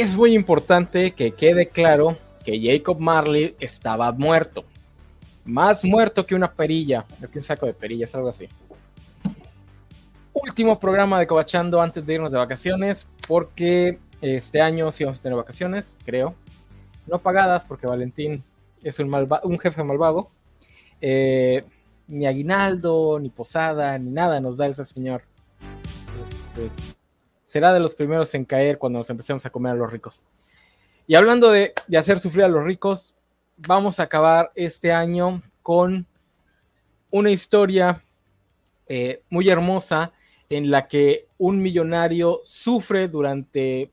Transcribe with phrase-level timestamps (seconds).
[0.00, 4.64] es muy importante que quede claro que Jacob Marley estaba muerto.
[5.44, 8.46] Más muerto que una perilla, que un saco de perillas, algo así.
[10.34, 15.22] Último programa de Cobachando antes de irnos de vacaciones, porque este año sí vamos a
[15.22, 16.34] tener vacaciones, creo.
[17.06, 18.42] No pagadas, porque Valentín
[18.82, 20.28] es un, un jefe malvado.
[21.00, 21.64] Eh,
[22.08, 25.22] ni aguinaldo, ni posada, ni nada nos da ese señor.
[26.58, 26.95] Este,
[27.56, 30.26] será de los primeros en caer cuando nos empecemos a comer a los ricos.
[31.06, 33.14] Y hablando de, hacer sufrir a los ricos,
[33.56, 36.06] vamos a acabar este año con
[37.10, 38.04] una historia
[38.86, 40.12] eh, muy hermosa
[40.50, 43.90] en la que un millonario sufre durante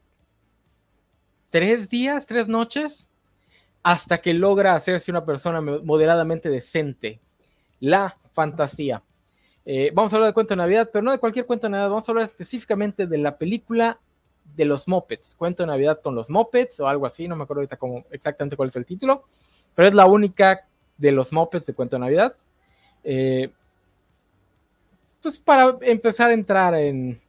[1.50, 3.10] tres días, tres noches,
[3.82, 7.22] hasta que logra hacerse una persona moderadamente decente.
[7.80, 9.02] La fantasía.
[9.66, 11.90] Eh, vamos a hablar de cuento de Navidad, pero no de cualquier cuento de Navidad,
[11.90, 14.00] vamos a hablar específicamente de la película
[14.56, 17.62] de los Muppets, cuento de Navidad con los Muppets o algo así, no me acuerdo
[17.62, 19.24] ahorita cómo, exactamente cuál es el título,
[19.74, 22.36] pero es la única de los Muppets de cuento de Navidad.
[23.04, 23.52] Eh,
[25.22, 27.20] pues para empezar a entrar en,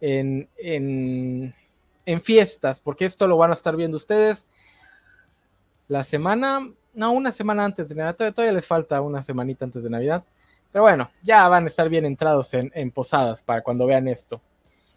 [0.00, 1.54] en, en,
[2.06, 4.46] en, fiestas, porque esto lo van a estar viendo ustedes
[5.88, 9.90] la semana, no, una semana antes de Navidad, todavía les falta una semanita antes de
[9.90, 10.24] Navidad.
[10.74, 14.40] Pero bueno, ya van a estar bien entrados en, posadas para cuando vean esto.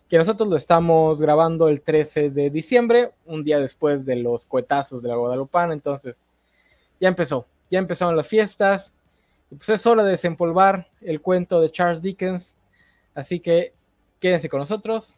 [0.10, 5.04] Que nosotros lo estamos grabando el 13 de diciembre, un día después de los cohetazos
[5.04, 5.74] de la Guadalupana.
[5.74, 6.30] Entonces,
[7.00, 8.96] ya empezó, ya empezaron las fiestas.
[9.50, 12.58] pues es hora de desempolvar el cuento de Charles Dickens.
[13.14, 13.76] Así que
[14.20, 15.16] quédense con nosotros.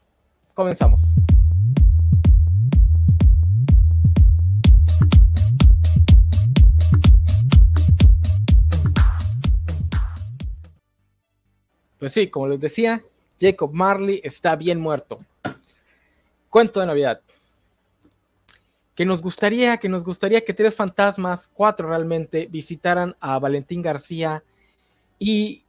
[0.56, 1.14] Comenzamos.
[12.00, 13.04] Pues sí, como les decía,
[13.40, 15.20] Jacob Marley está bien muerto.
[16.50, 17.22] Cuento de Navidad.
[18.96, 24.44] Que nos gustaría, que nos gustaría que tres fantasmas, cuatro realmente, visitaran a Valentín García
[25.20, 25.64] y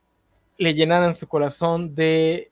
[0.57, 2.51] le llenaran su corazón de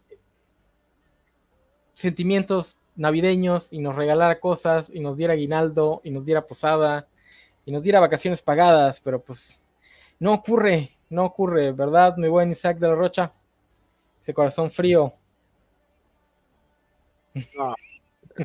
[1.94, 7.06] sentimientos navideños y nos regalara cosas y nos diera aguinaldo y nos diera posada
[7.64, 9.64] y nos diera vacaciones pagadas, pero pues
[10.18, 13.32] no ocurre, no ocurre, ¿verdad, mi buen Isaac de la Rocha?
[14.34, 15.14] Corazón frío.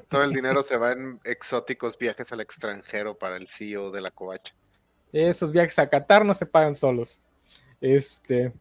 [0.10, 4.12] todo el dinero se va en exóticos viajes al extranjero para el CEO de la
[4.12, 4.54] covacha.
[5.12, 7.22] Esos viajes a Qatar no se pagan solos.
[7.80, 8.52] Este,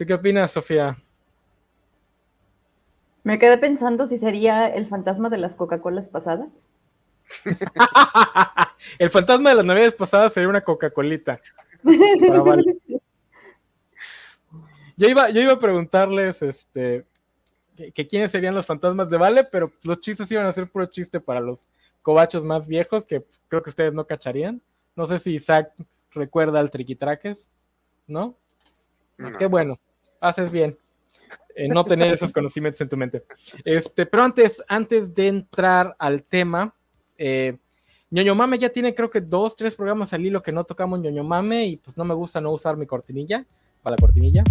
[0.00, 0.96] ¿Tú qué opinas, Sofía?
[3.22, 6.48] Me quedé pensando si sería el fantasma de las Coca-Colas pasadas.
[8.98, 11.38] el fantasma de las navidades pasadas sería una Coca-Colita.
[15.00, 17.06] Yo iba, yo iba a preguntarles este,
[17.94, 21.20] que, quiénes serían los fantasmas de Vale, pero los chistes iban a ser puro chiste
[21.20, 21.68] para los
[22.02, 24.60] cobachos más viejos que creo que ustedes no cacharían.
[24.94, 25.72] No sé si Isaac
[26.10, 27.48] recuerda al Triquitraques,
[28.06, 28.36] ¿no?
[29.38, 29.78] Qué bueno,
[30.20, 30.76] haces bien.
[31.70, 33.24] no tener esos conocimientos en tu mente.
[33.64, 36.74] Este, pero antes, antes de entrar al tema,
[37.16, 37.56] eh,
[38.10, 41.24] ñoño Mame ya tiene creo que dos, tres programas al hilo que no tocamos ñoño
[41.24, 43.46] Mame y pues no me gusta no usar mi cortinilla
[43.82, 44.44] para la cortinilla.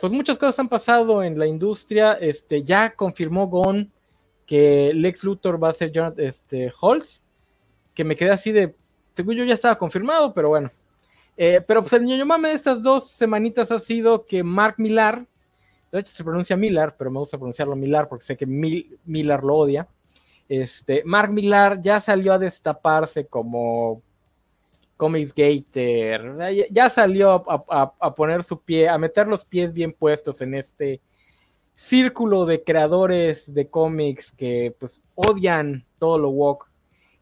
[0.00, 2.12] pues muchas cosas han pasado en la industria.
[2.14, 3.90] Este, ya confirmó Gon
[4.46, 7.22] que Lex Luthor va a ser Jonathan este, Holtz,
[7.92, 8.76] que me quedé así de,
[9.16, 10.70] según yo ya estaba confirmado, pero bueno.
[11.36, 15.26] Eh, pero pues el ñoño mame de estas dos semanitas ha sido que Mark Millar,
[15.90, 19.56] de hecho se pronuncia Millar, pero me gusta pronunciarlo Millar porque sé que Millar lo
[19.56, 19.88] odia.
[20.48, 24.02] Este, Mark Millar ya salió a destaparse como
[24.96, 26.38] Comics Gator,
[26.70, 31.00] ya salió a, poner su pie, a meter los pies bien puestos en este
[31.74, 36.70] círculo de creadores de cómics que pues odian todo lo woke,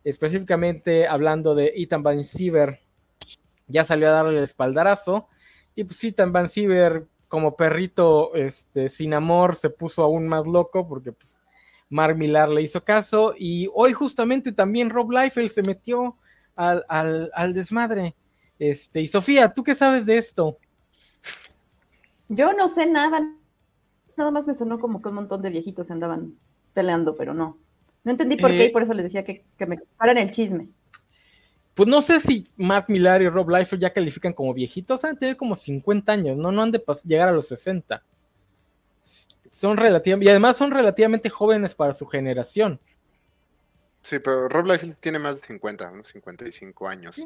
[0.05, 2.81] específicamente hablando de Ethan Van Siever,
[3.67, 5.29] ya salió a darle el espaldarazo.
[5.75, 10.87] Y pues Ethan Van Siever como perrito este, sin amor se puso aún más loco
[10.87, 11.41] porque pues
[11.89, 16.17] Mark Millar le hizo caso y hoy justamente también Rob Liefeld se metió
[16.57, 18.15] al, desmadre.
[18.59, 20.59] Este, y Sofía, ¿tú qué sabes de esto?
[22.29, 23.21] Yo no sé nada.
[24.17, 26.35] Nada más me sonó como que un montón de viejitos andaban
[26.73, 27.59] peleando, pero no.
[28.05, 30.69] No entendí por qué y eh, por eso les decía que, me explicaran el chisme.
[31.75, 35.21] Pues no sé si Mark Millar y Rob Liefeld ya califican como viejitos, han de
[35.21, 38.03] tener como 50 años, no, no han de llegar a los 60.
[39.65, 42.79] Son relativamente, y además son relativamente jóvenes para su generación.
[44.03, 47.17] Sí, pero Rob Liefeld tiene más de 50, unos 55 años.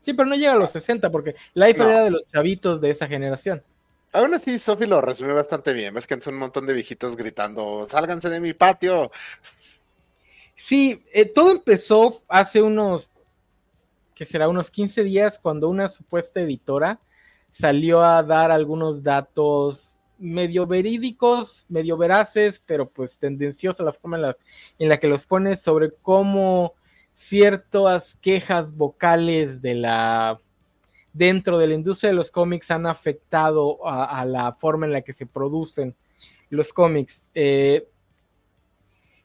[0.00, 3.08] Sí, pero no llega a los 60 porque Liefeld era de los chavitos de esa
[3.08, 3.64] generación.
[4.12, 5.92] Aún así, Sophie lo resumió bastante bien.
[5.92, 9.10] Ves que son un montón de viejitos gritando, sálganse de mi patio.
[10.54, 13.10] Sí, eh, todo empezó hace unos,
[14.14, 17.00] que será unos 15 días, cuando una supuesta editora
[17.50, 24.34] salió a dar algunos datos medio verídicos, medio veraces, pero pues tendenciosa la forma
[24.78, 26.74] en la, que los pone sobre cómo
[27.10, 30.40] ciertas quejas vocales de la
[31.12, 35.12] dentro de la industria de los cómics han afectado a, la forma en la que
[35.12, 35.94] se producen
[36.48, 37.26] los cómics.
[37.34, 37.86] Eh,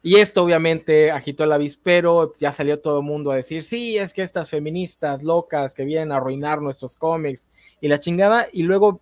[0.02, 4.14] y esto obviamente agitó el avispero, ya salió todo el mundo a decir, sí, es
[4.14, 7.46] que estas feministas locas que vienen a arruinar nuestros cómics
[7.82, 9.02] y la chingada, y luego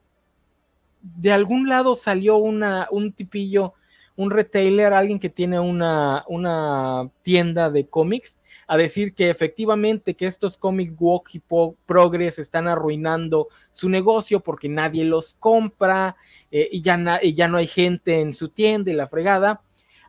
[1.17, 3.73] de algún lado salió una, un tipillo,
[4.15, 10.25] un retailer, alguien que tiene una, una tienda de cómics, a decir que efectivamente que
[10.25, 11.41] estos cómics walk y
[11.85, 16.15] progress están arruinando su negocio porque nadie los compra
[16.49, 19.61] eh, y, ya y ya no hay gente en su tienda y la fregada.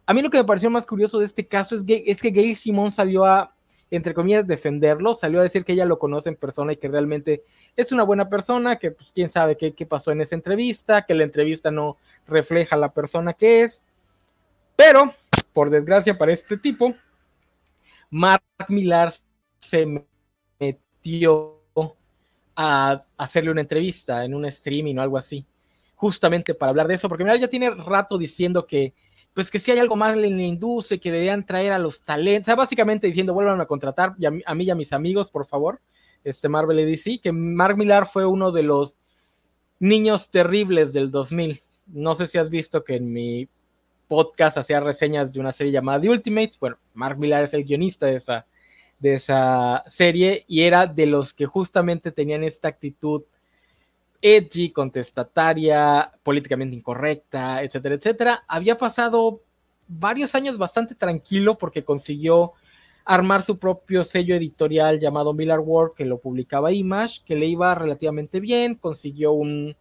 [0.06, 2.54] A mí lo que me pareció más curioso de este caso es es que Gail
[2.54, 3.56] Simón salió a,
[3.91, 7.44] entre comillas, defenderlo, salió a decir que ella lo conoce en persona y que realmente
[7.77, 11.15] es una buena persona, que pues quién sabe qué, qué pasó en esa entrevista, que
[11.15, 11.97] la entrevista no
[12.27, 13.85] refleja la persona que es.
[14.75, 15.15] Pero,
[15.53, 16.94] por desgracia para este tipo,
[18.11, 19.12] Mark Millar
[19.59, 20.05] se
[20.59, 21.61] metió
[22.56, 25.47] a hacerle una entrevista en un streaming o algo así,
[25.94, 28.94] justamente para hablar de eso, porque Millar ya tiene rato diciendo que
[29.37, 32.44] pues que si hay algo más en la industria, que deberían traer a los talentos,
[32.44, 34.15] o sea, básicamente diciendo, vuelvan a contratar
[34.47, 35.79] a, mí, y a mis amigos, por favor,
[36.25, 38.99] este Marvel y DC, que Mark Millar fue uno de los
[39.79, 41.61] niños terribles del 2000.
[41.88, 43.47] No sé si has visto que en mi
[44.09, 48.06] podcast hacía reseñas de una serie llamada The Ultimate, bueno, Mark Millar es el guionista
[48.06, 48.47] de esa,
[48.99, 53.25] de esa serie y era de los que justamente tenían esta actitud
[54.20, 58.44] edgy, contestataria, políticamente incorrecta, etcétera, etcétera.
[58.48, 59.42] Había pasado
[59.88, 62.52] varios años bastante tranquilo porque consiguió
[63.04, 67.72] armar su propio sello editorial llamado Miller World, que lo publicaba Image, que le iba
[67.74, 69.76] relativamente bien, consiguió un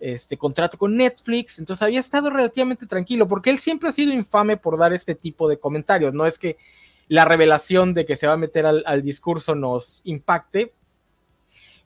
[0.00, 4.56] este, contrato con Netflix, entonces había estado relativamente tranquilo, porque él siempre ha sido infame
[4.56, 6.56] por dar este tipo de comentarios, no es que
[7.06, 10.72] la revelación de que se va a meter al, al discurso nos impacte,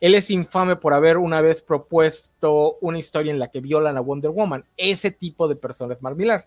[0.01, 4.01] él es infame por haber una vez propuesto una historia en la que violan a
[4.01, 4.65] Wonder Woman.
[4.77, 6.47] Ese tipo de personas, Mark Millar.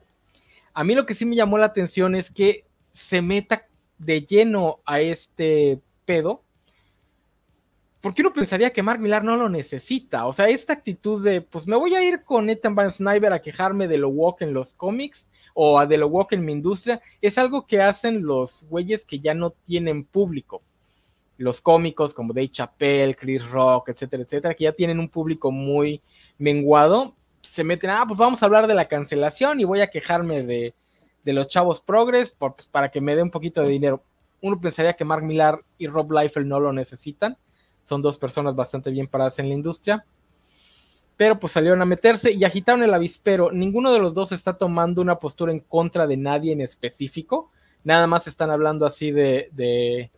[0.73, 3.67] A mí lo que sí me llamó la atención es que se meta
[3.97, 6.43] de lleno a este pedo.
[8.01, 10.27] Porque uno pensaría que Mark Millar no lo necesita.
[10.27, 13.41] O sea, esta actitud de, pues me voy a ir con Ethan Van Sniper a
[13.41, 17.39] quejarme de lo woke en los cómics o de lo woke en mi industria, es
[17.39, 20.61] algo que hacen los güeyes que ya no tienen público
[21.37, 26.01] los cómicos como Dave Chappelle, Chris Rock, etcétera, etcétera, que ya tienen un público muy
[26.37, 30.43] menguado, se meten, ah, pues vamos a hablar de la cancelación y voy a quejarme
[30.43, 30.73] de,
[31.25, 34.01] los chavos progres pues, para que me dé un poquito de dinero.
[34.41, 37.37] Uno pensaría que Mark Millar y Rob Liefeld no lo necesitan,
[37.83, 40.05] son dos personas bastante bien paradas en la industria,
[41.17, 43.51] pero pues salieron a meterse y agitaron el avispero.
[43.51, 47.51] Ninguno de los dos está tomando una postura en contra de nadie en específico,
[47.83, 50.11] nada más están hablando así de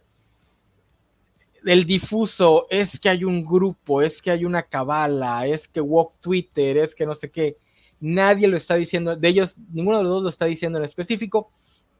[1.65, 6.13] el difuso es que hay un grupo, es que hay una cabala, es que walk
[6.19, 7.57] Twitter, es que no sé qué.
[7.99, 11.51] Nadie lo está diciendo, de ellos, ninguno de los dos lo está diciendo en específico,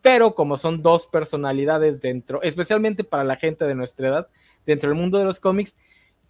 [0.01, 4.27] pero como son dos personalidades dentro, especialmente para la gente de nuestra edad,
[4.65, 5.75] dentro del mundo de los cómics,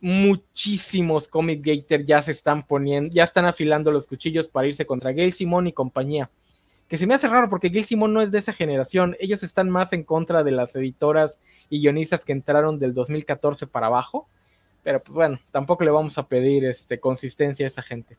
[0.01, 5.11] muchísimos comic gators ya se están poniendo, ya están afilando los cuchillos para irse contra
[5.11, 6.29] Gail Simón y compañía
[6.89, 9.15] que se me hace raro porque Gil Simón no es de esa generación.
[9.19, 13.87] Ellos están más en contra de las editoras y guionistas que entraron del 2014 para
[13.87, 14.27] abajo.
[14.83, 18.17] Pero pues bueno, tampoco le vamos a pedir este, consistencia a esa gente.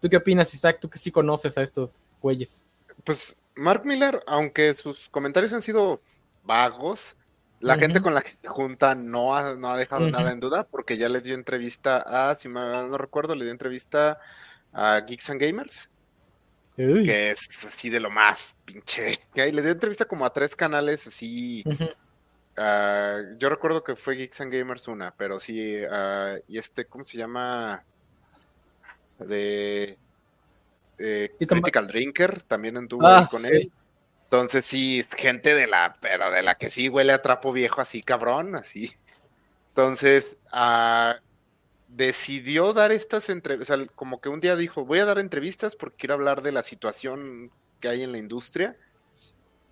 [0.00, 0.78] ¿Tú qué opinas, Isaac?
[0.80, 2.64] Tú que sí conoces a estos güeyes.
[3.04, 6.00] Pues Mark Miller, aunque sus comentarios han sido
[6.44, 7.18] vagos,
[7.60, 10.64] la gente con la que se junta no ha, no ha dejado nada en duda,
[10.64, 14.18] porque ya le dio entrevista a, si no recuerdo, le dio entrevista
[14.72, 15.91] a Geeks and Gamers
[16.76, 19.20] que es así de lo más pinche.
[19.34, 21.64] Y le dio entrevista como a tres canales así.
[22.56, 27.04] Ah, yo recuerdo que fue Geeks and Gamers una, pero sí, uh, y este, ¿cómo
[27.04, 27.82] se llama?
[29.18, 29.96] De
[31.38, 33.72] Critical Drinker, también anduvo ah, con él.
[34.24, 38.02] Entonces sí, gente de la, pero de la que sí huele a trapo viejo así,
[38.02, 38.90] cabrón, así.
[39.68, 41.12] Entonces, uh,
[41.94, 46.14] decidió dar estas entrevistas, como que un día dijo, voy a dar entrevistas porque quiero
[46.14, 48.76] hablar de la situación que hay en la industria.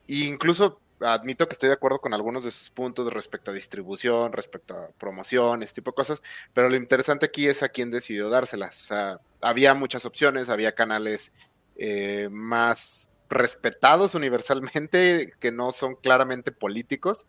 [0.07, 4.33] E incluso admito que estoy de acuerdo con algunos de sus puntos respecto a distribución,
[4.33, 6.23] respecto a promoción, este tipo de cosas,
[6.53, 8.83] pero lo interesante aquí es a quién decidió dárselas.
[8.83, 11.33] O sea, había muchas opciones, había canales
[11.77, 17.27] eh, más respetados universalmente, que no son claramente políticos,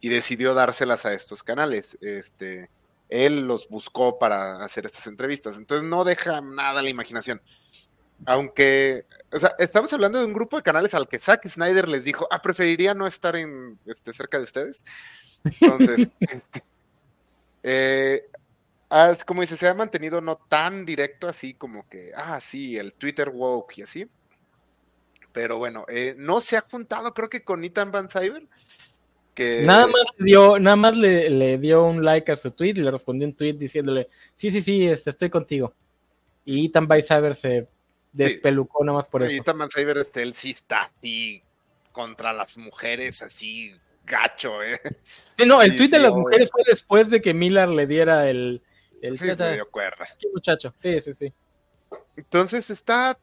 [0.00, 1.96] y decidió dárselas a estos canales.
[2.00, 2.70] Este,
[3.08, 7.40] él los buscó para hacer estas entrevistas, entonces no deja nada a la imaginación.
[8.26, 12.04] Aunque, o sea, estamos hablando de un grupo de canales al que Zack Snyder les
[12.04, 14.84] dijo, ah, preferiría no estar en, este, cerca de ustedes.
[15.44, 16.08] Entonces,
[17.62, 18.28] eh,
[18.90, 22.92] ah, como dice, se ha mantenido no tan directo así como que, ah, sí, el
[22.94, 24.10] Twitter woke y así.
[25.32, 28.48] Pero bueno, eh, no se ha juntado, creo que con Ethan Van Cyber.
[29.38, 29.62] Que...
[29.62, 33.24] Nada más, dio, nada más le, dio un like a su tweet y le respondió
[33.24, 35.72] un tweet diciéndole, sí, sí, sí, este, estoy contigo.
[36.44, 37.68] Y Ethan Van Cyber se
[38.12, 39.40] despelucó nada más por eso.
[39.40, 41.40] Ethan Van Cyber, este, él sí está así
[41.92, 43.72] contra las mujeres, así
[44.04, 44.80] gacho, ¿eh?
[45.38, 48.60] Sí, no, el tweet de las mujeres fue después de que Miller le diera el...
[49.02, 50.04] el sí, me dio cuerda.
[50.18, 51.32] Qué muchacho, sí, sí, sí.
[52.16, 53.16] Entonces está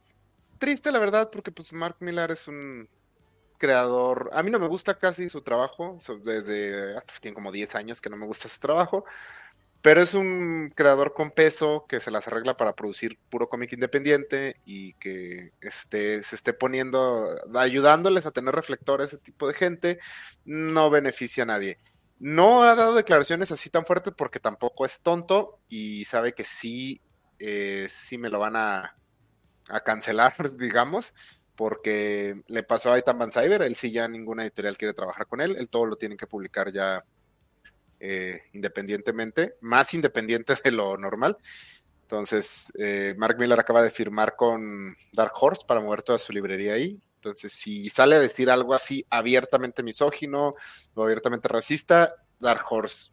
[0.60, 2.88] triste, la verdad, porque pues Mark Millar es un
[3.66, 4.30] creador.
[4.34, 6.96] A mí no me gusta casi su trabajo, desde.
[6.98, 9.06] Ah, pues, tiene como 10 años que no me gusta su trabajo.
[9.82, 14.56] Pero es un creador con peso que se las arregla para producir puro cómic independiente
[14.66, 20.00] y que este, se esté poniendo, ayudándoles a tener reflectores, ese tipo de gente,
[20.44, 21.78] no beneficia a nadie.
[22.18, 27.02] No ha dado declaraciones así tan fuertes porque tampoco es tonto y sabe que sí,
[27.38, 28.98] eh, sí me lo van a,
[29.70, 31.14] a cancelar, digamos,
[31.56, 35.42] porque le pasó a Ethan Van Cyber, él sí ya ninguna editorial quiere trabajar con
[35.42, 37.04] él, él todo lo tiene que publicar ya
[38.00, 41.38] eh, independientemente, más independiente de lo normal.
[42.02, 46.74] Entonces, eh, Mark Miller acaba de firmar con Dark Horse para mover toda su librería
[46.74, 47.00] ahí.
[47.16, 50.54] Entonces, si sale a decir algo así abiertamente misógino
[50.94, 53.12] o abiertamente racista, Dark Horse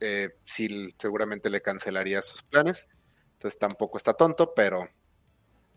[0.00, 2.90] eh, sí seguramente le cancelaría sus planes.
[3.32, 4.88] Entonces tampoco está tonto, pero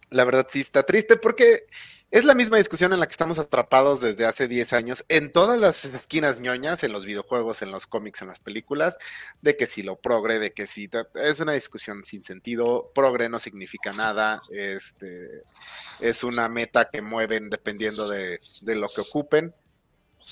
[0.10, 1.66] la verdad sí está triste porque
[2.12, 5.60] es la misma discusión en la que estamos atrapados desde hace 10 años en todas
[5.60, 8.98] las esquinas ñoñas, en los videojuegos, en los cómics, en las películas,
[9.42, 13.38] de que si lo progre, de que si es una discusión sin sentido, progre no
[13.38, 15.44] significa nada, este
[16.00, 19.54] es una meta que mueven dependiendo de, de lo que ocupen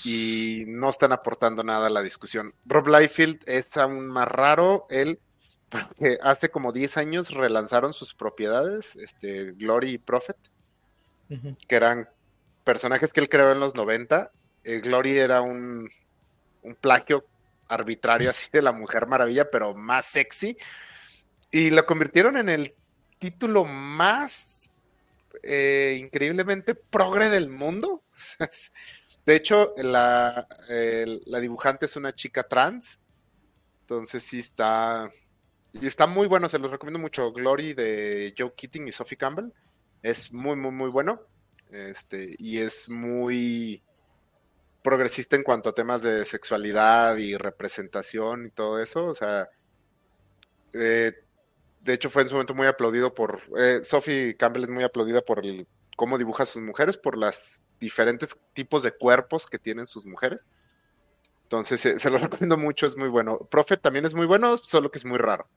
[0.04, 2.52] y no están aportando nada a la discusión.
[2.66, 5.20] Rob Liefeld es aún más raro, él
[5.68, 10.36] porque hace como 10 años relanzaron sus propiedades, este, Glory y Prophet,
[11.66, 12.08] que eran
[12.64, 14.30] personajes que él creó en los 90.
[14.64, 15.90] Eh, Glory era un,
[16.62, 17.26] un plagio
[17.68, 20.56] arbitrario así de la Mujer Maravilla, pero más sexy.
[21.50, 22.74] Y lo convirtieron en el
[23.18, 24.72] título más
[25.42, 28.02] eh, increíblemente progre del mundo.
[29.26, 30.48] De hecho, la,
[31.26, 32.98] la dibujante es una chica trans.
[33.80, 35.10] Entonces sí está,
[35.80, 37.32] y está muy bueno, se los recomiendo mucho.
[37.32, 39.52] Glory de Joe Keating y Sophie Campbell.
[40.02, 41.20] Es muy, muy, muy bueno.
[41.70, 43.82] Este, y es muy
[44.82, 49.04] progresista en cuanto a temas de sexualidad y representación y todo eso.
[49.06, 49.48] O sea,
[50.72, 51.12] eh,
[51.80, 53.40] de hecho fue en su momento muy aplaudido por...
[53.56, 55.66] Eh, Sophie Campbell es muy aplaudida por el,
[55.96, 60.48] cómo dibuja a sus mujeres, por los diferentes tipos de cuerpos que tienen sus mujeres.
[61.44, 63.38] Entonces, se, lo recomiendo mucho, es muy bueno.
[63.50, 65.48] Prophet también es muy bueno, solo que es muy raro.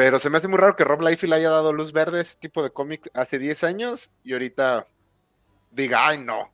[0.00, 2.38] Pero se me hace muy raro que Rob Liefeld haya dado luz verde a ese
[2.38, 4.86] tipo de cómic hace 10 años y ahorita
[5.70, 6.50] diga, ay, no.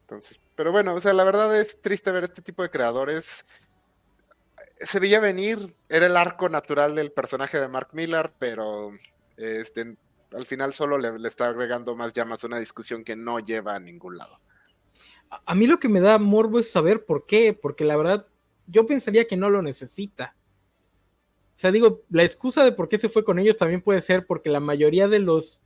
[0.00, 3.46] Entonces, pero bueno, o sea, la verdad es triste ver este tipo de creadores.
[4.80, 8.90] Se veía venir, era el arco natural del personaje de Mark Millar, pero
[9.36, 9.94] este,
[10.32, 13.76] al final solo le, le está agregando más llamas a una discusión que no lleva
[13.76, 14.40] a ningún lado
[15.46, 18.26] a mí lo que me da morbo es saber por qué, porque la verdad
[18.66, 20.34] yo pensaría que no lo necesita.
[21.60, 24.48] Sea, digo, la excusa de por qué se fue con ellos también puede ser porque
[24.48, 25.62] la mayoría de los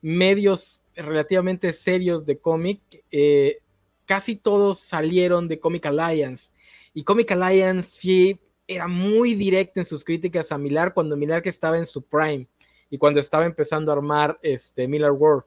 [0.00, 3.58] medios relativamente serios de cómic, eh,
[4.06, 6.54] casi todos salieron de Comic Alliance.
[6.94, 11.50] Y Comic Alliance sí era muy directa en sus críticas a Millar cuando Millar que
[11.50, 12.48] estaba en su prime
[12.88, 15.44] y cuando estaba empezando a armar este Miller World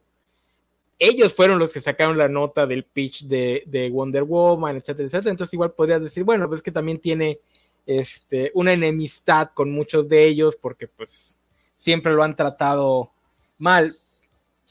[1.00, 5.32] ellos fueron los que sacaron la nota del pitch de, Wonder Woman, etcétera, etcétera.
[5.32, 7.40] Entonces igual podrías decir, bueno, pues que también tiene
[7.88, 11.40] este, una enemistad con muchos de ellos porque pues
[11.76, 13.12] siempre lo han tratado
[13.58, 13.96] mal.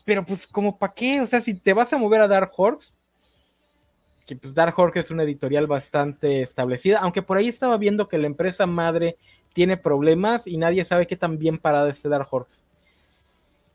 [0.05, 2.93] Pero pues como para qué, o sea, si te vas a mover a Dark Horse,
[4.27, 8.19] que pues Dark Horse es una editorial bastante establecida, aunque por ahí estaba viendo que
[8.19, 9.17] la empresa madre
[9.53, 12.63] tiene problemas y nadie sabe qué tan bien parada es Dark Horse.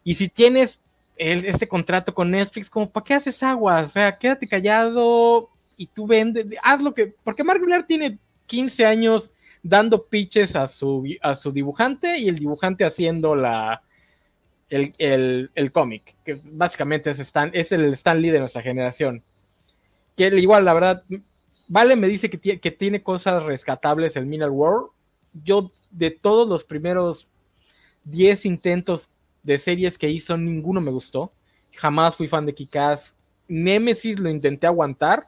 [0.04, 0.82] Y si tienes
[1.18, 3.82] este contrato con Netflix, como, ¿para qué haces agua?
[3.82, 5.50] O sea, quédate callado,
[5.82, 8.20] y tú vendes, haz lo que, porque Mark Millar tiene
[8.52, 9.32] 15 años
[9.64, 13.82] dando pitches a su, a su dibujante y el dibujante haciendo la,
[14.68, 17.20] el, el, cómic, que básicamente es,
[17.54, 19.24] es el Stan Lee de nuestra generación.
[20.18, 21.04] Que igual, la verdad,
[21.70, 24.90] Vale me dice que, que tiene cosas rescatables el Miller World.
[25.32, 27.30] Yo, de todos los primeros
[28.04, 29.10] 10 intentos
[29.44, 31.32] de series que hizo, ninguno me gustó.
[31.78, 33.16] Jamás fui fan de Kikaz.
[33.48, 35.24] Nemesis lo intenté aguantar,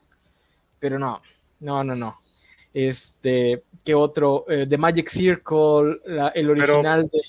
[0.80, 1.22] pero no,
[1.62, 2.20] no, no, no.
[2.74, 4.46] Este, ¿qué otro?
[4.50, 6.02] Eh, The Magic Circle,
[6.34, 7.22] el original de.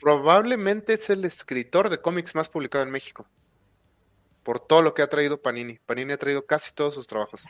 [0.00, 3.26] Probablemente es el escritor de cómics más publicado en México.
[4.42, 5.78] Por todo lo que ha traído Panini.
[5.84, 7.44] Panini ha traído casi todos sus trabajos.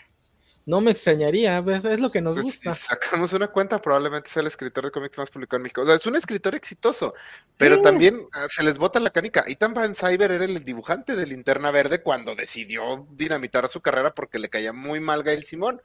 [0.67, 2.75] No me extrañaría, pues, es lo que nos pues, gusta.
[2.75, 5.81] Si sacamos una cuenta, probablemente sea el escritor de cómics más publicado en México.
[5.81, 7.15] O sea, es un escritor exitoso,
[7.57, 9.45] pero también ah, se les bota la canica.
[9.47, 14.39] Ethan Van Cyber era el dibujante de Linterna Verde cuando decidió dinamitar su carrera porque
[14.39, 15.81] le caía muy mal Gail Simón.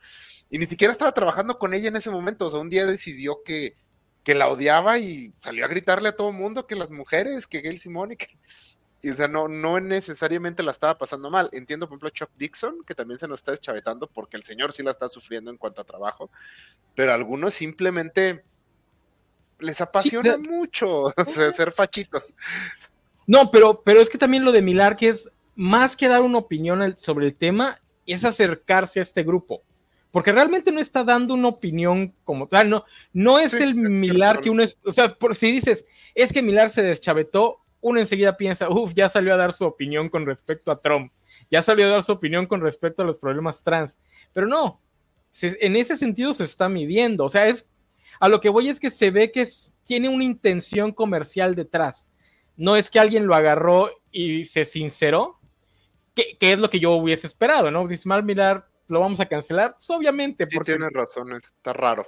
[0.50, 2.48] Y ni siquiera estaba trabajando con ella en ese momento.
[2.48, 3.76] O sea, un día decidió que,
[4.24, 7.62] que la odiaba y salió a gritarle a todo el mundo que las mujeres, que
[7.62, 8.28] Gail Simón y que
[9.06, 11.48] y, o sea, no, no necesariamente la estaba pasando mal.
[11.52, 14.82] Entiendo, por ejemplo, Chuck Dixon, que también se nos está deschavetando porque el señor sí
[14.82, 16.32] la está sufriendo en cuanto a trabajo,
[16.96, 18.44] pero algunos simplemente
[19.60, 21.14] les apasiona mucho
[21.56, 22.34] ser fachitos.
[23.28, 26.40] No, pero, pero es que también lo de Milar, que es más que dar una
[26.40, 29.62] opinión sobre el tema, es acercarse a este grupo.
[30.16, 34.50] Porque realmente no está dando una opinión como tal, no, no es el Milar que
[34.50, 38.70] uno es, o sea, por, si dices, es que Milar se deschavetó, uno enseguida piensa,
[38.70, 41.12] uff, ya salió a dar su opinión con respecto a Trump,
[41.52, 44.00] ya salió a dar su opinión con respecto a los problemas trans,
[44.32, 44.80] pero no,
[45.42, 47.70] en ese sentido se está midiendo, o sea, es,
[48.22, 49.46] a lo que voy es que se ve que
[49.84, 52.10] tiene una intención comercial detrás,
[52.56, 55.42] no es que alguien lo agarró y se sinceró,
[56.16, 57.86] que, es lo que yo hubiese esperado, ¿no?
[57.86, 60.46] Dismal Mirar, lo vamos a cancelar, pues obviamente.
[60.48, 62.06] Sí, tienes razón, está raro.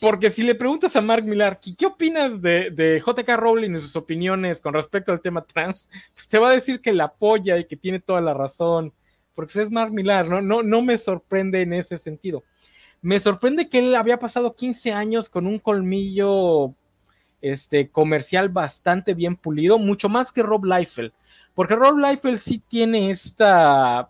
[0.00, 3.94] Porque si le preguntas a Mark Millar, ¿qué, opinas de, de, JK Rowling y sus
[3.94, 5.88] opiniones con respecto al tema trans?
[6.12, 8.92] Pues te va a decir que la apoya y que tiene toda la razón,
[9.34, 10.40] porque es Mark Millar, ¿no?
[10.40, 12.42] No, no me sorprende en ese sentido.
[13.02, 16.74] Me sorprende que él había pasado 15 años con un colmillo
[17.40, 21.12] este, comercial bastante bien pulido, mucho más que Rob Liefeld,
[21.54, 24.08] porque Rob Liefeld sí tiene esta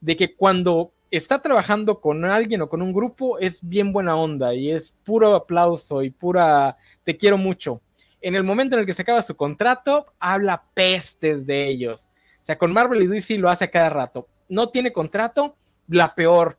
[0.00, 4.54] de que cuando está trabajando con alguien o con un grupo, es bien buena onda
[4.54, 7.80] y es puro aplauso y pura te quiero mucho.
[8.20, 12.10] En el momento en el que se acaba su contrato, habla pestes de ellos.
[12.40, 14.28] O sea, con Marvel y DC lo hace a cada rato.
[14.48, 16.58] No tiene contrato, la peor.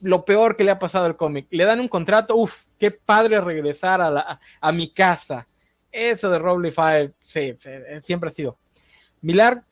[0.00, 1.46] Lo peor que le ha pasado al cómic.
[1.50, 5.46] Le dan un contrato, uff, qué padre regresar a, la, a, mi casa.
[5.90, 7.56] Eso de Rob Liefeld, sí,
[8.00, 8.58] siempre ha sido.
[9.20, 9.64] Milar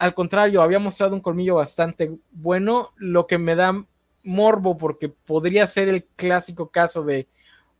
[0.00, 3.84] al contrario, había mostrado un colmillo bastante bueno, lo que me da
[4.24, 7.28] morbo porque podría ser el clásico caso de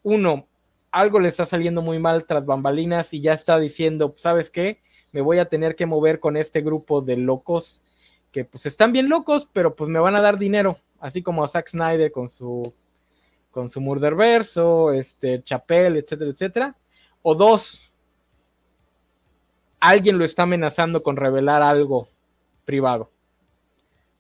[0.03, 0.47] uno,
[0.91, 4.83] algo le está saliendo muy mal tras bambalinas y ya está diciendo, ¿sabes qué?
[5.15, 7.83] Me voy a tener que mover con este grupo de locos
[8.31, 11.49] que pues están bien locos, pero pues me van a dar dinero, así como a
[11.49, 12.71] Zack Snyder con su
[13.51, 16.77] con su Murderverso, este Chapel, etcétera, etcétera.
[17.23, 17.90] O dos,
[19.81, 22.09] alguien lo está amenazando con revelar algo
[22.65, 23.11] privado.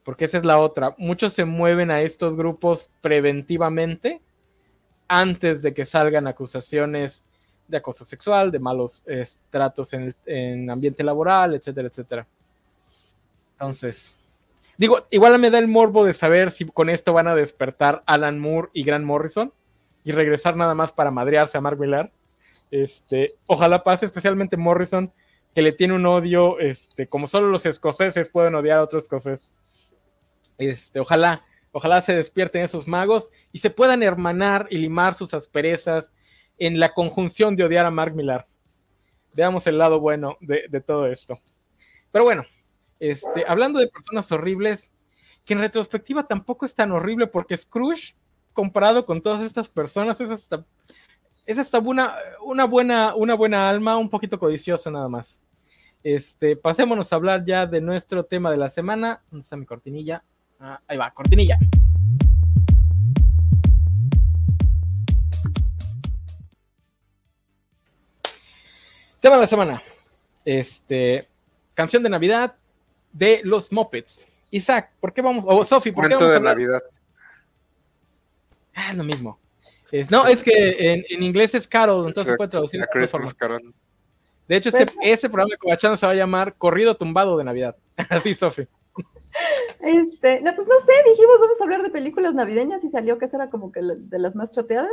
[0.05, 0.95] Porque esa es la otra.
[0.99, 4.21] Muchos se mueven a estos grupos preventivamente
[5.07, 7.25] antes de que salgan acusaciones
[7.69, 9.03] de acoso sexual, de malos
[9.51, 12.27] tratos en, en ambiente laboral, etcétera, etcétera.
[13.53, 14.19] Entonces,
[14.79, 18.39] digo, igual me da el morbo de saber si con esto van a despertar Alan
[18.39, 19.53] Moore y Grant Morrison
[20.03, 22.11] y regresar nada más para madrearse a Mark Millar.
[22.71, 25.13] Este, ojalá pase, especialmente Morrison,
[25.55, 29.55] que le tiene un odio, este, como solo los escoceses pueden odiar a otros escoceses.
[30.59, 36.13] Este, ojalá, ojalá se despierten esos magos y se puedan hermanar y limar sus asperezas
[36.59, 38.47] en la conjunción de odiar a Mark Millar.
[39.33, 41.39] Veamos el lado bueno de, todo esto.
[42.13, 42.45] Pero bueno,
[42.99, 44.93] este, hablando de personas horribles,
[45.45, 48.15] que en retrospectiva tampoco es tan horrible porque Scrooge,
[48.53, 50.67] comparado con todas estas personas, es hasta
[51.47, 55.43] es hasta una, una, buena, una buena alma, un poquito codiciosa nada más.
[56.03, 59.23] Este, pasémonos a hablar ya de nuestro tema de la semana.
[59.31, 60.23] ¿Dónde está mi cortinilla?
[60.59, 61.59] Ah, ahí va, cortinilla.
[69.21, 69.83] Tema de la semana.
[70.45, 71.29] Este,
[71.75, 72.55] canción de Navidad
[73.13, 74.27] de los Muppets.
[74.51, 75.45] Isaac, ¿por qué vamos?
[75.47, 76.57] O Sofi, ¿por qué vamos a hablar?
[76.57, 76.83] de Navidad.
[78.75, 79.39] Ah, es lo mismo
[80.11, 82.81] no, es que en, inglés es Carol, entonces se puede traducir.
[84.49, 84.71] De hecho,
[85.03, 87.77] ese, programa de Cobachano se va a llamar Corrido Tumbado de Navidad.
[88.09, 88.67] Así, Sofi.
[89.81, 93.27] Este, no, pues no sé, dijimos vamos a hablar de películas navideñas y salió que
[93.27, 94.91] esa era como que de las más choteadas.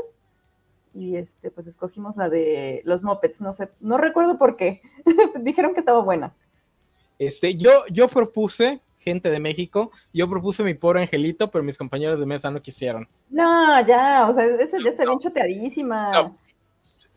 [0.93, 4.81] Y este, pues escogimos la de los Muppets, no sé, no recuerdo por qué.
[5.39, 6.35] Dijeron que estaba buena.
[7.19, 12.19] Este, yo, yo propuse, gente de México, yo propuse mi pobre angelito, pero mis compañeros
[12.19, 13.07] de mesa no quisieron.
[13.29, 16.33] No, ya, o sea, esa ya está bien choteadísima.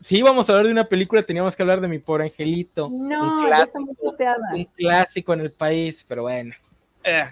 [0.01, 2.89] Si íbamos a hablar de una película, teníamos que hablar de mi pobre angelito.
[2.89, 4.55] No, clásico, ya está muy choteada.
[4.55, 6.55] Un clásico en el país, pero bueno.
[7.03, 7.29] Eh,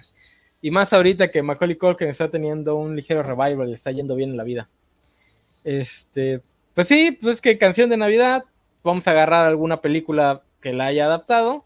[0.60, 4.30] y más ahorita que Macaulay Culkin está teniendo un ligero revival, le está yendo bien
[4.30, 4.68] en la vida.
[5.64, 6.42] Este,
[6.74, 8.44] pues sí, pues es que canción de Navidad,
[8.84, 11.64] vamos a agarrar alguna película que la haya adaptado.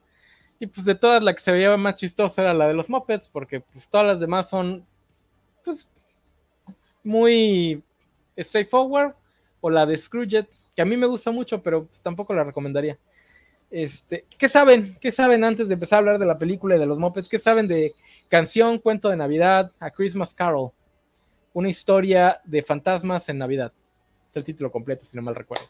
[0.58, 3.28] Y pues de todas la que se veía más chistosa era la de los Muppets,
[3.28, 4.86] porque pues todas las demás son
[5.64, 5.88] pues
[7.02, 7.82] muy
[8.38, 9.14] straightforward.
[9.60, 12.98] O la de Scrooge, que a mí me gusta mucho, pero pues tampoco la recomendaría.
[13.70, 14.96] Este, ¿Qué saben?
[15.00, 17.28] ¿Qué saben antes de empezar a hablar de la película y de los Muppets?
[17.28, 17.92] ¿Qué saben de
[18.28, 20.70] Canción, Cuento de Navidad, A Christmas Carol?
[21.54, 23.72] Una historia de fantasmas en Navidad.
[24.28, 25.64] Es el título completo, si no mal recuerdo.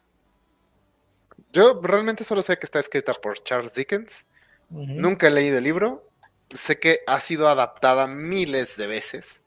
[1.52, 4.26] Yo realmente solo sé que está escrita por Charles Dickens.
[4.74, 6.08] Nunca he leído el libro.
[6.50, 9.42] Sé que ha sido adaptada miles de veces.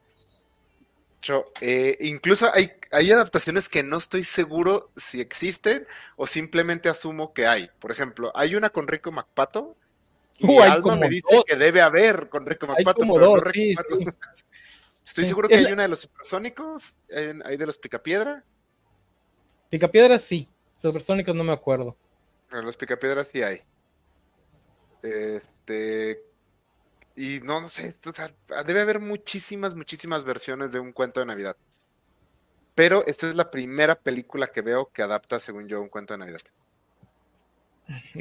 [1.61, 5.85] Eh, incluso hay, hay adaptaciones que no estoy seguro si existen
[6.15, 7.69] o simplemente asumo que hay.
[7.79, 9.75] Por ejemplo, hay una con Rico MacPato
[10.39, 14.15] y uh, Alma me dice que debe haber con Rico MacPato, pero no recuerdo.
[15.05, 16.95] Estoy seguro que hay una de los supersónicos,
[17.43, 18.43] hay de los Picapiedra.
[19.69, 21.95] Picapiedra sí, supersónicos no me acuerdo.
[22.49, 23.61] Pero los Picapiedras sí hay.
[25.09, 26.23] Este,
[27.15, 27.95] y no, no sé,
[28.65, 31.57] debe haber muchísimas, muchísimas versiones de un cuento de Navidad.
[32.75, 36.19] Pero esta es la primera película que veo que adapta, según yo, un cuento de
[36.19, 36.41] Navidad.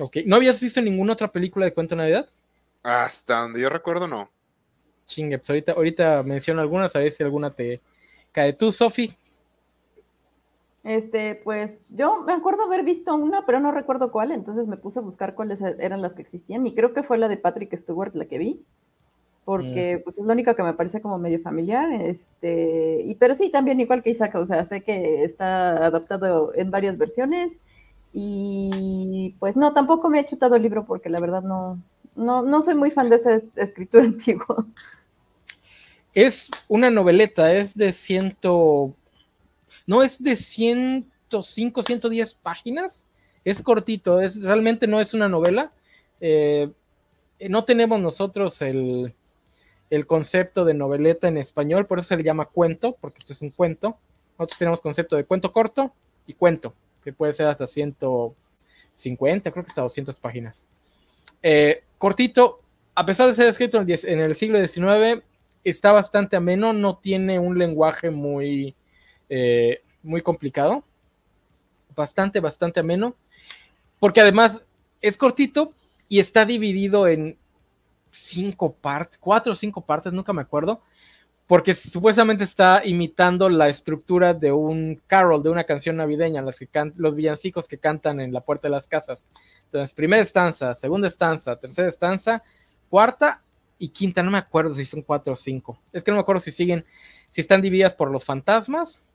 [0.00, 2.28] Ok, ¿no habías visto ninguna otra película de cuento de Navidad?
[2.82, 4.30] Hasta donde yo recuerdo, no.
[5.06, 7.80] Chingue, pues ahorita, ahorita menciono algunas, a ver si alguna te
[8.32, 8.52] cae.
[8.52, 9.16] ¿Tú, Sofi?
[10.86, 15.00] Este, pues yo me acuerdo haber visto una, pero no recuerdo cuál, entonces me puse
[15.00, 18.14] a buscar cuáles eran las que existían y creo que fue la de Patrick Stewart
[18.14, 18.64] la que vi
[19.44, 23.48] porque pues es la única que me parece como medio familiar, este, y pero sí,
[23.48, 27.58] también igual que Isaac, o sea, sé que está adaptado en varias versiones,
[28.12, 31.80] y pues no, tampoco me he chutado el libro porque la verdad no,
[32.16, 34.66] no, no soy muy fan de esa escritura antigua.
[36.12, 38.94] Es una noveleta, es de ciento,
[39.86, 43.04] no es de 105, 110 páginas,
[43.44, 45.72] es cortito, es realmente no es una novela.
[46.20, 46.70] Eh,
[47.48, 49.14] no tenemos nosotros el,
[49.90, 53.42] el concepto de noveleta en español, por eso se le llama cuento, porque esto es
[53.42, 53.96] un cuento.
[54.38, 55.92] Nosotros tenemos concepto de cuento corto
[56.26, 60.66] y cuento, que puede ser hasta 150, creo que hasta 200 páginas.
[61.42, 62.60] Eh, cortito,
[62.94, 65.22] a pesar de ser escrito en el, siglo XIX,
[65.64, 68.74] está bastante ameno, no tiene un lenguaje muy,
[69.28, 70.84] eh, muy complicado.
[71.94, 73.16] Bastante, bastante ameno.
[73.98, 74.62] Porque además
[75.00, 75.72] es cortito
[76.08, 77.38] y está dividido en
[78.10, 80.80] cinco partes, cuatro o cinco partes, nunca me acuerdo,
[81.46, 86.68] porque supuestamente está imitando la estructura de un carol, de una canción navideña, las que
[86.96, 89.28] los villancicos que cantan en la puerta de las casas.
[89.66, 92.42] Entonces, primera estanza, segunda estanza, tercera estanza,
[92.88, 93.42] cuarta
[93.78, 95.78] y quinta, no me acuerdo si son cuatro o cinco.
[95.92, 96.84] Es que no me acuerdo si siguen,
[97.30, 99.10] si están divididas por los fantasmas,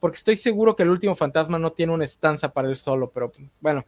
[0.00, 3.32] porque estoy seguro que el último fantasma no tiene una estanza para él solo, pero
[3.60, 3.84] bueno,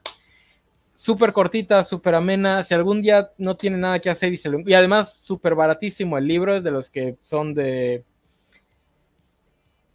[1.00, 2.62] súper cortita, súper amena.
[2.62, 4.60] Si algún día no tiene nada que hacer y se lo...
[4.60, 8.04] Y además súper baratísimo el libro, es de los que son de...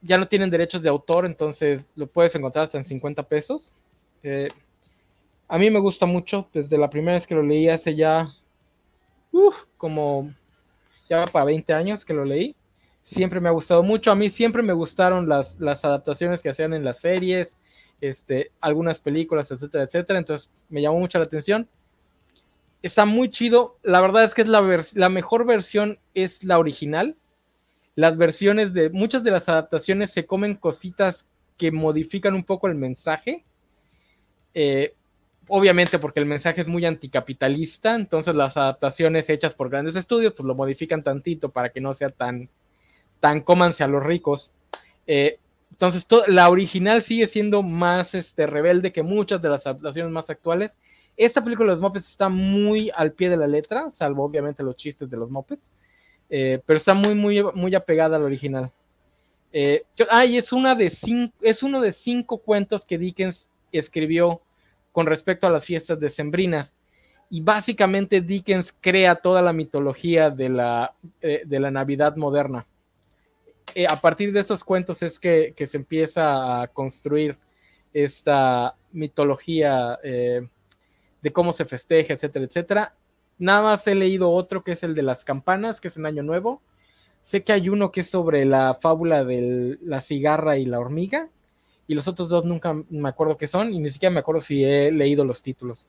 [0.01, 3.75] Ya no tienen derechos de autor, entonces lo puedes encontrar hasta en 50 pesos.
[4.23, 4.47] Eh,
[5.47, 8.27] a mí me gusta mucho, desde la primera vez que lo leí hace ya...
[9.77, 10.33] como...
[11.07, 12.55] Ya para 20 años que lo leí.
[13.05, 14.09] Siempre me ha gustado mucho.
[14.09, 17.55] A mí siempre me gustaron las, las adaptaciones que hacían en las series
[18.01, 20.17] este, algunas películas, etcétera, etcétera.
[20.17, 21.69] Entonces me llamó mucho la atención.
[22.81, 23.77] Está muy chido.
[23.83, 27.15] La verdad es que es la, la mejor versión es la original.
[27.93, 32.73] Las versiones de muchas de las adaptaciones se comen cositas que modifican un poco el
[32.73, 33.45] mensaje.
[34.55, 34.95] Eh,
[35.47, 40.47] obviamente porque el mensaje es muy anticapitalista, entonces las adaptaciones hechas por grandes estudios pues
[40.47, 42.49] lo modifican tantito para que no sea tan,
[43.19, 44.51] tan cómanse a los ricos.
[45.07, 45.39] Eh,
[45.71, 50.79] entonces, la original sigue siendo más este, rebelde que muchas de las adaptaciones más actuales.
[51.17, 54.75] Esta película de los Muppets está muy al pie de la letra, salvo obviamente los
[54.75, 55.71] chistes de los Muppets,
[56.29, 58.71] eh, pero está muy, muy, muy apegada al original.
[59.57, 64.41] Eh, es, una de cinco, es uno de cinco cuentos que Dickens escribió
[64.91, 66.75] con respecto a las fiestas decembrinas.
[67.29, 72.65] Y básicamente Dickens crea toda la mitología de la, eh, de la Navidad moderna.
[73.77, 77.37] Eh, a partir de estos cuentos es que, se empieza a construir
[77.93, 80.47] esta mitología eh,
[81.21, 82.95] de cómo se festeja, etcétera, etcétera.
[83.37, 86.23] Nada más he leído otro que es el de las campanas, que es en Año
[86.23, 86.61] Nuevo.
[87.21, 91.27] Sé que hay uno que es sobre la fábula de la cigarra y la hormiga.
[91.85, 94.63] Y los otros dos nunca me acuerdo qué son y ni siquiera me acuerdo si
[94.63, 95.87] he leído los títulos.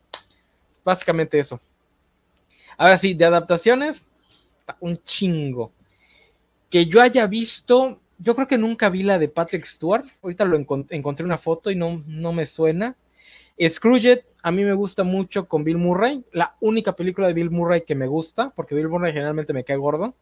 [0.85, 1.61] Básicamente eso.
[2.77, 4.05] Ahora sí, de adaptaciones,
[4.81, 5.71] un chingo.
[6.71, 10.05] Que yo haya visto, yo creo que nunca vi la de Patrick Stewart.
[10.23, 12.97] Ahorita lo encont encontré una foto y no, no me suena.
[13.69, 16.25] Scrooge a mí me gusta mucho con Bill Murray.
[16.33, 19.77] La única película de Bill Murray que me gusta, porque Bill Murray generalmente me cae
[19.77, 20.15] gordo.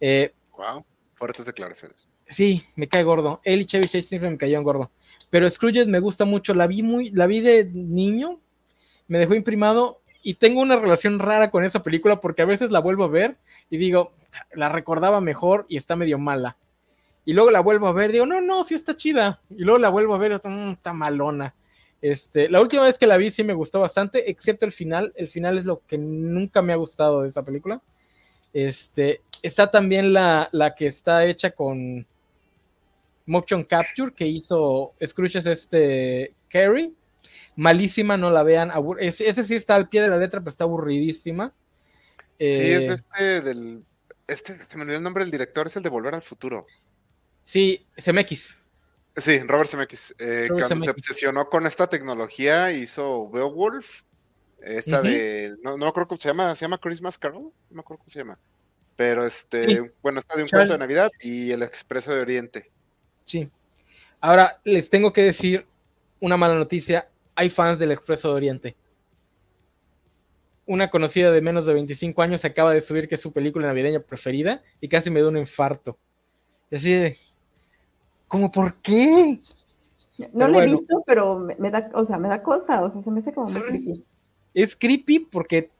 [0.00, 2.08] Eh, wow, fuertes declaraciones.
[2.26, 3.40] Sí, me cae gordo.
[3.42, 4.90] Él y Chevy Chase siempre me cayeron gordo.
[5.30, 6.54] Pero Scrooge me gusta mucho.
[6.54, 8.40] La vi muy, la vi de niño,
[9.08, 12.80] me dejó imprimado y tengo una relación rara con esa película porque a veces la
[12.80, 13.38] vuelvo a ver
[13.70, 14.12] y digo,
[14.52, 16.58] la recordaba mejor y está medio mala.
[17.24, 19.40] Y luego la vuelvo a ver, digo, no, no, sí está chida.
[19.48, 21.54] Y luego la vuelvo a ver, mmm, está malona.
[22.02, 25.14] Este, la última vez que la vi sí me gustó bastante, excepto el final.
[25.16, 27.80] El final es lo que nunca me ha gustado de esa película.
[28.52, 32.06] Este, está también la, la que está hecha con
[33.24, 36.92] Motion Capture que hizo Scrooge este Carrie.
[37.58, 38.70] Malísima, no la vean.
[39.00, 41.52] Ese, ese, sí está al pie de la letra, pero está aburridísima.
[42.38, 43.84] Eh, sí, es de este del.
[44.28, 46.68] Este, se me olvidó el nombre del director, es el de Volver al Futuro.
[47.42, 48.60] Sí, CMX.
[49.16, 50.14] Sí, Robert Zemeckis.
[50.20, 50.84] Eh, Robert cuando Zemeckis.
[50.84, 54.02] se obsesionó con esta tecnología, hizo Beowulf.
[54.62, 55.10] Esta uh -huh.
[55.10, 55.56] de.
[55.60, 56.54] No, no creo cómo se llama.
[56.54, 57.42] ¿Se llama Christmas Carol?
[57.42, 58.38] No me acuerdo cómo se llama.
[58.94, 59.66] Pero este.
[59.66, 59.78] Sí.
[60.00, 62.70] Bueno, está de un cuento de Navidad y El Expreso de Oriente.
[63.24, 63.50] Sí.
[64.20, 65.66] Ahora les tengo que decir
[66.20, 67.08] una mala noticia.
[67.38, 68.76] Hay fans del Expreso de Oriente.
[70.66, 74.00] Una conocida de menos de 25 años acaba de subir que es su película navideña
[74.00, 75.96] preferida y casi me da un infarto.
[76.68, 77.16] Y así de.
[78.26, 79.38] ¿Cómo por qué?
[80.18, 82.90] No pero lo he visto, pero me, me, da, o sea, me da cosa, o
[82.90, 84.04] sea, se me hace como muy creepy.
[84.52, 85.70] Es creepy porque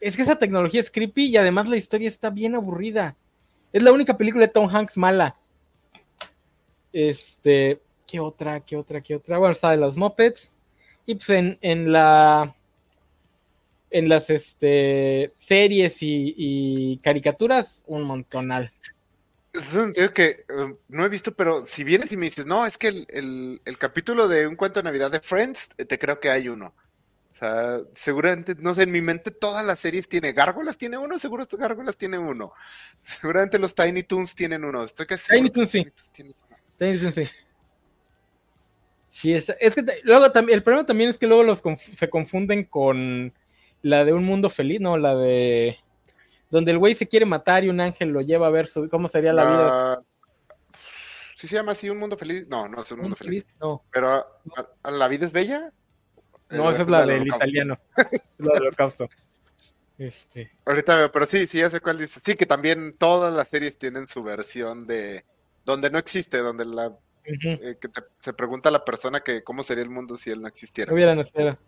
[0.00, 3.14] es que esa tecnología es creepy y además la historia está bien aburrida.
[3.74, 5.36] Es la única película de Tom Hanks mala.
[6.94, 8.60] Este, ¿qué otra?
[8.60, 9.00] ¿Qué otra?
[9.00, 9.38] ¿Qué otra?
[9.38, 10.54] Bueno, está de los Muppets.
[11.06, 12.54] Y pues en, en la
[13.90, 18.72] en las este, series y, y caricaturas, un montonal
[19.58, 22.66] es un tío que uh, no he visto, pero si vienes y me dices, no,
[22.66, 26.20] es que el, el, el, capítulo de un cuento de Navidad de Friends, te creo
[26.20, 26.74] que hay uno.
[27.30, 30.32] O sea, seguramente, no sé, en mi mente todas las series tiene.
[30.32, 32.52] Gárgolas tiene uno, seguro Gárgolas tiene uno.
[33.02, 34.84] Seguramente los Tiny Toons tienen uno.
[34.84, 35.86] Estoy casi Tiny Toons sí.
[36.12, 36.34] Tiny
[36.78, 37.22] Toons sí.
[39.16, 41.80] Sí, es, es que te, luego también, el problema también es que luego los conf
[41.80, 43.32] se confunden con
[43.80, 44.98] la de un mundo feliz, ¿no?
[44.98, 45.78] La de
[46.50, 49.08] donde el güey se quiere matar y un ángel lo lleva a ver su, cómo
[49.08, 49.98] sería la vida.
[50.00, 50.04] Uh,
[51.34, 52.46] ¿Sí se llama así un mundo feliz?
[52.48, 53.44] No, no es un mundo feliz.
[53.44, 53.56] feliz.
[53.58, 53.82] No.
[53.90, 54.26] Pero ¿a,
[54.82, 55.72] a, ¿la vida es bella?
[56.50, 57.74] No, esa es la, la del italiano.
[58.36, 59.08] la del holocausto.
[59.98, 60.52] Este.
[60.66, 62.20] Ahorita veo, pero sí, sí, ya sé cuál dice.
[62.22, 65.24] Sí, que también todas las series tienen su versión de
[65.64, 66.94] donde no existe, donde la
[67.26, 67.58] uh -huh.
[67.62, 70.40] eh, que te, se pregunta a la persona que cómo sería el mundo si él
[70.40, 70.90] no existiera.
[70.90, 71.58] No hubiera nacido.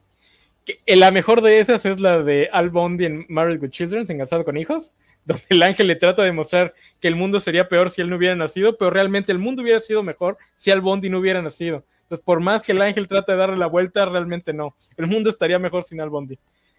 [0.87, 4.57] La mejor de esas es la de Al Bondi en Married with Children, engasado con
[4.57, 4.95] hijos,
[5.25, 8.17] donde el ángel le trata de mostrar que el mundo sería peor si él no
[8.17, 11.85] hubiera nacido, pero realmente el mundo hubiera sido mejor si Al Bondi no hubiera nacido.
[12.03, 14.75] Entonces, por más que el ángel trate de darle la vuelta, realmente no.
[14.97, 16.39] El mundo estaría mejor sin Al Bondi.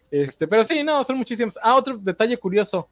[0.09, 1.57] Este, pero sí, no, son muchísimos.
[1.61, 2.89] Ah, otro detalle curioso.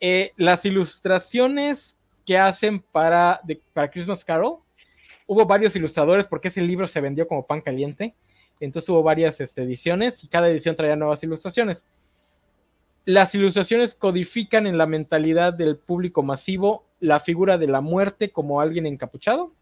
[0.00, 4.58] Eh, las ilustraciones que hacen para, de, para Christmas Carol,
[5.26, 8.14] hubo varios ilustradores porque ese libro se vendió como pan caliente.
[8.60, 11.86] Entonces hubo varias este, ediciones y cada edición traía nuevas ilustraciones.
[13.04, 18.60] Las ilustraciones codifican en la mentalidad del público masivo la figura de la muerte como
[18.60, 19.54] alguien encapuchado,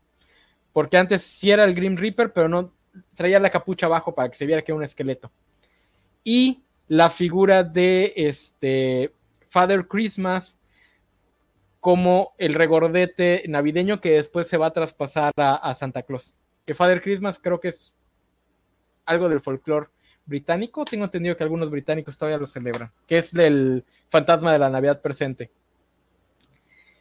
[0.73, 2.73] porque antes sí era el Grim Reaper, pero no
[3.15, 5.31] traía la capucha abajo para que se viera que era un esqueleto.
[6.25, 9.13] Y la figura de este
[9.49, 10.59] Father Christmas
[11.87, 16.35] como el regordete navideño que después se va a traspasar a, Santa Claus.
[16.65, 17.95] Que Father Christmas creo que es
[19.05, 19.87] algo del folclore
[20.25, 20.85] británico.
[20.85, 25.01] Tengo entendido que algunos británicos todavía lo celebran, que es el fantasma de la Navidad
[25.01, 25.49] presente.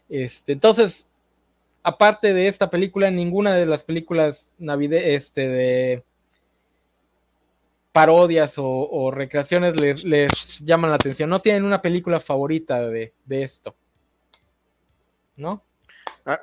[0.08, 1.10] Este, entonces,
[1.82, 6.04] aparte de esta película, ninguna de las películas navide este, de
[7.92, 11.28] parodias o, recreaciones les, les, llaman la atención.
[11.28, 13.76] No tienen una película favorita de esto.
[15.36, 15.64] ¿No?
[16.26, 16.42] Ah,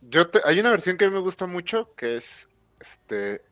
[0.00, 2.48] yo te, hay una versión que me gusta mucho, que es
[2.80, 3.42] este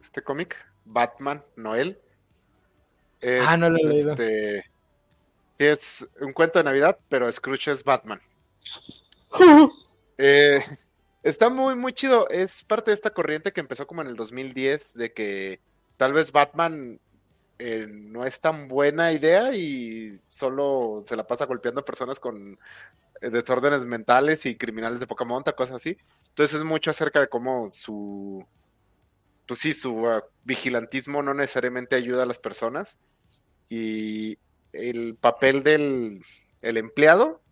[0.00, 2.00] este cómic, Batman Noel.
[3.46, 4.12] ah, no lo he leído.
[4.12, 4.64] Este,
[5.58, 8.20] es un cuento de Navidad, pero Scrooge es Batman.
[10.18, 10.62] Eh,
[11.22, 12.26] está muy, muy chido.
[12.30, 15.60] Es parte de esta corriente que empezó como en el 2010, de que
[15.98, 16.98] tal vez Batman
[17.58, 22.58] eh, no es tan buena idea y solo se la pasa golpeando a personas con
[23.30, 25.96] desórdenes mentales y criminales de poca monta, cosas así.
[26.28, 28.46] Entonces es mucho acerca de cómo su,
[29.46, 32.98] pues sí, su ah, vigilantismo no necesariamente ayuda a las personas
[33.68, 34.38] y
[34.72, 36.22] el papel del
[36.62, 37.42] el empleado,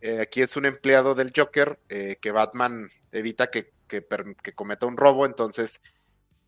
[0.00, 4.04] eh, aquí es un empleado del Joker que Batman evita que, que,
[4.54, 5.80] cometa un robo, entonces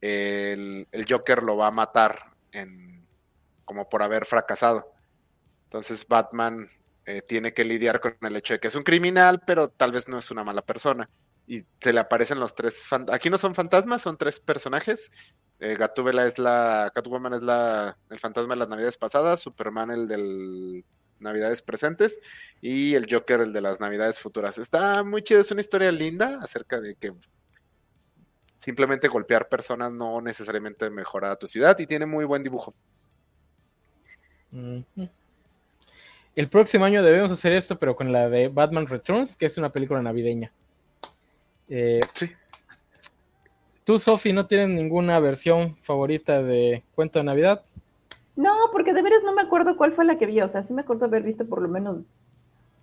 [0.00, 3.06] el, el Joker lo va a matar en,
[3.64, 4.92] como por haber fracasado.
[5.64, 6.68] Entonces Batman
[7.06, 10.08] eh, tiene que lidiar con el hecho de que es un criminal, pero tal vez
[10.08, 11.08] no es una mala persona.
[11.46, 12.86] Y se le aparecen los tres.
[13.10, 15.10] Aquí no son fantasmas, son tres personajes.
[15.58, 16.92] Eh, es la.
[16.94, 19.40] Catwoman es la, el fantasma de las navidades pasadas.
[19.40, 20.84] Superman el del
[21.18, 22.20] navidades presentes.
[22.60, 24.58] Y el Joker el de las navidades futuras.
[24.58, 27.12] Está muy chido, es una historia linda acerca de que
[28.60, 32.74] simplemente golpear personas no necesariamente mejora tu ciudad y tiene muy buen dibujo.
[36.36, 39.70] El próximo año debemos hacer esto, pero con la de Batman Returns, que es una
[39.70, 40.52] película navideña.
[41.68, 42.30] Eh, sí.
[43.84, 47.64] ¿Tú, Sofi, no tienes ninguna versión favorita de Cuento de Navidad?
[48.36, 50.40] No, porque de veras no me acuerdo cuál fue la que vi.
[50.40, 52.02] O sea, sí me acuerdo haber visto por lo menos,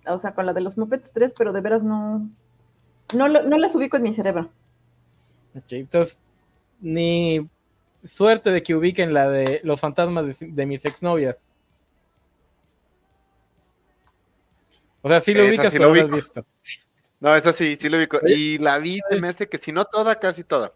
[0.06, 2.28] o sea, con la de los Muppets 3, pero de veras no,
[3.14, 4.50] no, no las ubico en mi cerebro.
[5.70, 6.18] entonces,
[6.80, 7.48] ni
[8.04, 11.50] suerte de que ubiquen la de los fantasmas de, mis exnovias.
[15.02, 16.46] O sea, sí lo ubicas, pero lo has visto.
[17.20, 18.20] No, esta sí, sí lo ubico.
[18.28, 20.72] Y la vi, se me hace que si no toda, casi toda.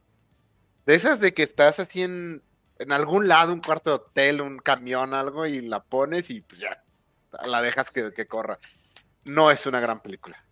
[0.84, 2.42] De esas de que estás así en,
[2.80, 6.60] en algún lado, un cuarto de hotel, un camión, algo, y la pones y pues
[6.62, 6.82] ya,
[7.46, 8.58] la dejas que, que corra.
[9.24, 10.44] No es una gran película.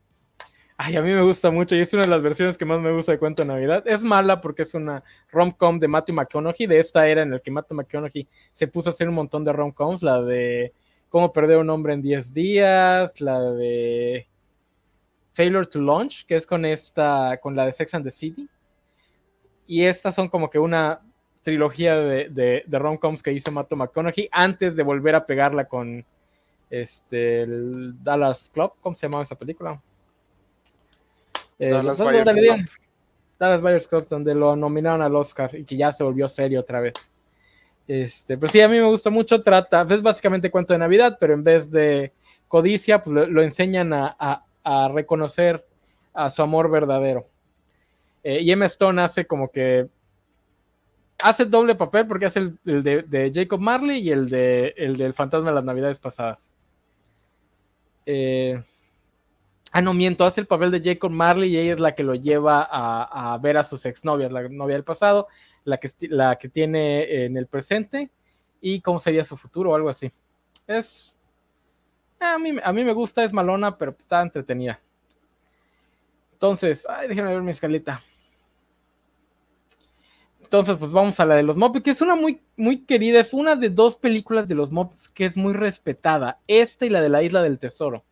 [0.82, 2.90] Ay, a mí me gusta mucho y es una de las versiones que más me
[2.90, 3.82] gusta de Cuento de Navidad.
[3.84, 7.50] Es mala porque es una rom-com de Matthew McConaughey, de esta era en la que
[7.50, 10.72] Matthew McConaughey se puso a hacer un montón de rom-coms, la de
[11.10, 14.26] Cómo perder un hombre en 10 días, la de
[15.34, 18.48] Failure to Launch, que es con esta, con la de Sex and the City.
[19.66, 21.00] Y estas son como que una
[21.42, 26.04] trilogía de, de, rom-coms que hizo Matthew McConaughey antes de volver a pegarla con
[26.68, 29.80] este el Dallas Club, ¿cómo se llamaba esa película?
[31.58, 31.98] Eh, Dallas,
[33.60, 34.06] Buyers Club.
[34.06, 37.10] donde lo nominaron al Oscar y que ya se volvió serio otra vez.
[37.90, 39.42] Este, pero sí, a mí me gusta mucho.
[39.42, 42.12] Trata, es básicamente cuento de Navidad, pero en vez de
[42.46, 44.44] codicia, pues lo, enseñan a,
[44.94, 45.66] reconocer
[46.14, 47.26] a su amor verdadero.
[48.22, 49.88] Eh, y Emma Stone hace como que
[51.20, 55.48] hace doble papel porque hace el, de, Jacob Marley y el, de, el del fantasma
[55.48, 56.54] de las navidades pasadas.
[58.06, 58.62] Eh,
[59.72, 62.16] Ah, no, miento, hace el papel de Jacob Marley y ella es la que lo
[62.16, 65.28] lleva a, ver a sus exnovias, la novia del pasado,
[65.70, 68.10] la que, la que tiene en el presente
[68.60, 70.10] y cómo sería su futuro o algo así.
[70.66, 71.14] Es.
[72.18, 74.78] A mí, a mí me gusta, es malona, pero está entretenida.
[76.34, 78.02] Entonces, ay, déjenme ver mi escaleta.
[80.42, 83.32] Entonces, pues vamos a la de los Muppets, que es una muy, muy querida, es
[83.32, 86.40] una de dos películas de los Muppets que es muy respetada.
[86.48, 88.04] Esta y la de la Isla del Tesoro.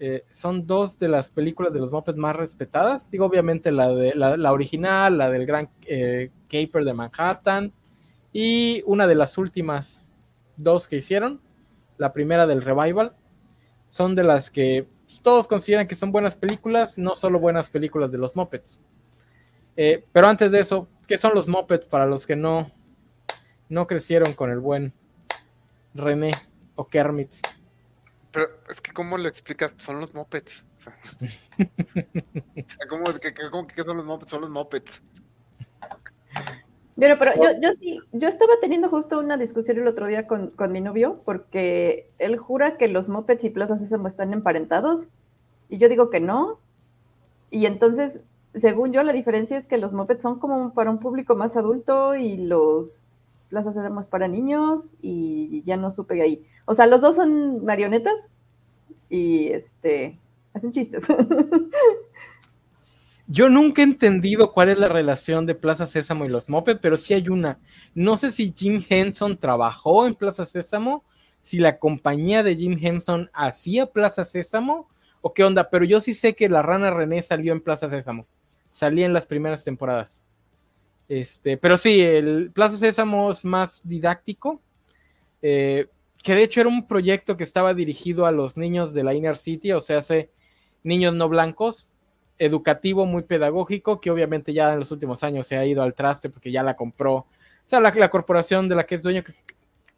[0.00, 3.10] Eh, son dos de las películas de los Muppets más respetadas.
[3.10, 7.72] Digo, obviamente la, de, la, original, la del Gran eh, Caper de Manhattan
[8.32, 10.04] y una de las últimas
[10.56, 11.40] dos que hicieron,
[11.98, 13.14] la primera del Revival,
[13.88, 14.88] son de las que
[15.22, 18.80] todos consideran que son buenas películas, no solo buenas películas de los Muppets.
[19.76, 22.70] Eh, pero antes de eso, ¿qué son los Muppets para los que no,
[23.68, 24.92] no crecieron con el buen
[25.94, 26.32] René
[26.74, 27.34] o Kermit?
[28.34, 29.74] Pero es que, ¿cómo lo explicas?
[29.76, 30.66] Son los mopeds.
[32.88, 33.04] ¿cómo,
[33.68, 34.30] que, son los mopeds?
[34.30, 35.04] Son los mopeds.
[36.96, 40.52] Pero, pero yo, yo sí, yo estaba teniendo justo una discusión el otro día con,
[40.70, 45.06] mi novio, porque él jura que los mopeds y Plaza Sésamo están emparentados,
[45.68, 46.58] y yo digo que no.
[47.50, 48.20] Y entonces,
[48.52, 52.16] según yo, la diferencia es que los mopeds son como para un público más adulto
[52.16, 56.44] y los Plaza Sésamo es para niños, y ya no supe ahí.
[56.64, 58.30] O sea, los dos son marionetas
[59.08, 60.18] y este
[60.54, 61.06] hacen chistes.
[63.26, 66.96] Yo nunca he entendido cuál es la relación de Plaza Sésamo y los Muppets, pero
[66.96, 67.58] sí hay una.
[67.94, 71.04] No sé si Jim Henson trabajó en Plaza Sésamo,
[71.40, 74.88] si la compañía de Jim Henson hacía Plaza Sésamo
[75.22, 78.26] o qué onda, pero yo sí sé que la rana René salió en Plaza Sésamo.
[78.70, 80.22] Salía en las primeras temporadas.
[81.08, 84.60] Este, pero sí, el Plaza Sésamo es más didáctico
[85.40, 85.86] eh,
[86.24, 89.36] que de hecho era un proyecto que estaba dirigido a los niños de la Inner
[89.36, 90.30] City, o sea, hace
[90.82, 91.86] niños no blancos,
[92.38, 96.30] educativo, muy pedagógico, que obviamente ya en los últimos años se ha ido al traste
[96.30, 97.28] porque ya la compró, o
[97.66, 99.22] sea, la, corporación de la que es dueño,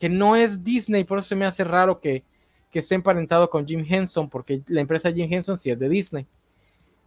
[0.01, 2.25] que, no es Disney, por eso se me hace raro que,
[2.73, 6.27] esté emparentado con Jim Henson, porque la empresa Jim Henson sí es de Disney.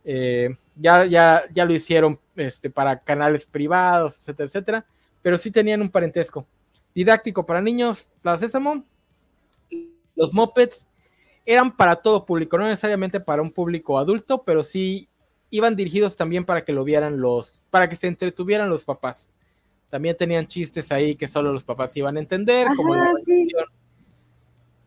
[0.03, 4.85] Eh, ya, ya, ya lo hicieron este, para canales privados, etcétera, etcétera,
[5.21, 6.47] pero sí tenían un parentesco.
[6.95, 8.83] Didáctico para niños, Plaza Sésamo,
[10.19, 10.85] los mopeds
[11.45, 15.07] eran para todo público, no necesariamente para un público adulto, pero sí
[15.49, 19.31] iban dirigidos también para que lo vieran los, para que se entretuvieran los papás.
[19.89, 22.93] También tenían chistes ahí que solo los papás iban a entender, como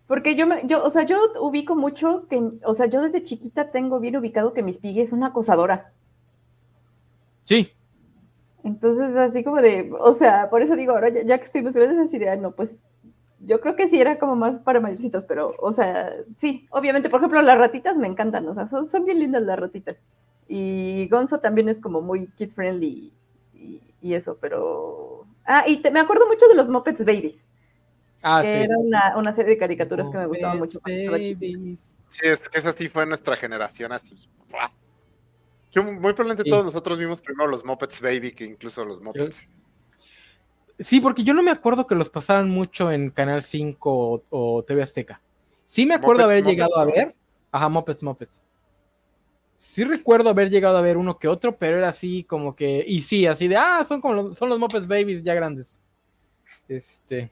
[0.07, 3.71] porque yo, me, yo, o sea, yo ubico mucho que, o sea, yo desde chiquita
[3.71, 5.93] tengo bien ubicado que Miss Piggy es una acosadora.
[7.45, 7.73] Sí.
[8.63, 12.05] Entonces, así como de, o sea, por eso digo, ahora ya, que estoy más grande,
[12.05, 12.85] esa idea, no, pues
[13.45, 17.21] yo creo que sí era como más para mayorcitos, pero, o sea, sí, obviamente, por
[17.21, 20.03] ejemplo, las ratitas me encantan, o sea, son, bien lindas las ratitas.
[20.49, 23.13] Y Gonzo también es como muy kid friendly
[23.55, 25.27] y, eso, pero.
[25.45, 27.47] Ah, y me acuerdo mucho de los Muppets Babies.
[28.23, 32.89] Ah, Era una, serie de caricaturas que me gustaba mucho Sí, es que esa sí
[32.89, 33.93] fue nuestra generación.
[33.93, 34.29] Así,
[35.71, 39.49] Yo, muy probablemente todos nosotros vimos primero los Muppets Baby que incluso los Muppets.
[40.79, 44.83] Sí, porque yo no me acuerdo que los pasaran mucho en Canal 5 o, TV
[44.83, 45.21] Azteca.
[45.67, 47.15] Sí me acuerdo haber llegado a ver.
[47.51, 48.43] Ajá, Muppets, Muppets.
[49.57, 52.85] Sí recuerdo haber llegado a ver uno que otro, pero era así como que.
[52.87, 55.81] Y sí, así de, ah, son como los, son los Muppets Babies ya grandes.
[56.69, 57.31] Este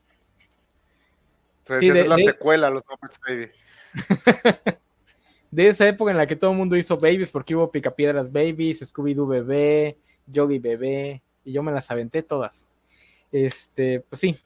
[1.79, 3.51] de, la secuela, los Muppets Baby.
[5.51, 8.83] de esa época en la que todo el mundo hizo babies, porque hubo Picapiedras Babies,
[8.83, 12.69] Scooby-Doo Bebé, Yogi Bebé, y yo me las aventé todas.
[13.33, 14.37] Este, pues sí.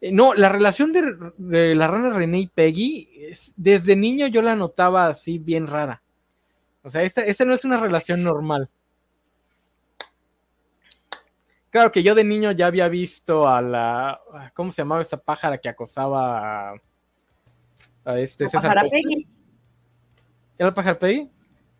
[0.00, 3.08] Eh, no, la relación de, la rana René y Peggy,
[3.56, 6.02] desde niño yo la notaba así bien rara.
[6.82, 8.68] O sea, esta, esta no es una relación normal.
[11.70, 14.20] Claro que yo de niño ya había visto a la.
[14.52, 16.74] ¿Cómo se llamaba esa pájara que acosaba
[18.04, 18.76] a, este César?
[18.90, 19.26] Peggy.
[20.58, 21.30] ¿Era el pájaro Peggy?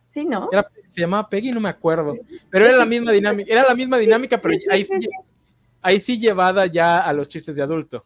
[0.09, 0.49] Sí, ¿no?
[0.87, 2.13] se llamaba Peggy, no me acuerdo.
[2.49, 5.07] Pero era la misma dinámica, era la misma dinámica, pero ahí sí,
[5.83, 8.05] ahí sí llevada ya a los chistes de adulto.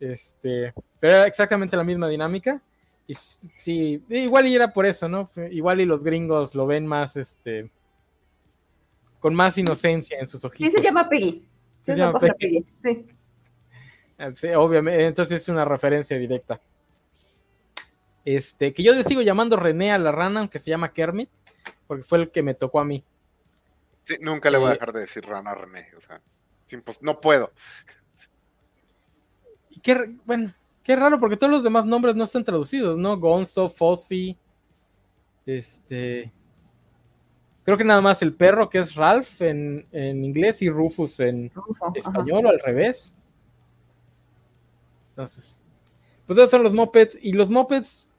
[0.00, 2.60] Este, pero era exactamente la misma dinámica.
[3.06, 5.28] Y sí, igual y era por eso, ¿no?
[5.50, 7.70] Igual y los gringos lo ven más, este,
[9.20, 10.72] con más inocencia en sus ojitos.
[10.72, 11.46] Sí, se llama Peggy.
[11.84, 12.64] se, llama Peggy.
[14.16, 14.48] Ah, sí.
[14.48, 16.60] obviamente, entonces es una referencia directa.
[18.24, 21.28] Este, que yo le sigo llamando René a la rana, aunque se llama Kermit,
[21.86, 23.04] porque fue el que me tocó a mí.
[24.02, 26.22] Sí, nunca le voy a eh, dejar de decir rana a René, o sea,
[27.00, 27.52] no puedo.
[29.70, 33.18] Y qué, bueno, qué raro, porque todos los demás nombres no están traducidos, ¿no?
[33.18, 34.36] Gonzo, Fossi,
[35.46, 36.32] este,
[37.64, 41.50] Creo que nada más el perro, que es Ralph en, inglés, y Rufus en
[41.94, 43.16] español o al revés.
[45.10, 45.62] Entonces,
[46.26, 47.16] pues esos son los Muppets.
[47.22, 48.10] Y los Muppets,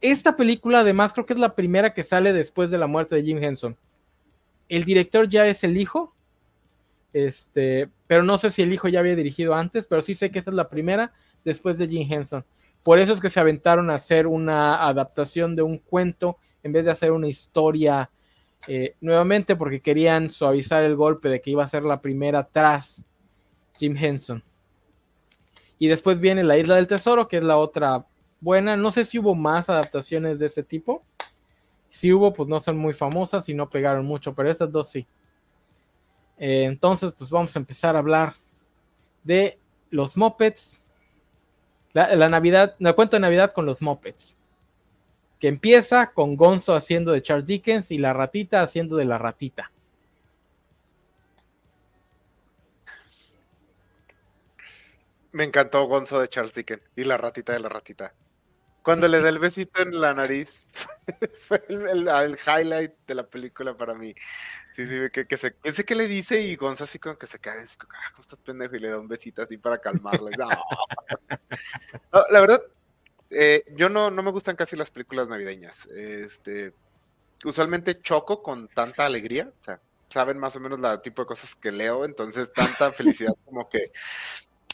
[0.00, 3.22] esta película además creo que es la primera que sale después de la muerte de
[3.22, 3.76] Jim Henson.
[4.70, 6.14] El director ya es el hijo,
[7.16, 10.38] este, pero no sé si el hijo ya había dirigido antes, pero sí sé que
[10.38, 11.14] esta es la primera
[11.46, 12.44] después de Jim Henson.
[12.82, 16.84] Por eso es que se aventaron a hacer una adaptación de un cuento en vez
[16.84, 18.10] de hacer una historia
[18.68, 23.02] eh, nuevamente porque querían suavizar el golpe de que iba a ser la primera tras
[23.78, 24.44] Jim Henson.
[25.78, 28.04] Y después viene La Isla del Tesoro, que es la otra
[28.42, 28.76] buena.
[28.76, 31.02] No sé si hubo más adaptaciones de ese tipo.
[31.88, 35.06] Si hubo, pues no son muy famosas y no pegaron mucho, pero esas dos sí.
[36.38, 38.34] Eh, entonces, pues vamos a empezar a hablar
[39.24, 39.58] de
[39.90, 40.84] los Muppets.
[41.92, 44.38] La, la Navidad, la cuento de Navidad con los Muppets
[45.40, 49.70] que empieza con Gonzo haciendo de Charles Dickens y la ratita haciendo de la ratita.
[55.32, 58.14] Me encantó Gonzo de Charles Dickens y la ratita de la ratita.
[58.86, 60.68] Cuando le da el besito en la nariz,
[61.40, 64.14] fue el, highlight de la película para mí.
[64.72, 67.40] Sí, sí, que, que se, pensé que le dice y Gonzo así como que se
[67.40, 70.30] cae, así como, carajo, estás pendejo, y le da un besito así para calmarle.
[72.30, 72.62] la verdad,
[73.30, 75.86] eh, yo no, no me gustan casi las películas navideñas.
[75.86, 76.72] Este,
[77.44, 81.56] usualmente choco con tanta alegría, o sea, saben más o menos el tipo de cosas
[81.56, 83.90] que leo, entonces tanta felicidad como que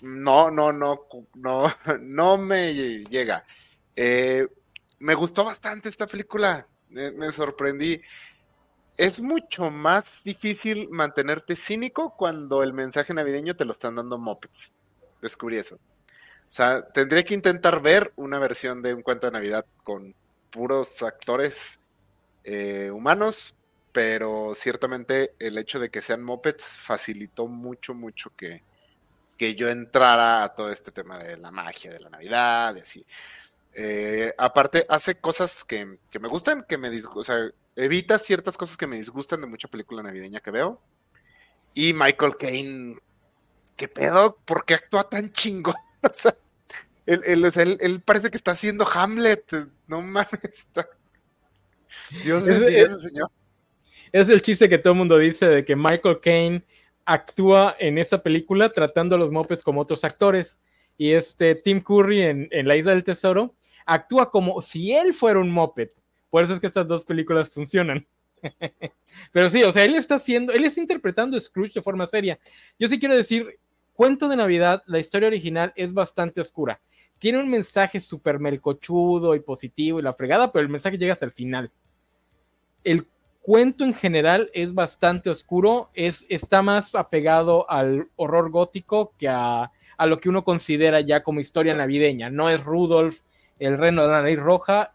[0.03, 3.47] no, no, no, no, no me llega.
[3.97, 4.47] Eh,
[4.99, 8.01] me gustó bastante esta película, me sorprendí.
[8.97, 14.73] Es mucho más difícil mantenerte cínico cuando el mensaje navideño te lo están dando mopeds.
[15.21, 15.77] Descubrí eso.
[15.77, 20.15] O sea, tendría que intentar ver una versión de un cuento de Navidad con
[20.51, 21.81] puros actores
[22.45, 23.57] eh, humanos,
[23.91, 28.63] pero ciertamente el hecho de que sean mopeds facilitó mucho, mucho que,
[29.39, 33.05] que yo entrara a todo este tema de la magia, de la Navidad, de así.
[33.75, 38.87] Eh, aparte, hace cosas que, me gustan, que me o sea, evita ciertas cosas que
[38.87, 40.81] me disgustan de mucha película navideña que veo.
[41.75, 42.99] Y Michael Caine,
[43.77, 44.37] ¿qué pedo?
[44.45, 45.75] ¿Por qué actúa tan chingo?
[46.05, 46.35] O sea,
[47.07, 49.55] él, parece que está haciendo Hamlet.
[49.87, 50.89] No mames, está.
[52.25, 53.31] Dios bendiga ese señor.
[54.11, 56.65] Es el chiste que todo el mundo dice de que Michael Caine
[57.05, 60.61] actúa en esa película tratando a los mopes como otros actores.
[60.99, 63.55] Y este Tim Curry en, en La Isla del Tesoro
[63.87, 65.91] actúa como si él fuera un moped.
[66.31, 68.07] Por eso es que estas dos películas funcionan.
[69.33, 72.39] Pero sí, o sea, él está haciendo, él está interpretando a Scrooge de forma seria.
[72.79, 73.59] Yo sí quiero decir,
[73.95, 76.81] Cuento de Navidad, la historia original es bastante oscura.
[77.19, 81.27] Tiene un mensaje súper melcochudo y positivo y la fregada, pero el mensaje llega hasta
[81.27, 81.71] el final.
[82.85, 83.07] El
[83.43, 89.71] cuento en general es bastante oscuro, es, está más apegado al horror gótico que a,
[90.03, 92.29] a lo que uno considera ya como historia navideña.
[92.29, 93.21] No es Rudolf,
[93.61, 94.91] el reno de la nariz roja.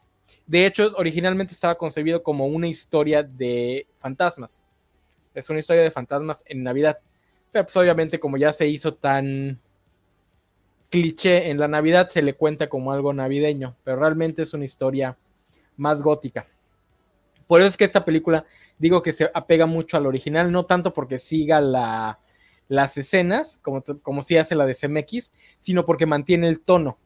[0.45, 4.65] De hecho, originalmente estaba concebido como una historia de fantasmas.
[5.33, 6.97] Es una historia de fantasmas en Navidad.
[7.53, 9.61] Pero pues obviamente como ya se hizo tan
[10.89, 13.77] cliché en la Navidad, se le cuenta como algo navideño.
[13.85, 15.17] Pero realmente es una historia
[15.77, 16.47] más gótica.
[17.47, 18.43] Por eso es que esta película,
[18.77, 22.19] digo que se apega mucho al original, no tanto porque siga la,
[22.67, 26.97] las escenas, como, como si hace la de CMX, sino porque mantiene el tono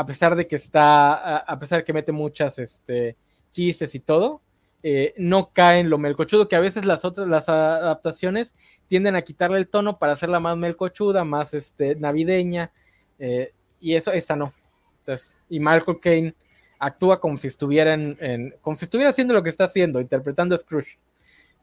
[0.00, 3.16] a pesar de que está, a pesar de que mete muchas este,
[3.52, 4.40] chistes y todo,
[4.82, 8.54] eh, no cae en lo melcochudo, que a veces las otras, las adaptaciones
[8.88, 12.72] tienden a quitarle el tono para hacerla más melcochuda, más este, navideña,
[13.18, 14.54] eh, y eso, esta no.
[15.50, 16.34] Y Michael Kane
[16.78, 20.58] actúa como si estuviera en, como si estuviera haciendo lo que está haciendo, interpretando a
[20.58, 20.98] Scrooge.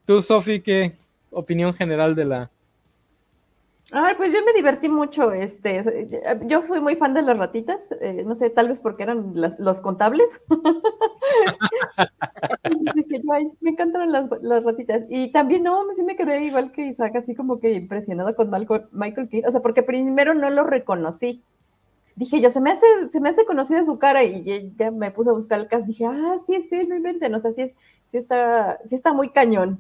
[0.06, 0.94] Tú, Sophie, ¿qué
[1.32, 2.52] opinión general de la,
[3.92, 5.32] Ay, pues yo me divertí mucho.
[5.32, 5.82] Este,
[6.46, 7.90] yo fui muy fan de las ratitas.
[8.02, 10.42] Eh, no sé, tal vez porque eran los contables.
[13.62, 15.06] me encantaron las, ratitas.
[15.10, 18.52] Y también, no, sí me quedé igual que Isaac, así como que impresionado con
[18.92, 19.44] Michael King.
[19.48, 21.42] O sea, porque primero no lo reconocí.
[22.16, 25.30] Dije yo, se me hace, se me hace conocida su cara y ya me puse
[25.30, 25.86] a buscar el cast.
[25.86, 27.34] Dije, ah, sí es él, no inventen.
[27.36, 27.74] O sea, sí, es,
[28.08, 29.80] sí, está, sí está muy cañón.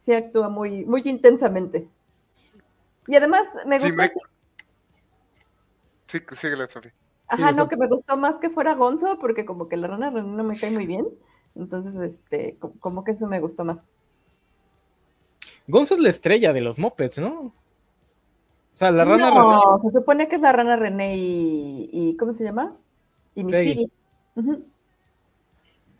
[0.00, 1.88] Sí actúa muy, muy intensamente.
[3.10, 4.02] Y además me gustó.
[6.06, 6.94] Sí, sí síguele, Sofía.
[7.26, 10.28] Ajá, no, que me gustó más que fuera Gonzo, porque como que la rana René
[10.28, 11.08] no me cae muy bien.
[11.56, 13.88] Entonces, este, como que eso me gustó más.
[15.66, 17.52] Gonzo es la estrella de los mopeds, ¿no?
[18.74, 19.78] O sea, la rana no, René.
[19.78, 22.16] se supone que es la rana René y.
[22.16, 22.76] ¿Cómo se llama?
[23.34, 23.92] Y Miss Piggy.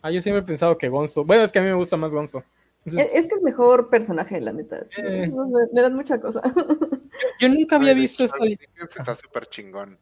[0.01, 1.25] Ah, yo siempre he pensado que Gonzo.
[1.25, 2.41] Bueno, es que a mí me gusta más Gonzo.
[2.85, 4.81] Es que es mejor personaje, la neta.
[4.97, 5.31] Eh.
[5.71, 6.41] me, dan mucha cosa.
[7.39, 8.37] Yo nunca había visto esta.
[8.45, 9.99] Está súper chingón.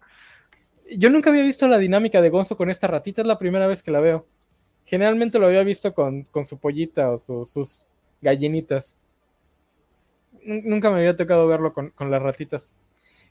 [0.97, 3.83] Yo nunca había visto la dinámica de Gonzo con esta ratita, es la primera vez
[3.83, 4.25] que la veo.
[4.85, 7.85] Generalmente lo había visto con, su pollita o sus
[8.21, 8.97] gallinitas.
[10.43, 12.75] Nunca me había tocado verlo con, con las ratitas.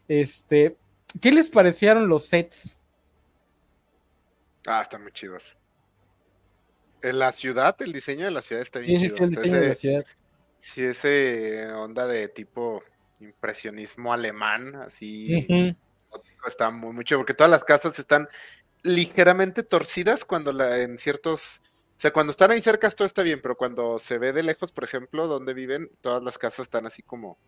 [0.06, 0.76] Este,
[1.20, 2.78] ¿qué les parecieron los sets?
[4.66, 5.56] Ah, están muy chidos.
[7.02, 9.16] En la ciudad, el diseño de la ciudad está bien sí, chido.
[9.16, 10.06] Sí, el diseño de la ciudad.
[10.58, 12.82] Sí, ese onda de tipo
[13.20, 15.46] impresionismo alemán, así
[16.46, 18.28] está muy mucho, porque todas las casas están
[18.82, 21.60] ligeramente torcidas cuando la, en ciertos,
[21.96, 24.72] o sea, cuando están ahí cerca todo está bien, pero cuando se ve de lejos,
[24.72, 27.38] por ejemplo, donde viven, todas las casas están así como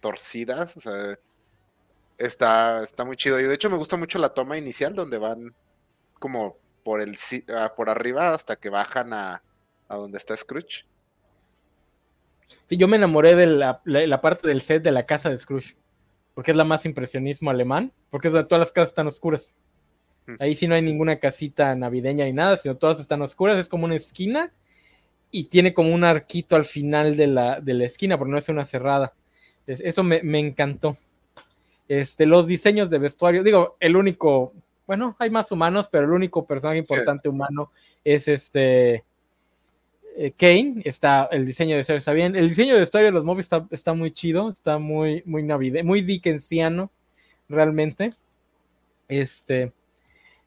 [0.00, 1.18] torcidas, o sea,
[2.18, 3.40] está, está muy chido.
[3.40, 5.54] Y de hecho me gusta mucho la toma inicial donde van
[6.18, 7.16] como por el
[7.56, 9.42] ah, por arriba hasta que bajan a,
[9.88, 10.84] a donde está Scrooge.
[12.68, 15.76] Sí, yo me enamoré de la, parte del set de la casa de Scrooge,
[16.34, 19.56] porque es la más impresionismo alemán, porque es donde todas las casas están oscuras.
[20.26, 20.34] Mm.
[20.40, 23.86] Ahí sí no hay ninguna casita navideña ni nada, sino todas están oscuras, es como
[23.86, 24.52] una esquina
[25.30, 28.48] y tiene como un arquito al final de la, de la esquina, porque no es
[28.48, 29.14] una cerrada.
[29.66, 30.96] Eso me, me encantó.
[31.88, 34.52] Este, los diseños de vestuario, digo, el único
[34.86, 37.70] bueno, hay más humanos, pero el único personaje importante humano
[38.04, 39.04] es este
[40.16, 40.82] eh, Kane.
[40.84, 42.36] Está, el diseño de historia está bien.
[42.36, 46.02] El diseño de historia de los móviles está, muy chido, está muy, muy navideño, muy
[46.02, 46.90] dickensiano,
[47.48, 48.12] realmente.
[49.08, 49.72] Este,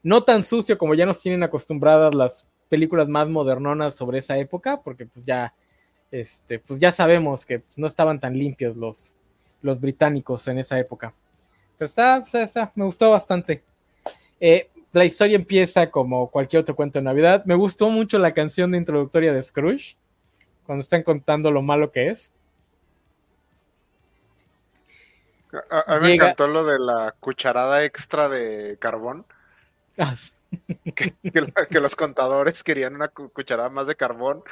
[0.02, 4.80] no tan sucio como ya nos tienen acostumbradas las películas más modernonas sobre esa época,
[4.82, 5.54] porque pues ya,
[6.10, 9.16] este, pues ya sabemos que pues, no estaban tan limpios los,
[9.62, 11.12] los británicos en esa época.
[11.76, 13.62] Pero está, está, está me gustó bastante.
[14.40, 17.44] Eh, la historia empieza como cualquier otro cuento de Navidad.
[17.44, 19.96] Me gustó mucho la canción de introductoria de Scrooge,
[20.64, 22.32] cuando están contando lo malo que es.
[25.70, 29.24] A, mí me encantó lo de la cucharada extra de carbón.
[29.96, 30.14] Ah,
[30.94, 34.42] que, los contadores querían una cucharada más de carbón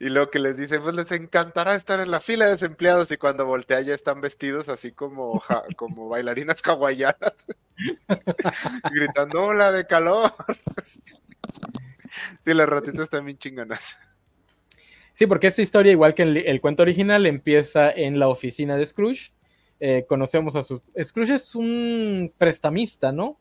[0.00, 3.16] y luego que les dice, pues les encantará estar en la fila de desempleados y
[3.16, 5.42] cuando voltea ya están vestidos así como,
[5.76, 7.46] como bailarinas hawaianas,
[8.92, 10.32] gritando, hola de calor.
[10.82, 13.98] sí, las ratitas están bien chinganas.
[15.14, 19.32] Sí, porque esta historia, igual que el, cuento original, empieza en la oficina de Scrooge.
[19.78, 20.82] Eh, conocemos a su...
[21.00, 23.38] Scrooge es un prestamista, ¿no?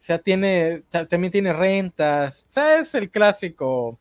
[0.00, 2.46] O sea, tiene, también tiene rentas.
[2.48, 3.98] O sea, es el clásico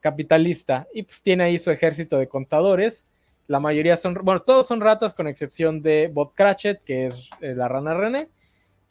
[0.00, 0.88] capitalista.
[0.94, 3.06] Y pues tiene ahí su ejército de contadores.
[3.46, 7.54] La mayoría son, bueno, todos son ratas con excepción de Bob Cratchit, que es eh,
[7.54, 8.28] la rana René.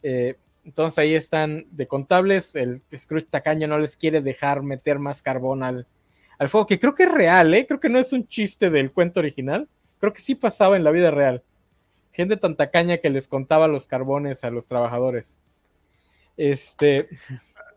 [0.04, 2.54] Eh, entonces ahí están de contables.
[2.54, 5.88] El Scrooge tacaño no les quiere dejar meter más carbón al,
[6.38, 7.66] al fuego, que creo que es real, ¿eh?
[7.66, 9.68] Creo que no es un chiste del cuento original.
[9.98, 11.42] Creo que sí pasaba en la vida real.
[12.12, 15.36] Gente tan tacaña que les contaba los carbones a los trabajadores.
[16.40, 17.06] Este.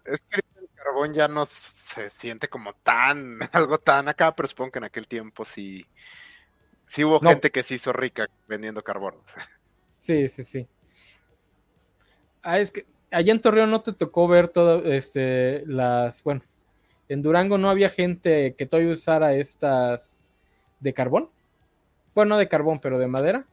[0.05, 4.72] Es que el carbón ya no se siente como tan, algo tan acá, pero supongo
[4.72, 5.86] que en aquel tiempo sí,
[6.86, 9.16] sí hubo gente que se hizo rica vendiendo carbón.
[9.97, 10.68] Sí, sí, sí.
[12.41, 16.41] Ah, es que allá en Torreón no te tocó ver todas este, las, bueno,
[17.09, 20.24] en Durango no había gente que todavía usara estas
[20.80, 21.30] de carbón.
[22.16, 23.45] Bueno, no de carbón, pero de madera.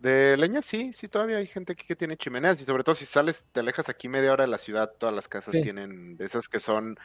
[0.00, 3.06] De leña sí, sí, todavía hay gente aquí que tiene chimeneas y sobre todo si
[3.06, 6.48] sales, te alejas aquí media hora de la ciudad, todas las casas tienen de esas
[6.48, 6.98] que son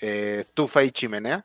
[0.00, 1.44] eh, estufa y chimenea.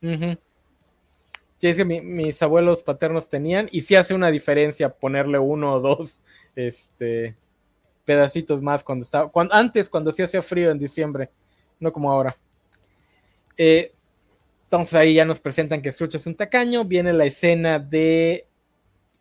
[0.00, 5.80] Sí, es que mis abuelos paternos tenían y sí hace una diferencia ponerle uno o
[5.80, 6.22] dos
[6.56, 7.36] este,
[8.04, 11.30] pedacitos más cuando estaba, cuando, antes cuando sí hacía frío en diciembre,
[11.80, 12.36] no como ahora.
[13.56, 13.92] Eh,
[14.64, 18.46] entonces ahí ya nos presentan que Scrooge es un tacaño, viene la escena de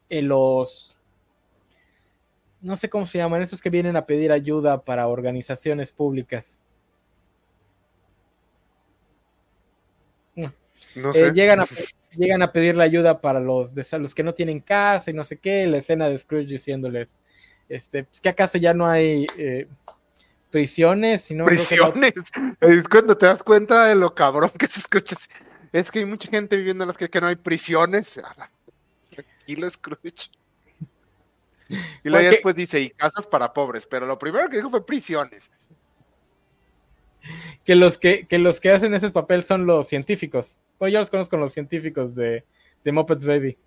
[0.10, 1.00] eh, los
[2.64, 6.60] no sé cómo se llaman, esos que vienen a pedir ayuda para organizaciones públicas.
[10.96, 11.34] No eh, sé.
[11.34, 11.68] llegan, a,
[12.16, 15.38] llegan a pedir la ayuda para los, los que no tienen casa y no sé
[15.38, 17.16] qué, la escena de Scrooge diciéndoles,
[17.68, 19.68] este, pues que acaso ya no hay eh,
[20.52, 22.14] prisiones, sino prisiones.
[22.62, 25.16] Es cuando te das cuenta de lo cabrón que se escucha.
[25.72, 28.22] Es que hay mucha gente viviendo en las que, que no hay prisiones.
[29.10, 30.30] Tranquilo, Scrooge.
[32.04, 35.52] Y luego después dice, y casas para pobres, pero lo primero que dijo fue prisiones.
[37.64, 40.60] Que los que, los que hacen ese papel son los científicos.
[40.80, 42.44] Bueno, yo los conozco los científicos de,
[42.84, 43.58] de Muppets Baby.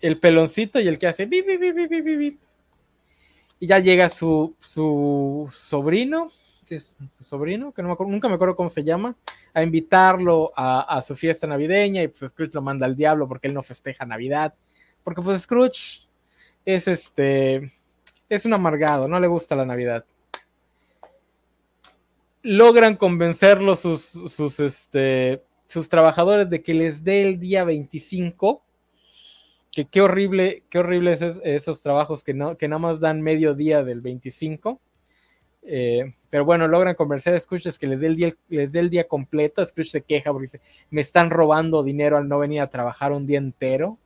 [0.00, 1.26] El peloncito y el que hace
[3.60, 6.30] y ya llega su, su sobrino,
[6.64, 9.16] su sobrino, que no nunca me acuerdo cómo se llama,
[9.52, 13.48] a invitarlo a, a, su fiesta navideña y pues Scrooge lo manda al diablo porque
[13.48, 14.54] él no festeja Navidad.
[15.04, 16.08] Porque pues Scrooge
[16.64, 17.70] es este,
[18.28, 20.04] es un amargado, no le gusta la Navidad.
[22.42, 28.62] Logran convencerlo sus, sus, este, sus trabajadores de que les dé el día 25.
[29.70, 33.54] Que qué horrible, qué horrible es esos trabajos que, no, que nada más dan medio
[33.54, 34.80] día del 25.
[35.66, 38.90] Eh, pero bueno, logran convencer a Scrooge que les dé el día, les dé el
[38.90, 39.64] día completo.
[39.64, 43.26] Scrooge se queja porque dice, me están robando dinero al no venir a trabajar un
[43.26, 43.98] día entero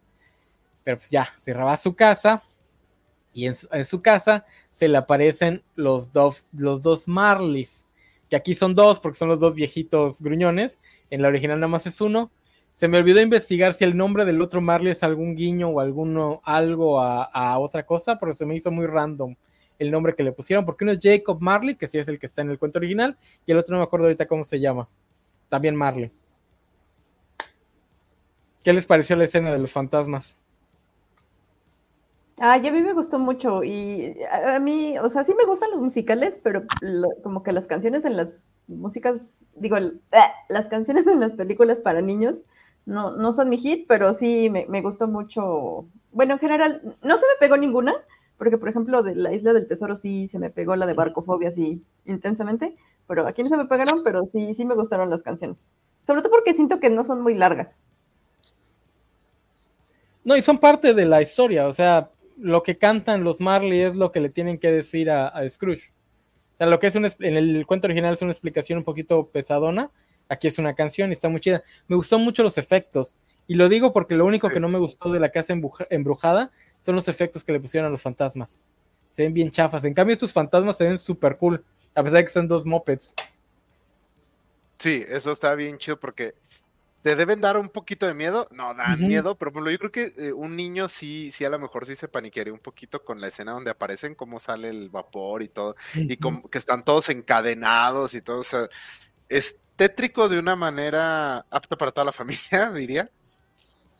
[0.89, 2.43] pero pues ya, cerraba su casa
[3.35, 6.11] y en su, casa se le aparecen los,
[6.53, 7.87] los dos Marleys,
[8.31, 10.81] que aquí son dos porque son los dos viejitos gruñones,
[11.11, 12.31] en la original nada más es uno.
[12.73, 16.41] Se me olvidó investigar si el nombre del otro Marley es algún guiño o alguno,
[16.43, 19.37] algo a, otra cosa, pero se me hizo muy random
[19.79, 22.25] el nombre que le pusieron, porque uno es Jacob Marley, que sí es el que
[22.25, 24.89] está en el cuento original, y el otro no me acuerdo ahorita cómo se llama.
[25.51, 26.11] También Marley.
[28.65, 30.41] ¿Qué les pareció la escena de los fantasmas?
[32.41, 35.81] Ah, a mí me gustó mucho y a, mí, o sea, sí me gustan los
[35.81, 36.63] musicales, pero
[37.23, 39.93] como que las canciones en las músicas, digo, eh,
[40.49, 42.43] las canciones en las películas para niños
[42.87, 45.87] no, no son mi hit, pero sí me, me, gustó mucho.
[46.13, 47.95] Bueno, en general, no se me pegó ninguna,
[48.39, 51.49] porque por ejemplo de la Isla del Tesoro sí se me pegó la de Barcofobia
[51.49, 52.77] así intensamente,
[53.09, 55.67] pero aquí no se me pegaron, pero sí, sí me gustaron las canciones.
[56.07, 57.81] Sobre todo porque siento que no son muy largas.
[60.25, 62.11] No, y son parte de la historia, o sea,
[62.41, 65.93] lo que cantan los Marley es lo que le tienen que decir a, Scrooge.
[66.55, 69.29] O sea, lo que es un, en el cuento original es una explicación un poquito
[69.29, 69.91] pesadona.
[70.29, 71.63] Aquí es una canción y está muy chida.
[71.87, 73.19] Me gustó mucho los efectos.
[73.47, 75.55] Y lo digo porque lo único que no me gustó de la casa
[75.91, 78.63] embrujada son los efectos que le pusieron a los fantasmas.
[79.11, 79.85] Se ven bien chafas.
[79.85, 81.65] En cambio, estos fantasmas se ven súper cool,
[81.95, 83.15] a pesar de que son dos mopeds.
[84.79, 86.35] Sí, eso está bien chido porque
[87.03, 88.49] te deben dar un poquito de miedo.
[88.51, 91.87] No, dan miedo, pero yo creo que eh, un niño sí, sí, a lo mejor
[91.87, 95.49] sí se paniquearía un poquito con la escena donde aparecen cómo sale el vapor y
[95.49, 98.41] todo, y como que están todos encadenados y todo.
[98.41, 98.69] O sea,
[99.29, 103.11] es tétrico de una manera apta para toda la familia, diría.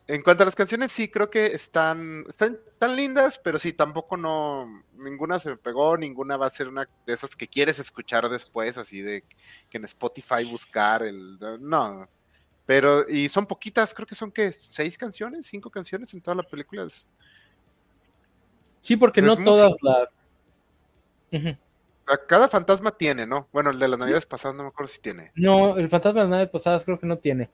[0.09, 4.17] En cuanto a las canciones, sí, creo que están, están tan lindas, pero sí, tampoco
[4.17, 8.27] no, ninguna se me pegó, ninguna va a ser una de esas que quieres escuchar
[8.31, 9.23] después, así de
[9.69, 12.09] que en Spotify buscar el, no,
[12.69, 16.43] pero, y son poquitas, creo que son que seis canciones, cinco canciones en toda la
[16.43, 16.87] película.
[18.79, 21.57] Sí, porque no todas las...
[22.27, 23.49] Cada fantasma tiene, ¿no?
[23.55, 25.33] Bueno, el de las navidades pasadas no me acuerdo si tiene.
[25.35, 27.49] No, el fantasma de las navidades pasadas creo que no tiene.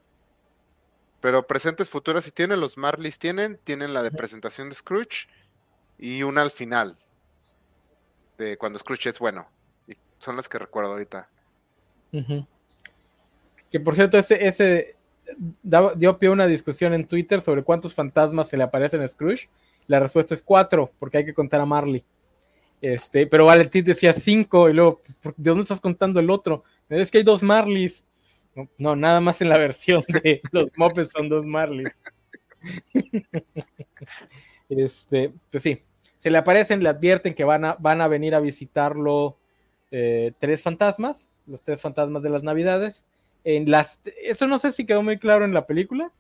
[1.21, 5.29] Pero presentes futuras sí tienen, los Marleys tienen, tienen la de presentación de Scrooge
[5.97, 6.99] y una al final,
[8.37, 9.49] de cuando Scrooge es bueno.
[9.87, 11.29] Y son las que recuerdo ahorita.
[13.71, 14.97] Que por cierto, ese, ese
[15.63, 19.49] dio pie a una discusión en Twitter sobre cuántos fantasmas se le aparecen a Scrooge.
[19.87, 22.05] La respuesta es cuatro, porque hay que contar a Marley.
[22.81, 26.65] Este, pero Valentín decía cinco, y luego, pues, ¿de dónde estás contando el otro?
[26.89, 28.05] Es que hay dos Marleys.
[28.79, 32.03] No, nada más en la versión de los mopes son dos Marleys.
[34.69, 35.83] este, pues sí,
[36.19, 39.39] se le aparecen, le advierten que van a, van a venir a visitarlo
[39.91, 43.05] eh, tres fantasmas, los tres fantasmas de las Navidades.
[43.45, 46.11] En las, eso no sé si quedó muy claro en la película,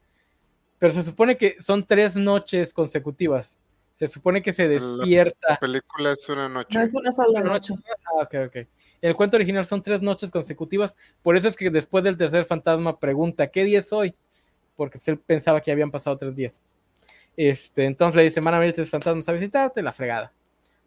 [0.78, 3.58] pero se supone que son tres noches consecutivas.
[3.94, 5.50] Se supone que se despierta.
[5.50, 6.78] La película es una noche.
[6.78, 7.74] No es una sola noche.
[8.06, 8.56] Ah, ok, ok
[9.04, 12.98] el cuento original son tres noches consecutivas, por eso es que después del tercer fantasma
[12.98, 14.14] pregunta, ¿qué día es hoy?
[14.76, 16.62] Porque él pensaba que habían pasado tres días.
[17.36, 20.32] Este, entonces le dice, van a venir tres fantasmas a visitarte, la fregada.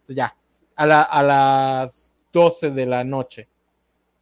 [0.08, 0.36] ya,
[0.76, 3.48] a, a las 12 de la noche,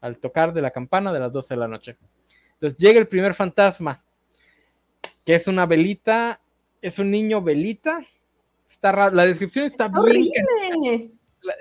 [0.05, 1.97] al tocar de la campana de las 12 de la noche.
[2.53, 4.03] Entonces llega el primer fantasma,
[5.25, 6.39] que es una velita,
[6.81, 8.05] es un niño velita.
[8.69, 11.11] Está raro, la descripción está bien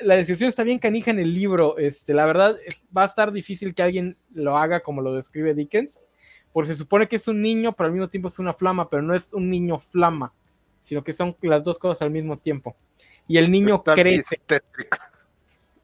[0.03, 1.79] la, descripción está bien canija en el libro.
[1.79, 2.57] Este, la verdad,
[2.97, 6.05] va a estar difícil que alguien lo haga como lo describe Dickens,
[6.53, 9.03] porque se supone que es un niño, pero al mismo tiempo es una flama, pero
[9.03, 10.33] no es un niño flama,
[10.83, 12.77] sino que son las dos cosas al mismo tiempo.
[13.27, 14.41] Y el niño crece.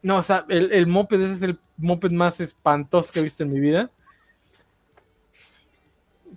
[0.02, 3.42] No, o sea, el, el moped ese es el moped más espantoso que he visto
[3.42, 3.90] en mi vida.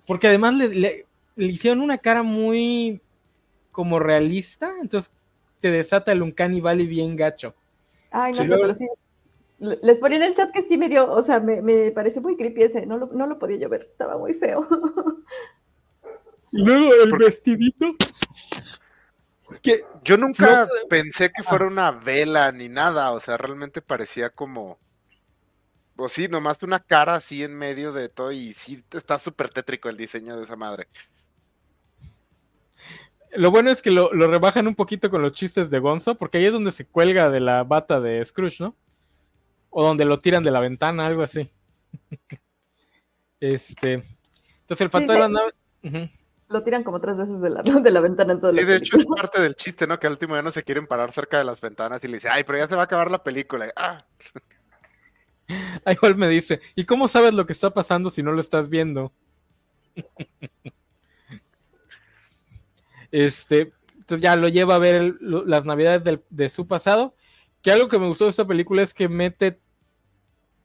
[0.06, 1.06] Porque además le,
[1.36, 3.00] le hicieron una cara muy
[3.72, 5.12] como realista, entonces
[5.60, 7.54] te desata el Uncanny Valley bien gacho.
[8.10, 8.86] Ay, no sé, pero sí.
[9.58, 12.62] Les ponía en el chat que sí me dio, o sea, me, pareció muy creepy
[12.62, 14.68] ese, no lo, no lo podía yo ver, estaba muy feo.
[16.52, 17.96] Y luego el vestidito.
[19.62, 24.78] Que yo nunca pensé que fuera una vela ni nada, o sea, realmente parecía como.
[25.96, 29.88] O sí, nomás una cara así en medio de todo y sí está súper tétrico
[29.88, 30.88] el diseño de esa madre.
[33.36, 36.46] Lo bueno es que lo, rebajan un poquito con los chistes de Gonzo, porque ahí
[36.46, 38.76] es donde se cuelga de la bata de Scrooge, ¿no?
[39.70, 41.50] O donde lo tiran de la ventana, algo así.
[43.40, 44.04] este.
[44.62, 45.40] Entonces el fantasma
[46.48, 48.98] Lo tiran como tres veces de la, de la ventana en todo Sí, de hecho
[48.98, 49.98] es parte del chiste, ¿no?
[49.98, 52.28] Que al último ya no se quieren parar cerca de las ventanas y le dice,
[52.28, 53.72] ay, pero ya se va a acabar la película.
[53.76, 54.04] Ah.
[55.90, 59.12] igual me dice, ¿y cómo sabes lo que está pasando si no lo estás viendo?
[63.16, 63.72] Este,
[64.18, 67.14] ya lo lleva a ver las navidades de su pasado.
[67.62, 69.60] Que algo que me gustó de esta película es que mete,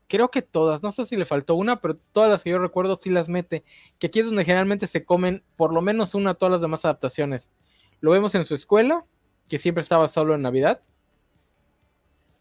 [0.09, 2.97] creo que todas, no sé si le faltó una, pero todas las que yo recuerdo
[2.97, 3.63] sí las mete.
[3.99, 7.53] Que aquí es donde generalmente se comen por lo menos una todas las demás adaptaciones.
[8.01, 9.05] Lo vemos en su escuela,
[9.47, 10.81] que siempre estaba solo en Navidad.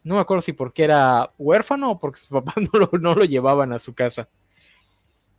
[0.03, 3.23] No me acuerdo si porque era huérfano o porque sus papás no lo, no lo
[3.23, 4.27] llevaban a su casa.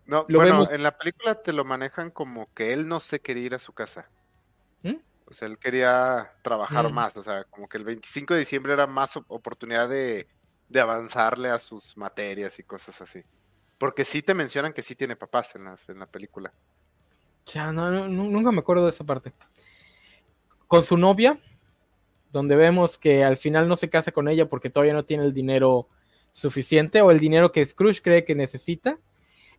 [0.06, 3.54] No, bueno, en la película te lo manejan como que él no se quería ir
[3.54, 4.08] a su casa.
[4.82, 4.96] ¿Mm?
[5.26, 6.94] O sea, él quería trabajar mm.
[6.94, 10.26] más, o sea, como que el 25 de diciembre era más oportunidad de,
[10.78, 13.22] avanzarle a sus materias y cosas así.
[13.78, 15.64] Porque sí te mencionan que sí tiene papás en
[15.98, 16.52] la, película.
[17.46, 19.32] Ya, no, nunca me acuerdo de esa parte.
[20.68, 21.40] Con su novia,
[22.30, 25.32] donde vemos que al final no se casa con ella porque todavía no tiene el
[25.32, 25.88] dinero
[26.30, 28.98] suficiente o el dinero que Scrooge cree que necesita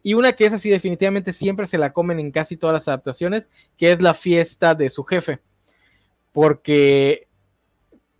[0.03, 3.49] y una que es así definitivamente siempre se la comen en casi todas las adaptaciones,
[3.78, 5.39] que es la fiesta de su jefe.
[6.32, 7.28] Porque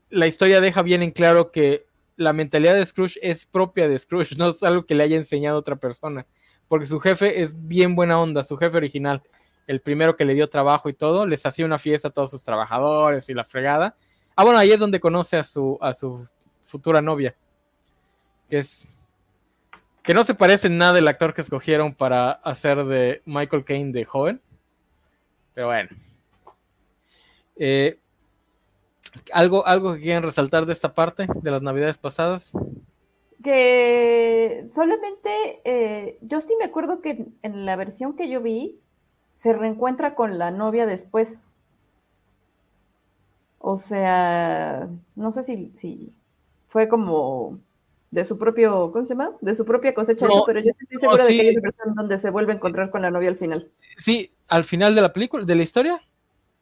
[0.10, 1.86] la historia deja bien en claro que
[2.22, 5.58] la mentalidad de Scrooge es propia de Scrooge, no es algo que le haya enseñado
[5.58, 6.26] otra persona.
[6.68, 9.22] Porque su jefe es bien buena onda, su jefe original.
[9.68, 12.44] el primero que le dio trabajo y todo, les hacía una fiesta a todos sus
[12.44, 13.96] trabajadores y la fregada.
[14.36, 16.28] Ah, bueno, ahí es donde conoce a su, a su
[16.62, 17.36] futura novia,
[18.50, 18.96] que es
[20.04, 23.92] que no se parece en nada el actor que escogieron para hacer de Michael Caine
[23.92, 24.42] de joven.
[25.54, 25.90] Pero bueno.
[27.58, 28.00] Eh,
[29.34, 32.54] ¿algo, ¿Algo que quieran resaltar de esta parte, de las navidades pasadas?
[33.44, 38.80] Que solamente, eh, yo sí me acuerdo que en la versión que yo vi,
[39.34, 41.42] se reencuentra con la novia después.
[43.58, 46.14] O sea, no sé si, si
[46.68, 47.60] fue como
[48.12, 49.32] de su propio, ¿cómo se llama?
[49.42, 51.96] De su propia cosecha, eso, pero yo sí estoy segura de que hay una versión
[51.96, 53.72] donde se vuelve a encontrar con la novia al final.
[53.98, 56.02] Sí, al final de la película, de la historia.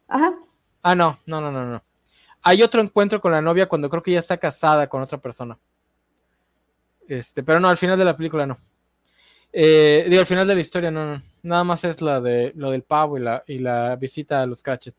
[0.08, 0.34] Ajá.
[0.82, 1.82] Ah, no, no, no, no, no.
[2.42, 5.58] Hay otro encuentro con la novia cuando creo que ya está casada con otra persona.
[7.06, 8.58] Este, pero no, al final de la película no.
[9.52, 11.22] Eh, digo, al final de la historia no.
[11.42, 14.94] Nada más es la de lo del pavo y la, visita a los Cratchit.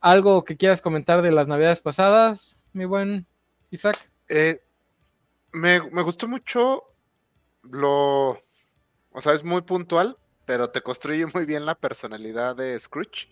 [0.00, 3.26] ¿Algo que quieras comentar de las navidades pasadas, mi buen
[3.70, 4.10] Isaac?
[4.28, 4.60] Eh,
[5.52, 6.84] me, gustó mucho
[7.62, 8.40] lo.
[9.10, 10.16] O sea, es muy puntual,
[10.46, 13.28] pero te construye muy bien la personalidad de Scrooge.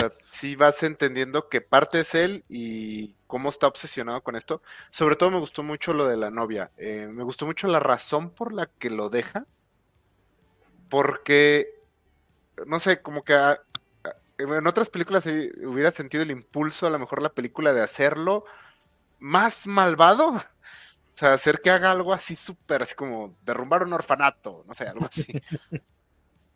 [0.00, 4.62] Sea, sí vas entendiendo que parte es él y cómo está obsesionado con esto.
[4.90, 6.70] Sobre todo me gustó mucho lo de la novia.
[6.76, 9.46] Eh, me gustó mucho la razón por la que lo deja.
[10.88, 11.68] Porque,
[12.66, 13.34] no sé, como que
[14.38, 18.44] en otras películas hubiera sentido el impulso, a lo mejor la película de hacerlo
[19.18, 20.30] más malvado
[21.14, 24.88] o sea, hacer que haga algo así súper, así como derrumbar un orfanato, no sé,
[24.88, 25.26] algo así.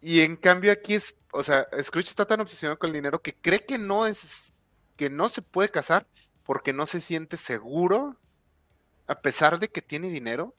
[0.04, 3.34] y en cambio aquí es, o sea, Scrooge está tan obsesionado con el dinero que
[3.34, 4.54] cree que no es,
[4.96, 6.06] que no se puede casar
[6.44, 8.18] porque no se siente seguro
[9.06, 10.54] a pesar de que tiene dinero.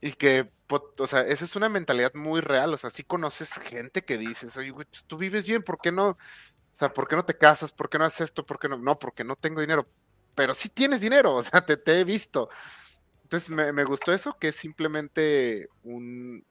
[0.00, 0.52] Y que,
[0.98, 2.72] o sea, esa es una mentalidad muy real.
[2.74, 6.10] O sea, si conoces gente que dices, oye, güey, tú vives bien, ¿por qué no?
[6.10, 6.16] O
[6.74, 7.72] sea, ¿por qué no te casas?
[7.72, 8.46] ¿Por qué no haces esto?
[8.46, 8.76] ¿Por qué no?
[8.78, 9.88] No, porque no tengo dinero.
[10.36, 12.50] Pero sí tienes dinero, o sea, te he visto.
[13.24, 16.44] Entonces me, gustó eso, que es simplemente un,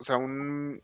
[0.00, 0.82] o sea, un,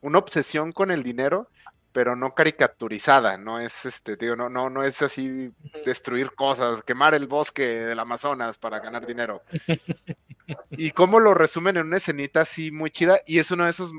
[0.00, 1.48] una obsesión con el dinero,
[1.92, 5.52] pero no caricaturizada, no es este, digo, no, no, no es así
[5.84, 9.42] destruir cosas, quemar el bosque del Amazonas para ganar dinero.
[10.70, 13.92] y cómo lo resumen en una escenita así muy chida, y es uno de esos,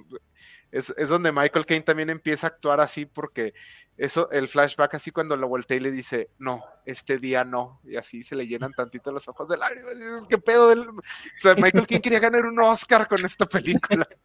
[0.71, 3.53] es, es donde Michael Caine también empieza a actuar así porque
[3.97, 7.95] eso, el flashback así cuando lo voltea y le dice, no, este día no, y
[7.95, 9.93] así se le llenan tantito los ojos de lágrimas,
[10.27, 10.89] qué pedo del...
[10.89, 11.01] O
[11.37, 14.05] sea, Michael King quería ganar un Oscar con esta película.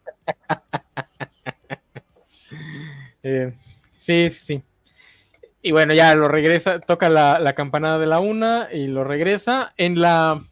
[3.23, 3.53] Eh,
[3.99, 4.63] sí, sí.
[5.61, 9.75] Y bueno, ya lo regresa, toca la, campanada de la una y lo regresa.
[9.77, 10.43] En la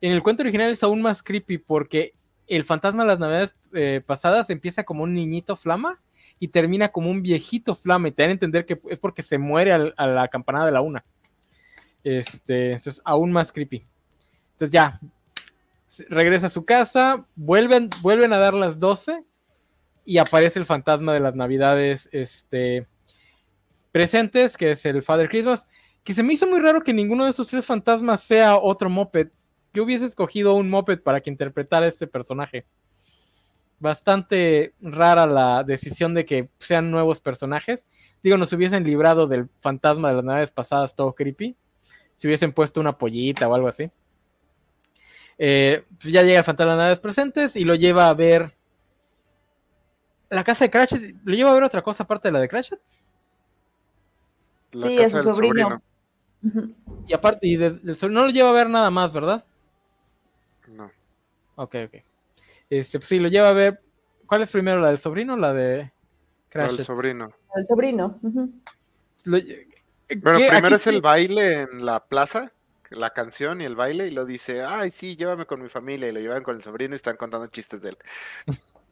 [0.00, 2.14] en el cuento original es aún más creepy porque
[2.46, 6.00] el fantasma de las navidades eh, pasadas empieza como un niñito flama
[6.38, 9.36] y termina como un viejito flama y te dan a entender que es porque se
[9.36, 11.04] muere a la campanada de la una.
[12.02, 13.84] Este, entonces, aún más creepy.
[14.52, 14.98] Entonces ya,
[16.08, 19.24] regresa a su casa, vuelven, vuelven a dar las 12
[20.04, 22.86] y aparece el fantasma de las navidades este,
[23.92, 25.66] presentes, que es el Father Christmas,
[26.04, 29.28] que se me hizo muy raro que ninguno de esos tres fantasmas sea otro moped.
[29.72, 32.66] Que hubiese escogido un moped para que interpretara este personaje
[33.80, 37.86] bastante rara la decisión de que sean nuevos personajes.
[38.22, 41.56] Digo, nos hubiesen librado del fantasma de las naves pasadas, todo creepy.
[42.16, 43.90] Si hubiesen puesto una pollita o algo así.
[45.42, 48.50] Eh, pues ya llega el fantasma de las naves presentes y lo lleva a ver
[50.28, 51.16] la casa de Cratchit.
[51.24, 52.78] ¿Lo lleva a ver otra cosa aparte de la de Cratchit?
[54.74, 55.82] sí, es su sobrino.
[57.06, 59.42] Y aparte, y no lo lleva a ver nada más, ¿verdad?
[60.68, 60.90] No.
[61.56, 61.94] Ok, ok.
[62.68, 63.82] Este, pues sí, lo lleva a ver.
[64.26, 65.90] ¿Cuál es primero, la del sobrino o la de
[66.50, 66.78] Crash?
[66.78, 67.32] El sobrino.
[67.54, 68.18] El sobrino.
[68.22, 72.52] Bueno, primero es el baile en la plaza,
[72.90, 76.12] la canción y el baile, y lo dice, ay, sí, llévame con mi familia, y
[76.12, 77.98] lo llevan con el sobrino y están contando chistes de él.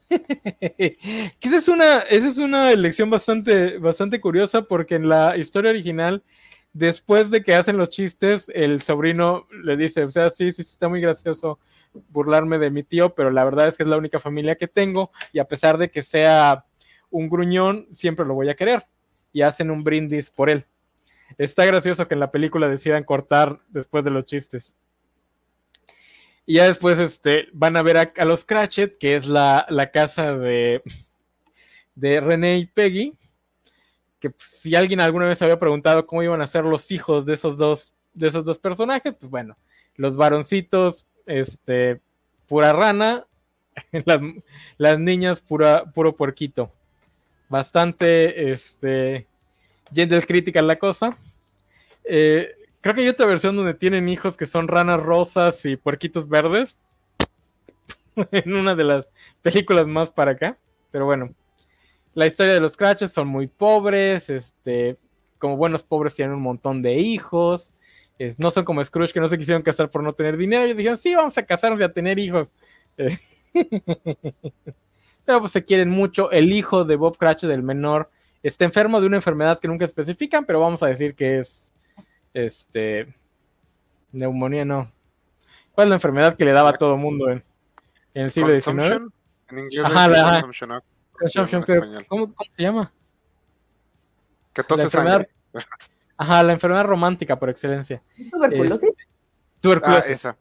[1.41, 6.23] esa es una, esa es una elección bastante, bastante curiosa, porque en la historia original
[6.73, 10.89] después de que hacen los chistes, el sobrino le dice, o sea, sí, sí, está
[10.89, 11.59] muy gracioso
[12.11, 15.11] burlarme de mi tío, pero la verdad es que es la única familia que tengo
[15.33, 16.65] y a pesar de que sea
[17.11, 18.83] un gruñón, siempre lo voy a querer.
[19.33, 20.67] Y hacen un brindis por él.
[21.37, 24.75] Está gracioso que en la película decidan cortar después de los chistes.
[26.47, 30.35] Y ya después este, van a ver a, los Cratchit, que es la, la casa
[30.35, 30.83] de,
[31.95, 33.13] de René y Peggy,
[34.21, 37.35] que pues, si alguien alguna vez había preguntado cómo iban a ser los hijos de
[37.35, 39.57] esos dos, de esos dos personajes, pues bueno,
[39.97, 42.01] los varoncitos, este,
[42.47, 43.27] pura rana,
[44.79, 46.73] las, niñas, pura, puro puerquito.
[47.49, 49.27] bastante este,
[49.93, 51.11] gender critical la cosa.
[52.05, 52.49] Eh,
[52.81, 56.77] creo que hay otra versión donde tienen hijos que son ranas rosas y puerquitos verdes.
[58.33, 59.11] en una de las
[59.43, 60.59] películas más para acá.
[60.91, 61.35] Pero bueno,
[62.15, 64.31] la historia de los Cratchits son muy pobres.
[64.31, 64.97] Este,
[65.39, 67.75] como buenos pobres tienen un montón de hijos.
[68.39, 70.65] no son como Scrooge que no se quisieron casar por no tener dinero.
[70.65, 72.53] Ellos dijeron, sí, vamos a casarnos y a tener hijos.
[75.25, 76.31] Pero pues se quieren mucho.
[76.31, 78.11] El hijo de Bob Cratchit, el menor,
[78.43, 81.73] está enfermo de una enfermedad que nunca especifican, pero vamos a decir que es
[82.35, 83.15] este
[84.13, 84.91] neumonía, no.
[85.73, 87.45] ¿Cuál es la enfermedad que le daba a todo el mundo en,
[88.15, 89.13] el siglo XIX?
[89.51, 90.53] En inglés Ajá, la, ¿cómo,
[92.51, 92.93] se llama?
[94.53, 95.29] Que tose sangre.
[96.17, 98.03] Ajá, la enfermedad romántica por excelencia.
[98.33, 98.97] ¿Tuberculosis?
[99.61, 100.27] tuberculosis.
[100.27, 100.37] Ah,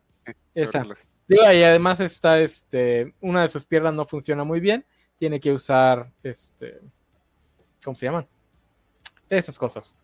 [0.55, 0.83] esa.
[0.83, 1.53] esa.
[1.53, 4.85] y además está, este, una de sus piernas no funciona muy bien.
[5.19, 6.79] Tiene que usar, este,
[7.83, 8.27] ¿cómo se llaman?
[9.29, 9.95] Esas cosas.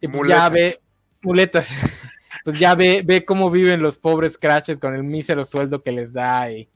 [0.00, 0.76] Y pues ya ve,
[1.22, 1.68] muletas.
[2.44, 6.12] pues ya ve, ve cómo viven los pobres Cratchit con el mísero sueldo que les
[6.12, 6.68] da y,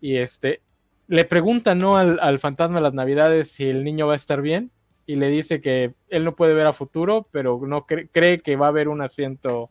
[0.00, 0.60] y este,
[1.06, 1.96] le pregunta, ¿no?
[1.96, 4.70] Al, fantasma de las navidades si el niño va a estar bien
[5.06, 8.66] y le dice que él no puede ver a futuro, pero no cree que va
[8.66, 9.70] a haber un asiento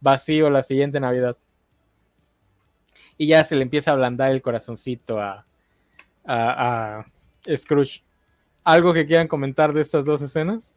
[0.00, 1.36] vacío la siguiente Navidad.
[3.16, 5.46] Y ya se le empieza a ablandar el corazoncito a,
[6.24, 7.06] a, a
[7.56, 8.02] Scrooge.
[8.64, 10.74] ¿Algo que quieran comentar de estas dos escenas?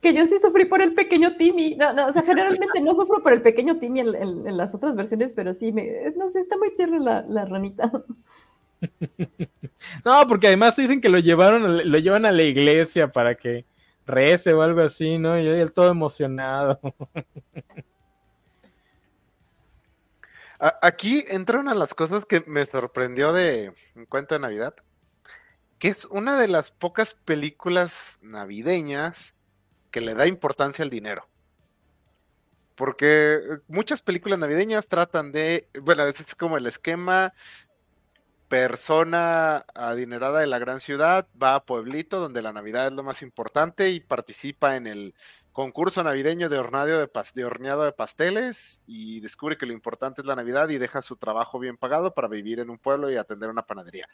[0.00, 1.76] que yo sí sufrí por el pequeño Timmy.
[1.76, 5.32] No, no, o sea, generalmente no sufro por el pequeño Timmy en, las otras versiones,
[5.32, 7.90] pero sí, me, no sé, está muy tierna la, ranita.
[10.06, 13.66] No, porque además dicen que lo llevaron, lo llevan a la iglesia para que
[14.06, 15.38] rece o algo así, ¿no?
[15.38, 16.80] Y él todo emocionado.
[20.60, 23.72] Aquí entra una de las cosas que me sorprendió de
[24.10, 24.74] Cuento de Navidad,
[25.78, 29.34] que es una de las pocas películas navideñas
[29.90, 31.26] que le da importancia al dinero.
[32.74, 37.32] Porque eh, muchas películas navideñas tratan de, bueno, es como el esquema
[38.50, 43.22] persona adinerada de la gran ciudad va a pueblito donde la Navidad es lo más
[43.22, 45.14] importante y participa en el
[45.52, 50.34] concurso navideño de de, de, horneado de pasteles y descubre que lo importante es la
[50.34, 53.64] Navidad y deja su trabajo bien pagado para vivir en un pueblo y atender una
[53.64, 54.08] panadería.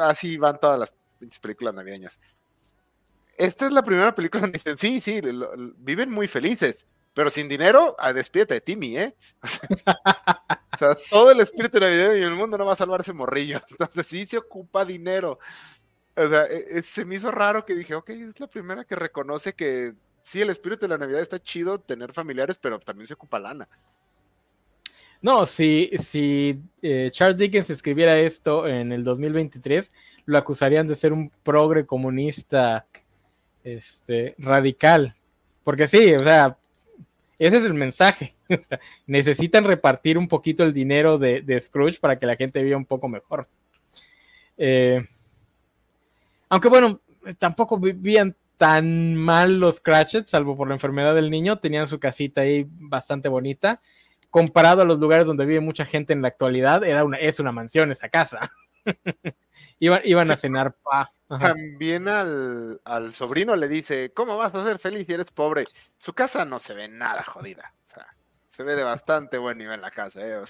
[0.00, 0.94] Así van todas las
[1.40, 2.18] películas navideñas
[3.36, 5.20] esta es la primera película donde dicen, sí, sí,
[5.78, 9.16] viven muy felices, pero sin dinero, ah, despídete de Timmy, ¿eh?
[10.74, 13.60] O sea, todo el espíritu navideño y el mundo no va a salvar ese morrillo.
[13.70, 15.38] Entonces sí se ocupa dinero.
[16.16, 18.96] O sea, e, e, se me hizo raro que dije, ok, es la primera que
[18.96, 19.92] reconoce que
[20.24, 23.68] sí, el espíritu de la Navidad está chido tener familiares, pero también se ocupa lana.
[25.20, 29.92] No, si, si eh, Charles Dickens escribiera esto en el 2023,
[30.24, 32.86] lo acusarían de ser un progre comunista
[33.62, 35.14] este, radical.
[35.62, 36.58] Porque sí, o sea,
[37.38, 38.34] ese es el mensaje.
[39.06, 43.08] necesitan repartir un poquito el dinero de, Scrooge para que la gente viva un poco
[43.08, 43.46] mejor.
[44.58, 45.04] Eh,
[46.48, 47.00] aunque bueno,
[47.38, 52.42] tampoco vivían tan mal los Cratchits, salvo por la enfermedad del niño, tenían su casita
[52.42, 53.80] ahí bastante bonita.
[54.30, 57.52] Comparado a los lugares donde vive mucha gente en la actualidad, era una, es una
[57.52, 58.52] mansión esa casa.
[59.78, 61.10] Iban, a cenar pa.
[61.28, 62.80] También al,
[63.12, 65.66] sobrino le dice, ¿cómo vas a ser feliz si eres pobre?
[65.98, 67.74] Su casa no se ve nada jodida.
[67.86, 68.06] O sea,
[68.48, 70.40] se ve de bastante buen nivel la casa, ¿eh?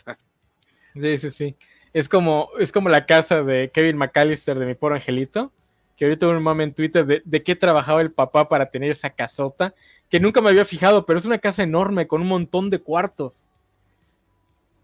[0.95, 1.57] Sí, sí, sí.
[1.93, 5.53] Es como, es como la casa de Kevin McAllister de mi pobre angelito,
[5.97, 9.11] que ahorita un mame en Twitter de, de qué trabajaba el papá para tener esa
[9.11, 9.75] casota,
[10.09, 13.51] que nunca me había fijado, pero es una casa enorme con un montón de cuartos.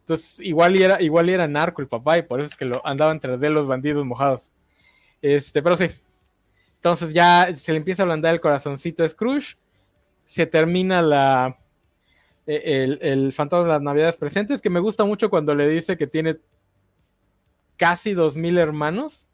[0.08, 3.20] Entonces, igual era, igual era narco el papá y por eso es que lo andaban
[3.20, 4.52] tras de los bandidos mojados.
[5.20, 5.90] Este, pero sí.
[6.76, 9.58] Entonces ya se le empieza a ablandar el corazoncito a Scrooge.
[10.24, 11.58] Se termina la.
[12.46, 16.06] E, el, fantasma de las navidades presentes, que me gusta mucho cuando le dice que
[16.06, 16.38] tiene
[17.76, 19.26] casi dos mil hermanos.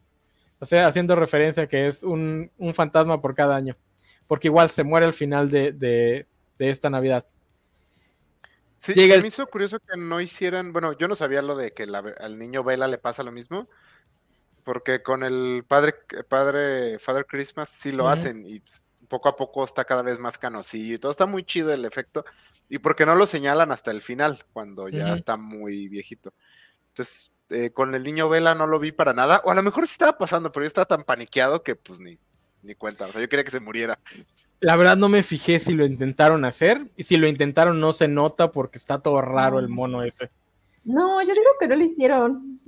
[0.58, 3.76] O sea, haciendo referencia a que es un, fantasma por cada año.
[4.26, 6.26] Porque igual se muere al final de, de
[6.58, 7.24] esta Navidad.
[8.84, 11.84] Sí, se me hizo curioso que no hicieran, bueno, yo no sabía lo de que
[11.84, 13.68] al niño Vela le pasa lo mismo,
[14.62, 15.94] porque con el padre,
[16.28, 18.62] padre Father Christmas sí lo hacen y
[19.08, 22.24] poco a poco está cada vez más canosillo y todo está muy chido el efecto
[22.68, 26.34] y porque no lo señalan hasta el final cuando ya está muy viejito.
[26.88, 29.86] Entonces, eh, con el niño Vela no lo vi para nada, o a lo mejor
[29.86, 32.18] sí estaba pasando, pero yo estaba tan paniqueado que pues ni,
[32.64, 33.98] ni cuenta, o sea, yo quería que se muriera.
[34.60, 38.08] La verdad no me fijé si lo intentaron hacer, y si lo intentaron no se
[38.08, 40.30] nota porque está todo raro el mono ese.
[40.84, 42.60] No, yo digo que no lo hicieron.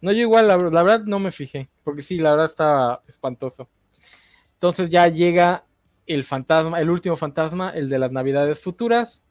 [0.00, 3.68] No, yo igual, la, la verdad no me fijé, porque sí, la verdad estaba espantoso.
[4.54, 5.64] Entonces ya llega
[6.06, 9.26] el fantasma, el último fantasma, el de las navidades futuras,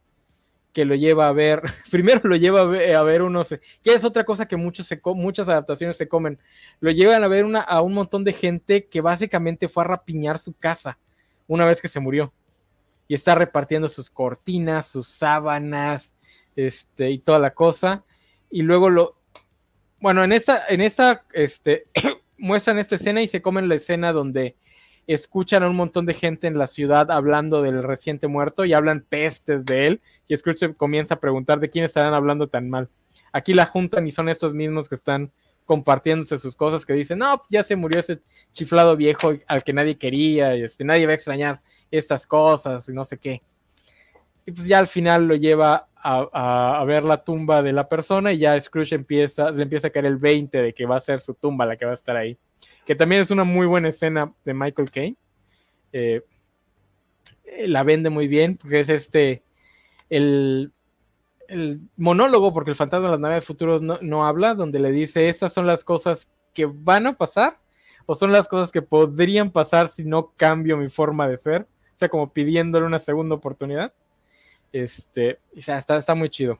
[0.77, 4.47] que lo lleva a ver, primero lo lleva a ver, unos, que es otra cosa
[4.47, 6.37] que muchos se, muchas adaptaciones se comen,
[6.81, 10.37] lo llevan a ver una, a un montón de gente que básicamente fue a rapiñar
[10.37, 10.99] su casa
[11.47, 12.31] una vez que se murió.
[13.07, 16.13] Y está repartiendo sus cortinas, sus sábanas,
[16.55, 18.03] este y toda la cosa.
[18.51, 19.17] Y luego lo,
[19.99, 21.87] bueno en esta, en esta, este
[22.37, 24.55] muestran esta escena y se comen la escena donde
[25.07, 29.05] escuchan a un montón de gente en la ciudad hablando del reciente muerto y hablan
[29.07, 30.01] pestes de él.
[30.27, 32.89] Y Scrooge comienza a preguntar de quién estarán hablando tan mal.
[33.31, 35.31] Aquí la juntan y son estos mismos que están
[35.65, 38.19] compartiéndose sus cosas que dicen, no, pues ya se murió ese
[38.51, 43.03] chiflado viejo al que nadie quería, este, nadie va a extrañar estas cosas y no
[43.03, 43.41] sé qué.
[44.45, 48.31] Y pues ya al final lo lleva a, a, ver la tumba de la persona
[48.31, 51.19] y ya Scrooge empieza, le empieza a caer el 20 de que va a ser
[51.19, 52.37] su tumba la que va a estar ahí
[52.87, 55.17] que también es una muy buena escena de Michael Caine.
[55.91, 56.21] Eh,
[57.65, 59.43] la vende muy bien, porque es este,
[60.09, 60.71] el,
[61.49, 65.27] el, monólogo, porque el fantasma de las naves futuros no, no, habla, donde le dice,
[65.27, 67.59] estas son las cosas que van a pasar,
[68.05, 71.97] o son las cosas que podrían pasar si no cambio mi forma de ser, o
[71.97, 73.93] sea, como pidiéndole una segunda oportunidad.
[74.71, 76.57] Este, o sea, está, está muy chido.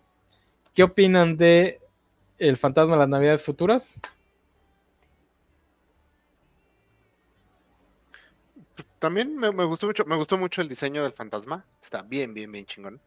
[0.74, 1.80] ¿Qué opinan de
[2.38, 4.02] El fantasma de las navidades futuras?
[9.00, 11.66] También me, gustó mucho, me gustó mucho el diseño del fantasma.
[11.82, 13.02] Está bien, bien, bien chingón.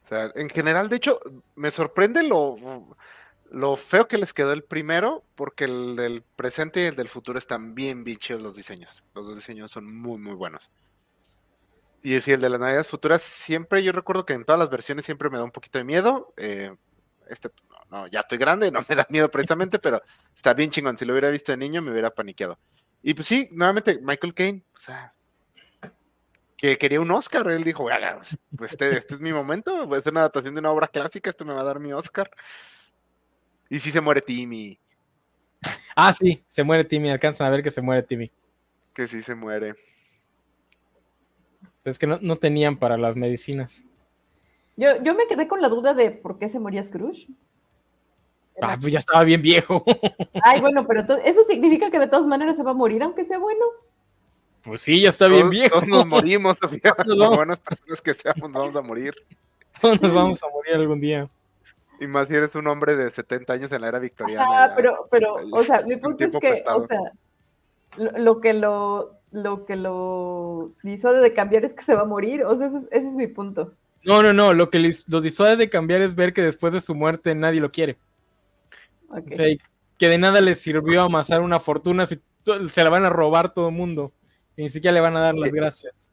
[0.00, 1.18] O sea, en general, de hecho,
[1.54, 6.96] me sorprende lo, feo que les quedó el primero, porque el del presente y el
[6.96, 9.02] del futuro están bien, bien chidos los diseños.
[9.14, 10.70] Los dos diseños son muy, muy buenos.
[12.02, 15.04] Y si el de las navidades futuras, siempre yo recuerdo que en todas las versiones
[15.04, 16.32] siempre me da un poquito de miedo.
[16.36, 16.74] Eh,
[17.28, 20.00] este, no, no, ya estoy grande, no me da miedo precisamente, pero
[20.34, 20.96] está bien chingón.
[20.96, 22.58] Si lo hubiera visto de niño, me hubiera paniqueado.
[23.02, 25.14] Y pues sí, nuevamente, Michael Caine, o sea,
[26.58, 27.48] que quería un Oscar.
[27.48, 27.88] Él dijo,
[28.56, 31.30] pues este, este, es mi momento, voy a hacer una adaptación de una obra clásica,
[31.30, 32.30] esto me va a dar mi Oscar.
[33.70, 34.78] Y sí se muere Timmy.
[35.94, 38.30] Ah, sí, se muere Timmy, alcanzan a ver que se muere Timmy.
[38.92, 39.74] Que sí se muere.
[41.84, 43.84] Es que no, no tenían para las medicinas.
[44.76, 47.28] Yo, yo me quedé con la duda de por qué se moría Scrooge.
[48.60, 49.84] Ah, pues ya estaba bien viejo.
[50.42, 53.38] Ay, bueno, pero eso significa que de todas maneras se va a morir, aunque sea
[53.38, 53.64] bueno.
[54.62, 55.74] Pues sí, ya está todos, bien viejo.
[55.74, 56.94] Todos nos morimos, Sofía.
[56.94, 59.14] Por buenas personas que seamos, nos vamos a morir.
[59.80, 61.28] Todos nos vamos a morir algún día.
[62.00, 64.44] Y más si eres un hombre de 70 años en la era victoriana.
[64.46, 66.78] Ah, pero, pero, o sea, mi punto es que, prestado.
[66.78, 67.00] o sea,
[67.96, 72.06] lo, lo, que lo, lo que lo disuade de cambiar es que se va a
[72.06, 72.44] morir.
[72.44, 73.72] O sea, ese es, ese es mi punto.
[74.04, 74.54] No, no, no.
[74.54, 77.72] Lo que lo disuade de cambiar es ver que después de su muerte nadie lo
[77.72, 77.98] quiere.
[79.08, 79.32] Okay.
[79.32, 79.58] O sea,
[79.98, 82.20] que de nada le sirvió amasar una fortuna si
[82.70, 84.12] se la van a robar todo el mundo.
[84.56, 86.10] Y ni siquiera le van a dar las gracias.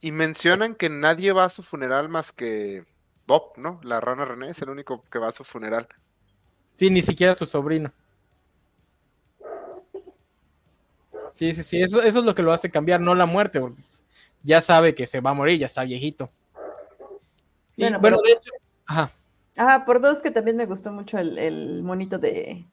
[0.00, 2.84] Y mencionan que nadie va a su funeral más que
[3.26, 3.80] Bob, ¿no?
[3.82, 5.88] La rana René es el único que va a su funeral.
[6.74, 7.92] Sí, ni siquiera su sobrino.
[11.32, 13.80] Sí, sí, sí, eso, eso es lo que lo hace cambiar, no la muerte, porque
[14.42, 16.30] ya sabe que se va a morir, ya está viejito.
[17.76, 18.50] Y, bueno, bueno de hecho,
[18.86, 19.10] ajá.
[19.56, 22.66] Ajá, por dos que también me gustó mucho el, el monito de,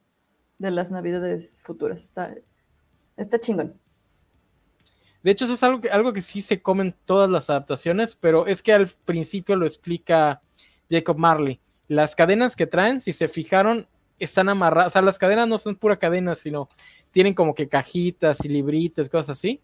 [0.58, 2.02] de, las navidades futuras.
[2.02, 2.34] Está,
[3.18, 3.80] está chingón.
[5.24, 8.48] De hecho, eso es algo que, algo que sí se comen todas las adaptaciones, pero
[8.48, 10.41] es que al principio lo explica
[10.90, 11.60] Jacob Marley.
[11.88, 13.88] Las cadenas que traen, si se fijaron,
[14.18, 14.88] están amarradas.
[14.88, 16.70] O sea, las cadenas no son pura cadena, sino
[17.12, 19.62] tienen como que cajitas y libritos, cosas así.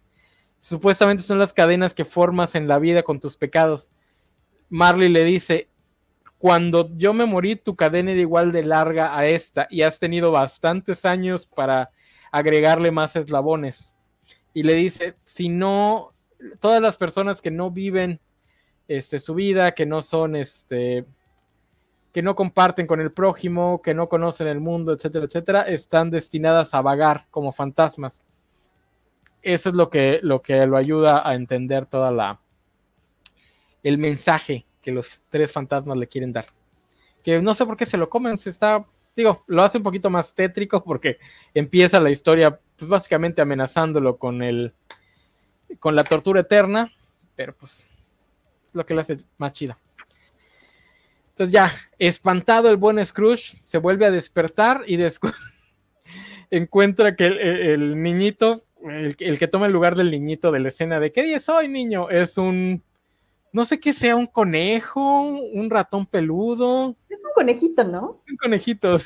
[0.59, 3.91] Supuestamente son las cadenas que formas en la vida con tus pecados.
[4.69, 5.69] Marley le dice,
[6.37, 10.31] cuando yo me morí, tu cadena era igual de larga a esta y has tenido
[10.31, 11.89] bastantes años para
[12.31, 13.91] agregarle más eslabones.
[14.53, 16.13] Y le dice, si no,
[16.59, 18.19] todas las personas que no viven
[18.87, 21.05] este, su vida, que no son, este,
[22.13, 26.75] que no comparten con el prójimo, que no conocen el mundo, etcétera, etcétera, están destinadas
[26.75, 28.23] a vagar como fantasmas.
[29.41, 32.41] Eso es lo que, lo que lo ayuda a entender toda la,
[33.81, 36.45] el mensaje que los tres fantasmas le quieren dar.
[37.23, 38.85] Que no sé por qué se lo comen, se está,
[39.15, 41.17] digo, lo hace un poquito más tétrico porque
[41.53, 44.73] empieza la historia, pues básicamente amenazándolo con el,
[45.79, 46.91] con la tortura eterna,
[47.35, 47.85] pero pues
[48.73, 49.77] lo que le hace más chida.
[51.29, 54.97] Entonces ya, espantado el buen Scrooge, se vuelve a despertar y
[56.49, 60.99] encuentra que el, niñito, el, el, que toma el lugar del niñito de la escena
[60.99, 62.09] de ¿qué día es hoy, niño?
[62.09, 62.81] Es un
[63.57, 66.95] no sé qué sea, un conejo, un ratón peludo.
[67.09, 68.21] Es un conejito, ¿no?
[68.29, 68.97] Un conejito.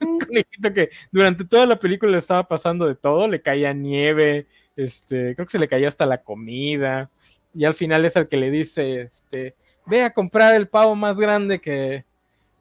[0.00, 4.48] Un conejito que durante toda la película le estaba pasando de todo, le caía nieve,
[4.74, 7.10] este, creo que se le caía hasta la comida,
[7.54, 9.54] y al final es el que le dice, este,
[9.86, 12.04] ve a comprar el pavo más grande que,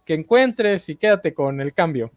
[0.06, 2.12] que encuentres y quédate con el cambio.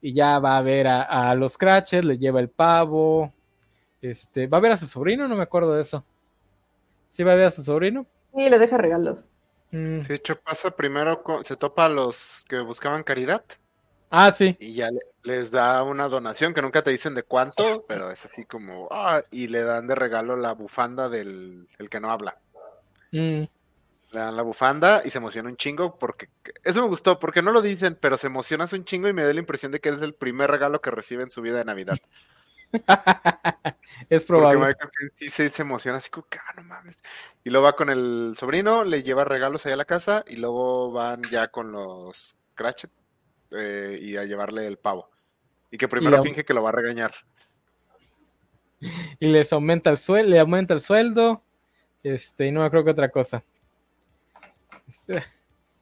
[0.00, 3.32] Y ya va a ver a, a los Cratchit, le lleva el pavo,
[4.02, 6.04] este, va a ver a su sobrino, no me acuerdo de eso.
[7.10, 8.06] ¿Sí va a ver a su sobrino?
[8.34, 9.26] Sí, le deja regalos.
[9.70, 10.00] Mm.
[10.00, 13.44] Sí, de hecho pasa primero, con- se topa a los que buscaban caridad
[14.10, 14.56] Ah, sí.
[14.60, 18.24] y ya le- les da una donación que nunca te dicen de cuánto, pero es
[18.24, 22.38] así como, ah, y le dan de regalo la bufanda del el que no habla.
[23.12, 23.42] Mm.
[24.10, 26.28] Le dan la bufanda y se emociona un chingo porque
[26.64, 29.34] eso me gustó, porque no lo dicen, pero se emociona un chingo y me da
[29.34, 31.98] la impresión de que es el primer regalo que recibe en su vida de Navidad.
[34.10, 34.58] es Porque probable.
[34.58, 37.02] Michael Caine sí se, se emociona así como ah, no mames.
[37.44, 40.92] Y luego va con el sobrino, le lleva regalos allá a la casa y luego
[40.92, 42.90] van ya con los Cratchit
[43.56, 45.10] eh, y a llevarle el pavo.
[45.70, 47.12] Y que primero finge que lo va a regañar.
[49.18, 51.42] Y les aumenta el sueldo, le aumenta el sueldo.
[52.04, 53.42] Este, y no me creo que otra cosa.
[54.86, 55.24] Este,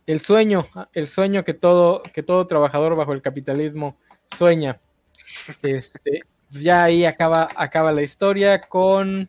[0.06, 3.98] El sueño, el sueño que todo, que todo trabajador bajo el capitalismo
[4.36, 4.80] sueña.
[5.62, 9.28] Este, ya ahí acaba, acaba la historia con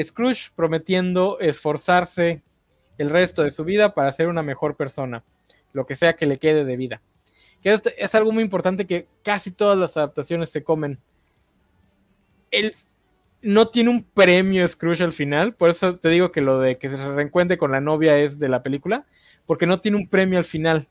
[0.00, 2.42] Scrooge prometiendo esforzarse
[2.98, 5.24] el resto de su vida para ser una mejor persona,
[5.72, 7.02] lo que sea que le quede de vida.
[7.62, 10.98] Que es, es algo muy importante que casi todas las adaptaciones se comen.
[12.50, 12.74] Él
[13.40, 16.90] no tiene un premio Scrooge al final, por eso te digo que lo de que
[16.90, 19.06] se reencuentre con la novia es de la película,
[19.46, 20.88] porque no tiene un premio al final.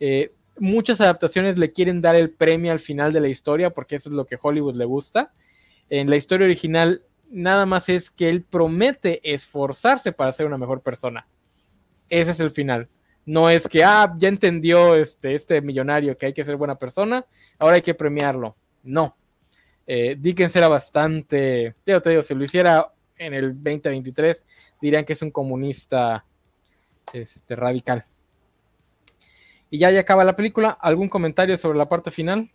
[0.00, 4.08] Eh, muchas adaptaciones le quieren dar el premio al final de la historia, porque eso
[4.08, 5.32] es lo que Hollywood le gusta.
[5.90, 10.80] En la historia original, nada más es que él promete esforzarse para ser una mejor
[10.80, 11.26] persona.
[12.08, 12.88] Ese es el final.
[13.26, 17.24] No es que, ah, ya entendió este, este millonario que hay que ser buena persona,
[17.58, 18.56] ahora hay que premiarlo.
[18.82, 19.16] No.
[19.86, 24.44] Eh, Dickens era bastante, ya te digo, si lo hiciera en el 2023,
[24.80, 26.24] dirían que es un comunista
[27.12, 28.04] este, radical.
[29.74, 30.70] Y ya, ya acaba la película.
[30.70, 32.48] ¿Algún comentario sobre la parte final?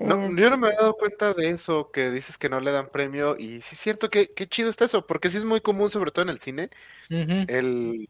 [0.00, 2.90] No, yo no me había dado cuenta de eso, que dices que no le dan
[2.90, 3.36] premio.
[3.38, 6.10] Y sí es cierto que qué chido está eso, porque sí es muy común, sobre
[6.10, 6.70] todo en el cine,
[7.46, 8.08] el,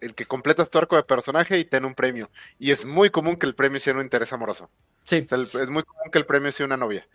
[0.00, 2.30] el que completas tu arco de personaje y ten un premio.
[2.58, 4.66] Y es muy común que el premio sea un interés amoroso.
[5.04, 7.08] Sí, O sea, el- es muy común que el premio sea una novia.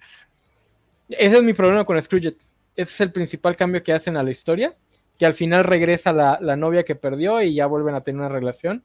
[1.09, 2.29] ese es mi problema con Scrooge.
[2.75, 4.75] Ese es el principal cambio que hacen a la historia,
[5.17, 8.29] que al final regresa la, la novia que perdió y ya vuelven a tener una
[8.29, 8.83] relación.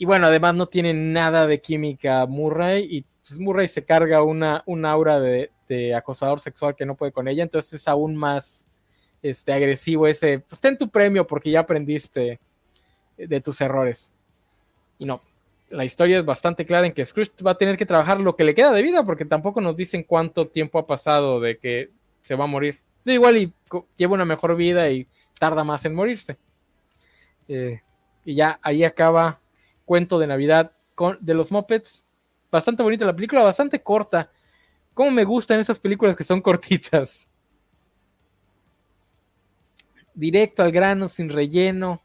[0.00, 4.62] Y bueno, además no tiene nada de química Murray y pues, Murray se carga una,
[4.64, 8.66] un aura de, de acosador sexual que no puede con ella, entonces es aún más
[9.20, 12.40] este, agresivo ese, pues ten tu premio porque ya aprendiste
[13.18, 14.16] de tus errores.
[14.98, 15.20] Y no,
[15.68, 18.44] la historia es bastante clara en que Scrooge va a tener que trabajar lo que
[18.44, 21.90] le queda de vida, porque tampoco nos dicen cuánto tiempo ha pasado de que
[22.22, 22.80] se va a morir.
[23.04, 23.52] Da igual y
[23.98, 25.06] lleva una mejor vida y
[25.38, 26.38] tarda más en morirse.
[27.48, 27.82] Eh,
[28.24, 29.39] y ya ahí acaba
[29.90, 32.06] Cuento de Navidad con, de los Muppets.
[32.48, 34.30] Bastante bonita la película, bastante corta.
[34.94, 37.28] Cómo me gustan esas películas que son cortitas.
[40.14, 42.00] Directo al grano, sin relleno.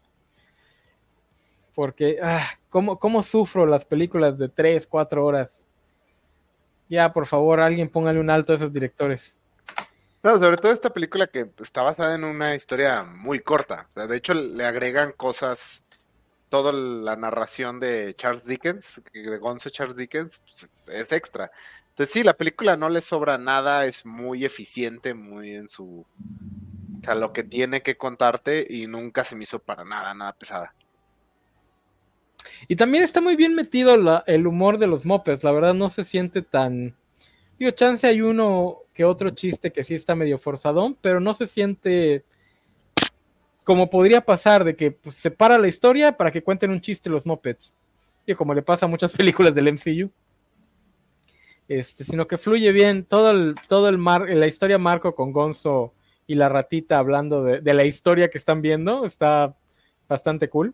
[1.76, 5.64] Porque, ah, ¿cómo, ¿cómo sufro las películas de 3, 4 horas?
[6.88, 9.38] Ya, por favor, alguien póngale un alto a esos directores.
[10.24, 13.88] No, sobre todo esta película que está basada en una historia muy corta.
[13.94, 15.84] De hecho, le agregan cosas,
[16.48, 21.50] toda la narración de Charles Dickens, de Gonzo Charles Dickens, pues, es- extra.
[21.90, 26.04] Entonces, sí, la película no le sobra nada, es muy eficiente, muy en su.
[26.98, 30.32] O sea, lo que tiene que contarte y nunca se me hizo para nada, nada
[30.32, 30.74] pesada.
[32.68, 33.94] Y también está muy bien metido
[34.26, 36.94] el humor de los mopeds, la verdad no se siente tan...
[37.58, 41.46] Digo, chance hay uno que otro chiste que sí está medio forzadón, pero no se
[41.46, 42.24] siente
[43.66, 47.10] como podría pasar de que pues, se para la historia para que cuenten un chiste
[47.10, 47.74] los mopeds.
[48.24, 50.08] Digo, como le pasa a muchas películas del MCU.
[51.66, 55.94] Este, sino que fluye bien todo el, todo el mar, la historia Marco con Gonzo
[56.28, 59.56] y la ratita hablando de, de la historia que están viendo, está
[60.08, 60.72] bastante cool.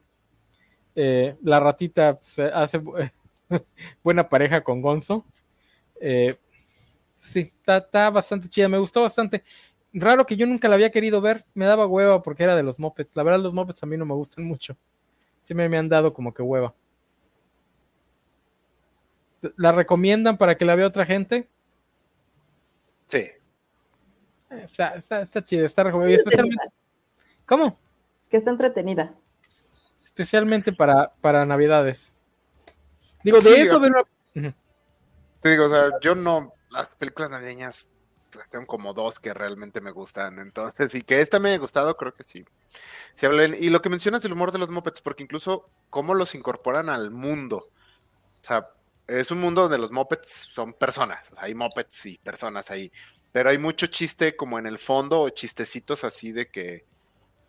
[0.94, 3.10] Eh, la ratita se hace bu-
[4.04, 5.24] buena pareja con Gonzo.
[5.98, 6.36] Eh,
[7.16, 9.44] sí, está, está bastante chida, me gustó bastante.
[9.94, 12.80] Raro que yo nunca la había querido ver, me daba hueva porque era de los
[12.80, 13.14] Muppets.
[13.16, 14.76] La verdad, los Muppets a mí no me gustan mucho.
[15.42, 16.72] Siempre me han dado como que hueva.
[19.56, 21.48] ¿La recomiendan para que la vea otra gente?
[23.08, 23.18] Sí.
[23.18, 23.38] Eh,
[24.50, 26.16] Está, está, está chida, está recomendable.
[26.16, 26.68] Especialmente,
[27.46, 27.78] ¿Cómo?
[28.30, 29.14] Que está entretenida.
[30.02, 32.16] Especialmente para, para Navidades.
[33.24, 34.02] Digo, de Sí, eso una-
[34.34, 34.54] Ujú.
[35.40, 37.88] Te digo, o sea, yo no, las películas navideñas
[38.50, 42.14] tengo como dos que realmente me gustan, entonces, y que esta me ha gustado, creo
[42.14, 42.44] que sí.
[43.14, 43.26] Sí
[43.60, 47.10] y lo que mencionas del humor de los Muppets, porque incluso cómo los incorporan al
[47.10, 47.68] mundo.
[48.40, 48.68] O sea,
[49.06, 52.90] es un mundo donde los Muppets son personas, hay Muppets y personas ahí,
[53.32, 56.84] pero hay mucho chiste como en el fondo o chistecitos así de que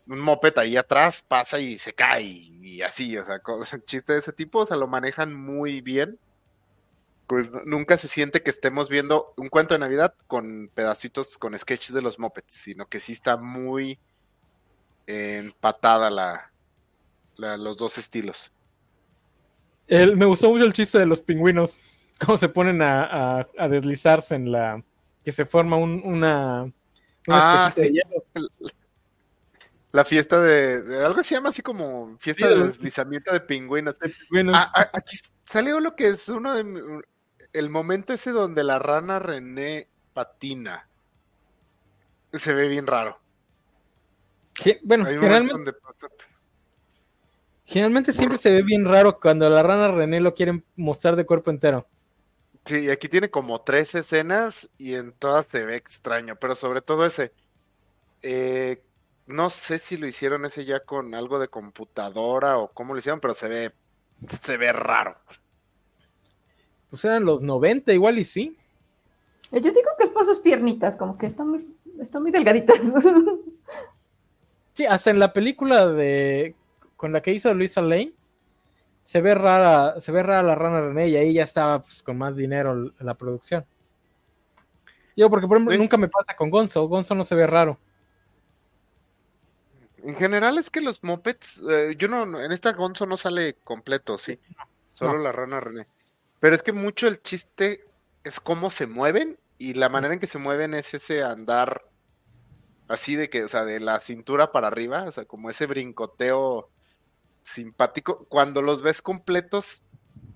[0.08, 3.42] un Muppet ahí atrás pasa y se cae y así, o sea,
[3.86, 6.20] chistes de ese tipo, o sea, lo manejan muy bien
[7.34, 11.96] pues nunca se siente que estemos viendo un cuento de Navidad con pedacitos, con sketches
[11.96, 13.98] de los Muppets, sino que sí está muy
[15.08, 16.52] empatada la,
[17.38, 18.52] la- los dos estilos.
[19.88, 21.80] El- me gustó mucho el chiste de los pingüinos,
[22.24, 24.84] cómo se ponen a, a- a deslizarse en la...
[25.26, 26.64] que se forma un- una...
[26.64, 26.74] una
[27.66, 28.50] Ah, de hielo.
[29.92, 33.98] La fiesta de, de- algo se llama así como fiesta Sí, de deslizamiento de pingüinos.
[33.98, 34.56] de pingüinos.
[34.56, 36.64] Ah, aquí salió lo que es uno de
[37.54, 40.88] el momento ese donde la rana René patina.
[42.34, 43.20] Se ve bien raro.
[44.84, 45.72] Bueno, generalmente,
[47.66, 51.52] generalmente siempre se ve bien raro cuando la rana René lo quieren mostrar de cuerpo
[51.52, 51.88] entero.
[52.66, 57.06] Sí, aquí tiene como tres escenas y en todas se ve extraño, pero sobre todo
[57.06, 57.34] ese.
[58.22, 58.84] eh,
[59.26, 63.20] no sé si lo hicieron ese ya con algo de computadora o cómo lo hicieron,
[63.22, 63.74] pero se ve,
[64.42, 65.18] se ve raro.
[66.94, 68.56] Pues eran los 90, igual y sí.
[69.52, 72.78] Yo digo que es por sus piernitas, como que están muy, están muy delgaditas.
[74.74, 76.56] Sí, hasta en la película de
[76.96, 78.12] con la que hizo Luisa Lane
[79.04, 82.18] se ve rara, se ve rara la rana René y ahí ya estaba pues, con
[82.18, 83.66] más dinero la producción.
[85.16, 85.80] Yo porque por ejemplo Sí.
[85.80, 87.78] nunca me pasa con Gonzo, Gonzo no se ve raro.
[90.04, 93.54] En general es que los mopeds, eh, yo no, no- en esta Gonzo no sale
[93.64, 94.40] completo, sí.
[94.88, 95.20] Solo No.
[95.24, 95.86] la rana René.
[96.44, 97.86] Pero es que mucho el chiste
[98.26, 101.86] es cómo se mueven y la manera en que se mueven es ese andar
[102.90, 106.70] así de que, o sea, de la cintura para arriba, o sea, como ese brincoteo
[107.44, 108.26] simpático.
[108.28, 109.84] Cuando los ves completos,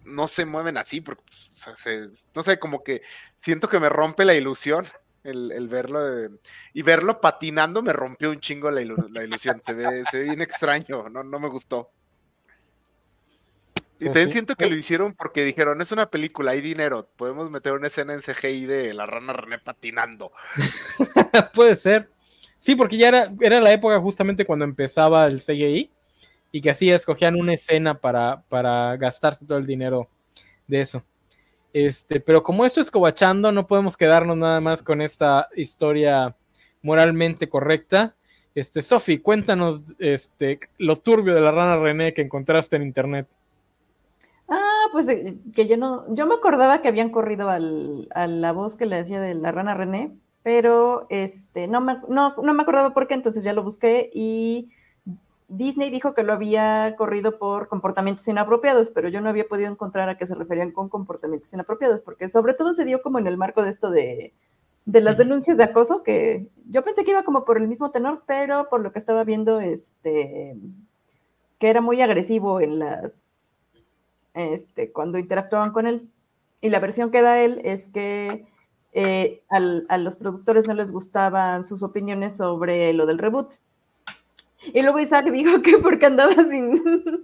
[0.06, 1.24] no se mueven así, porque,
[1.58, 3.02] o sea, se- no sé, como que
[3.42, 4.86] siento que me rompe la ilusión
[5.26, 6.30] el, el verlo de-
[6.74, 9.60] y verlo patinando me rompió un chingo la, ilu- la ilusión.
[9.66, 11.92] Se ve, se ve bien extraño, no, no me gustó.
[14.00, 17.74] Y también siento que lo hicieron porque dijeron, es una película, hay dinero, podemos meter
[17.74, 20.32] una escena en CGI de la rana René patinando.
[21.54, 22.10] Puede ser.
[22.60, 25.92] Sí, porque ya era, era la época justamente cuando empezaba el CGI
[26.52, 30.10] y que así escogían una escena para, para gastarse todo el dinero
[30.68, 31.04] de eso.
[31.74, 36.36] Este, pero como esto es cobachando, no podemos quedarnos nada más con esta historia
[36.82, 38.16] moralmente correcta.
[38.56, 43.28] Este, Sofi, cuéntanos este, lo turbio de la rana René que encontraste en internet.
[44.92, 48.76] Pues eh, que yo no, yo me acordaba que habían corrido al, a la voz
[48.76, 50.12] que le decía de la rana René,
[50.44, 54.70] pero este, no me, no, no me acordaba por qué, entonces ya lo busqué y
[55.48, 60.10] Disney dijo que lo había corrido por comportamientos inapropiados, pero yo no había podido encontrar
[60.10, 63.38] a qué se referían con comportamientos inapropiados, porque sobre todo se dio como en el
[63.38, 64.34] marco de esto de,
[64.86, 68.24] de las denuncias de acoso, que yo pensé que iba como por el mismo tenor,
[68.26, 70.56] pero por lo que estaba viendo, este,
[71.60, 73.37] que era muy agresivo en las,
[74.38, 76.08] este, cuando interactuaban con él.
[76.62, 78.46] Y la versión que da él es que
[78.94, 83.56] eh, al- a los productores no les gustaban sus opiniones sobre lo del reboot.
[84.74, 86.82] Y luego Isaac dijo que porque andaba sin,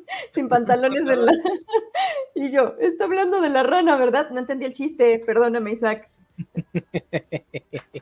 [0.31, 1.33] sin pantalones en la...
[2.35, 4.29] Y yo, está hablando de la rana, ¿verdad?
[4.31, 6.09] No entendí el chiste, perdóname Isaac.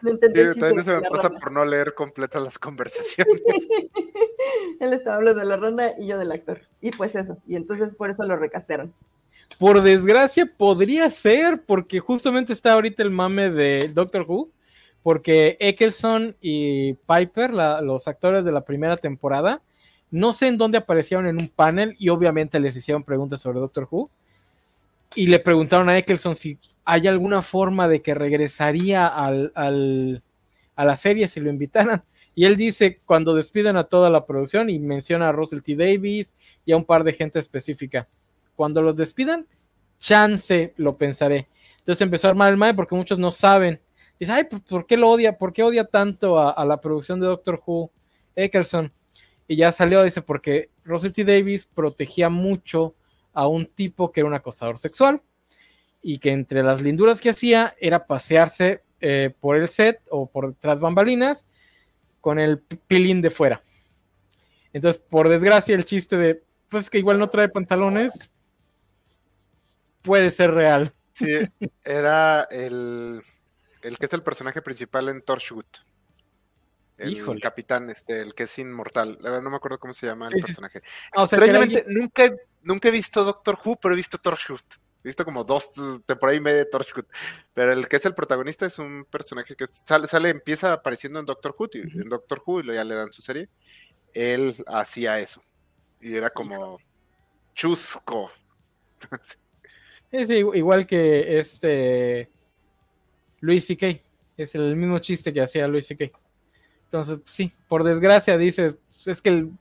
[0.01, 1.39] No entendí Sí, el chiste también eso me pasa rana.
[1.39, 3.41] por no leer completas las conversaciones.
[4.79, 6.61] Él estaba hablando de la rana y yo del actor.
[6.81, 8.93] Y pues eso, y entonces por eso lo recastearon.
[9.59, 14.49] Por desgracia, podría ser, porque justamente está ahorita el mame de Doctor Who,
[15.03, 19.61] porque Eccleston y Piper, la- los actores de la primera temporada,
[20.09, 23.87] no sé en dónde aparecieron en un panel y obviamente les hicieron preguntas sobre Doctor
[23.89, 24.09] Who.
[25.15, 29.51] Y le preguntaron a Eccleston si hay alguna forma de que regresaría al,
[30.75, 32.03] a la serie si lo invitaran.
[32.33, 35.75] Y él dice cuando despidan a toda la producción y menciona a Russell T.
[35.75, 36.33] Davis
[36.65, 38.07] y a un par de gente específica
[38.55, 39.47] cuando los despidan,
[39.99, 41.47] chance lo pensaré.
[41.79, 43.79] Entonces empezó a armar el mal porque muchos no saben.
[44.19, 45.37] Dice, ay, ¿por- ¿por qué lo odia?
[45.37, 47.91] ¿Por qué odia tanto a, a la producción de Doctor Who?
[48.35, 48.91] Eccleston.
[49.47, 51.25] Y ya salió, dice, porque Russell T.
[51.25, 52.95] Davis protegía mucho
[53.33, 55.21] a un tipo que era un acosador sexual
[56.01, 60.53] y que entre las linduras que hacía era pasearse eh, por el set o por
[60.55, 61.47] tras bambalinas
[62.19, 63.63] con el pilín de fuera.
[64.73, 68.31] Entonces, por desgracia, el chiste de, pues que igual no trae pantalones,
[70.01, 70.93] puede ser real.
[71.13, 71.27] Sí,
[71.83, 73.21] era el,
[73.81, 75.65] el que es el personaje principal en Torchwood.
[76.97, 77.41] El Híjole.
[77.41, 79.17] capitán, este, el que es inmortal.
[79.21, 80.45] La verdad no me acuerdo cómo se llama el Sí, sí.
[80.45, 80.81] personaje.
[81.11, 82.29] Ah, o sea, Extrañamente, nunca,
[82.61, 84.61] nunca he visto Doctor Who, pero he visto Torchwood.
[85.03, 85.71] He visto como dos
[86.05, 87.05] temporadas y media de Torchwood.
[87.53, 91.25] Pero el que es el protagonista es un personaje que sale, sale empieza apareciendo en
[91.25, 93.49] Doctor Who, y- en Doctor Who, y luego ya le dan su serie.
[94.13, 95.41] Él hacía eso.
[95.99, 96.77] Y era como
[97.55, 98.31] chusco.
[100.11, 102.29] Es igu- igual que este
[103.39, 103.99] Luis C.K.
[104.37, 106.11] Es el mismo chiste que hacía Luis C.K.
[106.85, 108.75] Entonces, sí, por desgracia dices,
[109.05, 109.51] es que el,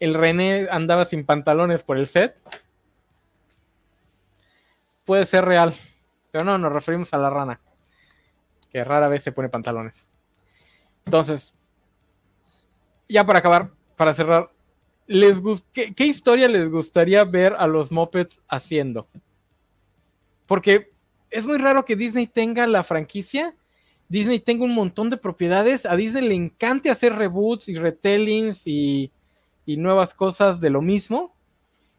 [0.00, 2.34] el René andaba sin pantalones por el set.
[5.04, 5.74] Puede ser real,
[6.30, 7.60] pero no, nos referimos a la rana,
[8.70, 10.08] que rara vez se pone pantalones.
[11.04, 11.54] Entonces,
[13.08, 14.50] ya para acabar, para cerrar,
[15.06, 15.42] les
[15.72, 19.08] ¿qué, qué historia les gustaría ver a los Muppets haciendo?
[20.46, 20.92] Porque
[21.30, 23.56] es muy raro que Disney tenga la franquicia.
[24.08, 25.86] Disney tenga un montón de propiedades.
[25.86, 29.10] A Disney le encante hacer reboots y retellings y,
[29.64, 31.34] y nuevas cosas de lo mismo.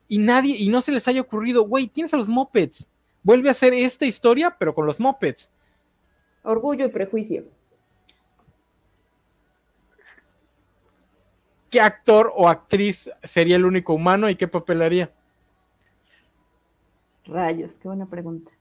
[0.08, 2.90] Y nadie, y no se les haya ocurrido, güey, tienes a los Muppets.
[3.24, 5.52] Vuelve a hacer esta historia, pero con los Muppets.
[6.44, 7.46] Orgullo y prejuicio.
[11.70, 15.12] ¿Qué actor o actriz sería el único humano y qué papel haría?
[17.26, 18.52] Rayos, qué buena pregunta.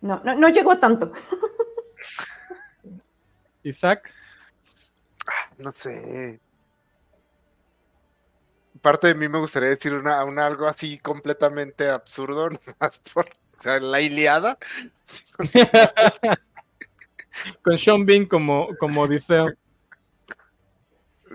[0.00, 1.12] No, no, no llegó a tanto.
[3.62, 4.12] Isaac.
[5.58, 6.40] No sé.
[8.80, 13.26] Parte de mí me gustaría decir una, una algo así completamente absurdo, nomás por
[13.58, 14.58] o sea, la Iliada.
[17.62, 19.52] Con Sean Bean como, como Odiseo.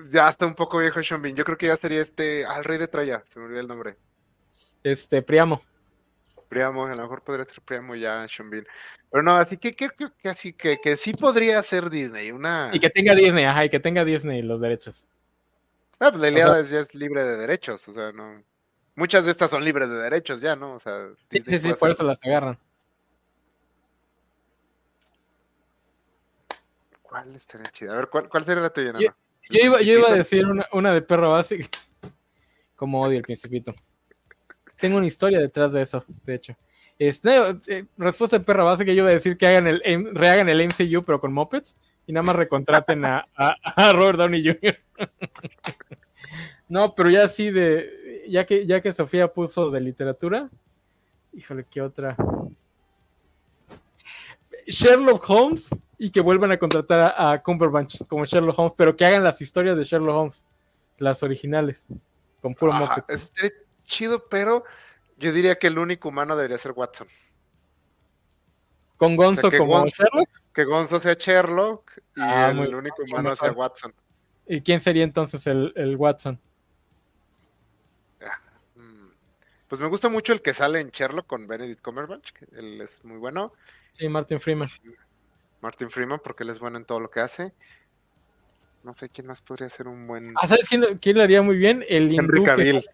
[0.10, 1.36] Ya está un poco viejo Sean Bean.
[1.36, 2.46] Yo creo que ya sería este.
[2.46, 3.98] Al rey de Troya, se me olvidó el nombre.
[4.84, 5.62] Este, Priamo.
[6.50, 8.66] Priamo, a lo mejor podría ser Priamo ya Sean Bean.
[9.10, 12.32] Pero no, así que, que, que, que así que, que sí podría ser Disney.
[12.32, 12.72] Una.
[12.74, 15.08] Y que tenga Disney, ajá, y que tenga Disney los derechos.
[16.04, 16.30] Ah, pues la
[16.64, 18.44] ya es libre de derechos, o sea, no.
[18.96, 20.74] Muchas de estas son libres de derechos ya, ¿no?
[20.74, 22.58] O sea, Sí, sí, sí, por eso las agarran.
[27.04, 27.94] ¿Cuál estaría chida?
[27.94, 29.16] A ver, ¿cuál, cuál sería la tuya, Yo- Nana?
[29.50, 31.68] Yo iba, yo iba a decir una, una de perro básico.
[32.76, 33.76] Como odio el principito.
[34.80, 36.56] Tengo una historia detrás de eso, de hecho.
[36.98, 40.62] Este, eh, respuesta de perro básica, yo iba a decir que hagan el, rehagan el
[40.62, 41.76] MCU, pero con Muppets,
[42.08, 44.78] y nada más recontraten a, a- a Robert Downey Jr.
[46.70, 50.50] no, pero ya sí de, ya que, ya que Sofía puso de literatura,
[51.34, 52.16] híjole, ¿qué otra?
[54.68, 59.06] Sherlock Holmes y que vuelvan a contratar a, a Cumberbatch como Sherlock Holmes, pero que
[59.06, 60.46] hagan las historias de Sherlock Holmes,
[60.98, 61.88] las originales,
[62.42, 63.52] con puro Ajá, estaría
[63.84, 64.64] chido, pero
[65.18, 67.08] yo diría que el único humano debería ser Watson.
[69.02, 70.30] Con Gonzo que como Gonzo- Sherlock.
[70.54, 73.38] Que Gonzo sea Sherlock y Ah, el único humano mejor.
[73.38, 73.94] sea Watson.
[74.48, 76.40] ¿Y quién sería entonces el, el Watson?
[78.76, 79.08] Mm.
[79.68, 83.04] Pues me gusta mucho el que sale en Sherlock con Benedict Cumberbatch, que él es
[83.04, 83.54] muy bueno.
[83.94, 84.70] Sí, Martin Freeman.
[85.62, 87.54] Martin Freeman, porque él es bueno en todo lo que hace.
[88.84, 90.34] No sé quién más podría ser un buen.
[90.42, 91.84] Ah, ¿sabes quién, quién lo haría muy bien?
[91.88, 92.86] El Henry que- Cavill.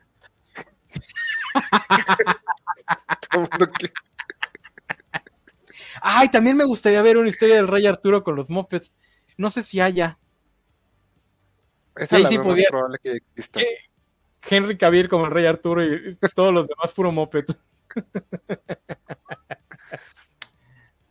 [3.30, 3.68] Todo el mundo
[6.02, 8.94] Ay, también me gustaría ver una historia del Rey Arturo con los Muppets.
[9.38, 10.18] No sé si haya.
[11.96, 13.60] Esa ahí la sí más podía- probable que exista.
[13.60, 13.78] ¿Qué?
[14.50, 17.48] Henry Cavill como el Rey Arturo y todos los demás puro Muppet.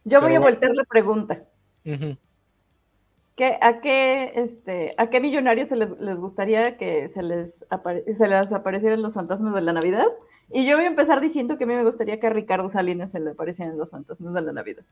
[0.05, 1.43] Yo voy Pero a voltear la pregunta.
[1.85, 8.05] ¿Qué, a, qué, este, ¿A qué millonarios se les, les gustaría que se les, apare-
[8.15, 10.07] se les aparecieran los fantasmas de la Navidad?
[10.53, 13.11] Y yo voy a empezar diciendo que a mí me gustaría que a Ricardo Salinas
[13.11, 14.85] se le aparecieran los fantasmas de la Navidad.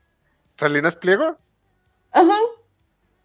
[0.57, 1.37] ¿Salinas Pliego?
[2.11, 2.37] Ajá.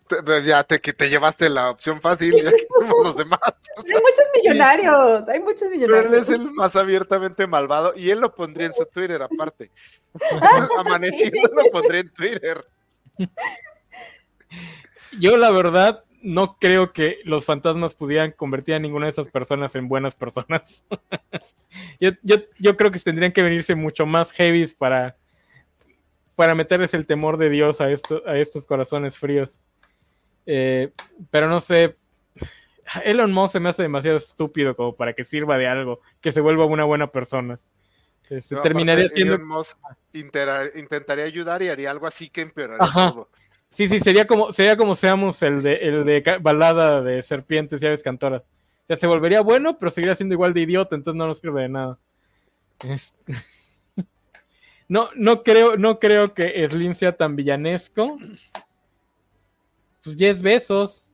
[0.07, 3.39] Te- ya te, que te llevaste la opción fácil, ya que somos los demás.
[3.77, 6.23] Hay muchos millonarios, hay muchos Pero él millonarios.
[6.23, 9.71] es el más abiertamente malvado y él lo pondría en su Twitter aparte.
[10.79, 12.65] Amaneciendo lo pondría en Twitter.
[15.19, 19.75] Yo la verdad no creo que los fantasmas pudieran convertir a ninguna de esas personas
[19.75, 20.85] en buenas personas.
[22.01, 25.17] yo, yo, yo creo que tendrían que venirse mucho más heavies para,
[26.37, 29.63] para meterles el temor de Dios a, esto, a estos corazones fríos.
[30.47, 30.93] Eh,
[31.31, 31.97] pero no sé,
[33.05, 36.41] Elon Musk se me hace demasiado estúpido como para que sirva de algo, que se
[36.41, 37.59] vuelva una buena persona.
[38.29, 39.35] Este, No, terminaría siendo...
[39.35, 39.79] Elon Musk
[40.13, 43.11] intera- intentaría ayudar y haría algo así que empeoraría Ajá.
[43.13, 43.31] todo.
[43.71, 47.87] Sí, sí, sería como, sería como seamos el de, el de balada de serpientes y
[47.87, 48.51] aves cantoras.
[48.83, 51.63] O sea, se volvería bueno, pero seguiría siendo igual de idiota, entonces no nos sirve
[51.63, 51.99] de nada.
[52.89, 53.15] Es-
[54.89, 58.19] No, no creo, no creo que Slim sea tan villanesco.
[60.03, 61.09] Pues 10 besos.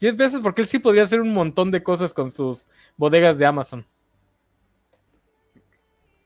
[0.00, 2.66] 10 besos porque él sí podría hacer un montón de cosas con sus
[2.96, 3.86] bodegas de Amazon.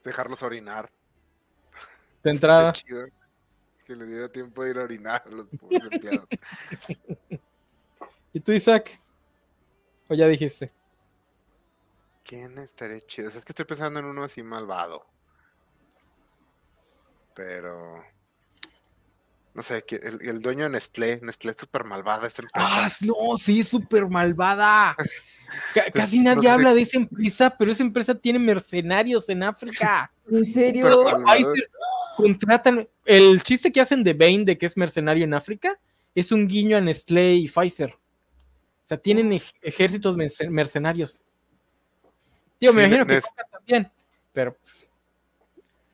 [0.03, 0.91] Dejarlos orinar.
[2.23, 2.73] De entrada.
[2.73, 3.05] Chido
[3.87, 6.27] Que le diera tiempo de ir a orinar a los pobres empleados.
[8.33, 9.01] ¿Y tú, Isaac?
[10.09, 10.73] ¿O ya dijiste?
[12.25, 13.29] ¿Quién estaría chido?
[13.29, 15.07] O sea, es que estoy pensando en uno así malvado.
[17.35, 18.03] Pero.
[19.55, 22.69] No sé, el, el dueño de Nestlé, Nestlé es súper malvada esta empresa.
[22.87, 23.39] ¡Ah, no!
[23.39, 24.95] Sí, es súper malvada.
[25.75, 26.51] Ca- Casi no nadie sé.
[26.51, 30.13] habla de esa empresa, pero esa empresa tiene mercenarios en África.
[30.31, 30.83] ¿En serio?
[30.85, 31.71] Pero- Pfizer
[32.17, 32.89] contratan.
[33.05, 35.79] El chiste que hacen de Bain de que es mercenario en África
[36.15, 37.91] es un guiño a Nestlé y Pfizer.
[37.93, 41.23] O sea, tienen ej- ejércitos merce- mercenarios.
[42.59, 43.91] Tío, me imagino que Nes- Coca también.
[44.33, 44.57] Pero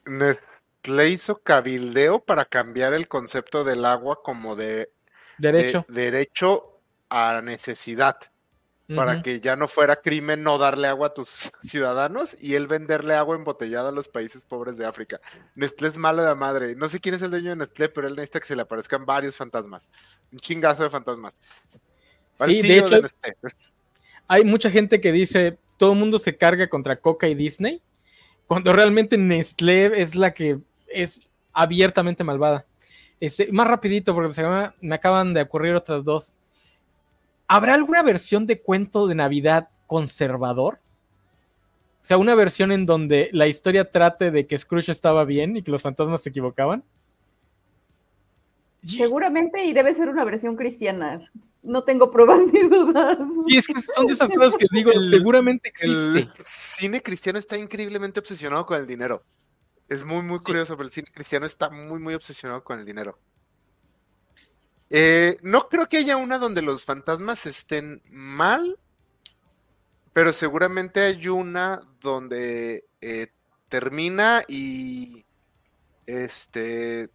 [0.06, 4.90] Nestlé hizo cabildeo para cambiar el concepto del agua como de,
[5.38, 5.84] derecho.
[5.88, 8.16] de derecho a necesidad.
[8.96, 13.14] Para que ya no fuera crimen no darle agua a tus ciudadanos y él venderle
[13.14, 15.20] agua embotellada a los países pobres de África.
[15.54, 16.74] Nestlé es malo de la madre.
[16.76, 19.04] No sé quién es el dueño de Nestlé, pero él necesita que se le aparezcan
[19.04, 19.88] varios fantasmas.
[20.30, 21.40] Un chingazo de fantasmas.
[22.46, 23.32] Sí, de Nestlé.
[24.28, 27.82] Hay mucha gente que dice todo el mundo se carga contra Coca y Disney,
[28.46, 32.66] cuando realmente Nestlé es la que es abiertamente malvada.
[33.18, 36.34] Este, más rapidito, porque se me, me acaban de ocurrir otras dos.
[37.48, 40.78] ¿Habrá alguna versión de cuento de Navidad conservador?
[42.02, 45.62] O sea, una versión en donde la historia trate de que Scrooge estaba bien y
[45.62, 46.82] que los fantasmas se equivocaban.
[48.84, 51.30] Seguramente y debe ser una versión cristiana.
[51.62, 53.18] No tengo pruebas ni dudas.
[53.46, 56.20] Y es que son de esas cosas que digo, El- seguramente existe.
[56.20, 59.22] El cine cristiano está increíblemente obsesionado con el dinero.
[59.88, 63.16] Es muy, muy curioso, pero el cine cristiano está muy, muy obsesionado con el dinero.
[64.94, 68.78] Eh, no creo que haya una donde los fantasmas estén mal,
[70.12, 73.28] pero seguramente hay una donde eh,
[73.70, 75.24] termina y
[76.04, 77.08] este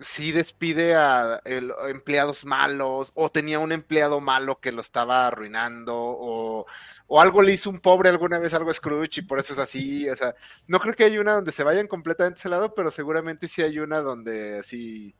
[0.00, 1.42] sí despide a
[1.88, 6.66] empleados malos o tenía un empleado malo que lo estaba arruinando o,
[7.08, 9.58] o algo le hizo un pobre alguna vez algo a Scrooge y por eso es
[9.58, 10.34] así, o sea,
[10.66, 13.80] no creo que haya una donde se vayan completamente ese lado, pero seguramente sí hay
[13.80, 15.14] una donde así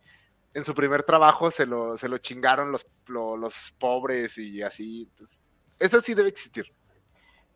[0.55, 5.09] en su primer trabajo se lo, se lo chingaron los, lo- los pobres y así,
[5.79, 6.67] esa sí debe existir.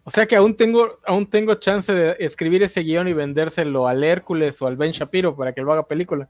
[0.05, 4.03] O sea que aún tengo, aún tengo chance de escribir ese guion y vendérselo al
[4.03, 6.29] Hércules o al Ben Shapiro para que lo haga película.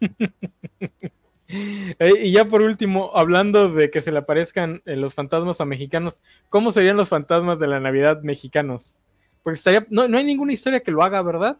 [1.46, 5.66] Eh, y ya por último, hablando de que se le aparezcan eh, los fantasmas a
[5.66, 8.96] mexicanos, ¿cómo serían los fantasmas de la Navidad mexicanos?
[9.42, 11.58] Porque estaría, no, no hay ninguna historia que lo haga, ¿verdad?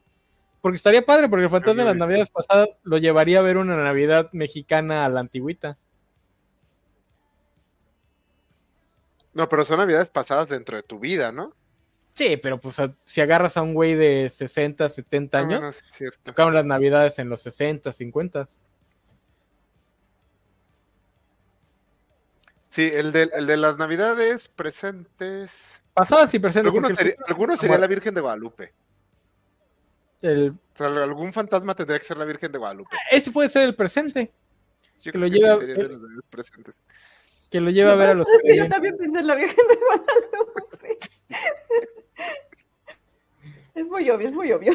[0.64, 1.98] Porque estaría padre, porque el fantasma de las.
[1.98, 5.76] Navidades pasadas lo llevaría a ver una Navidad mexicana a la antigüita.
[9.34, 11.52] No, pero son navidades pasadas dentro de tu vida, ¿no?
[12.14, 15.84] Sí, pero pues a- si agarras a un güey de 60, 70 Ah, años, es
[15.86, 16.18] cierto.
[16.22, 18.46] tocaron las navidades en los 60, 50.
[22.70, 25.82] Sí, el de, el de las navidades presentes.
[25.92, 26.72] Pasadas y presentes.
[26.72, 28.72] Algunos sería, algunos sería la Virgen de Guadalupe.
[30.22, 32.96] El- O sea, algún fantasma tendría que ser la Virgen de Guadalupe.
[33.10, 34.32] ese puede ser el presente,
[35.02, 36.80] Yo Que creo lo que lleva- sería de los navidades presentes.
[37.50, 38.28] que lo lleva a ver a los...
[38.28, 40.98] Es que yo también pensé en la Virgen de Guadalupe.
[43.74, 44.72] Es muy obvio, es muy obvio.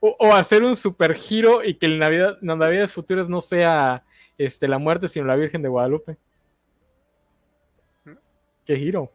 [0.00, 4.02] O, o hacer un super giro y que el Navidad, las navidades futuras no sea
[4.38, 6.16] este, la muerte, sino la Virgen de Guadalupe.
[8.64, 9.10] Qué giro.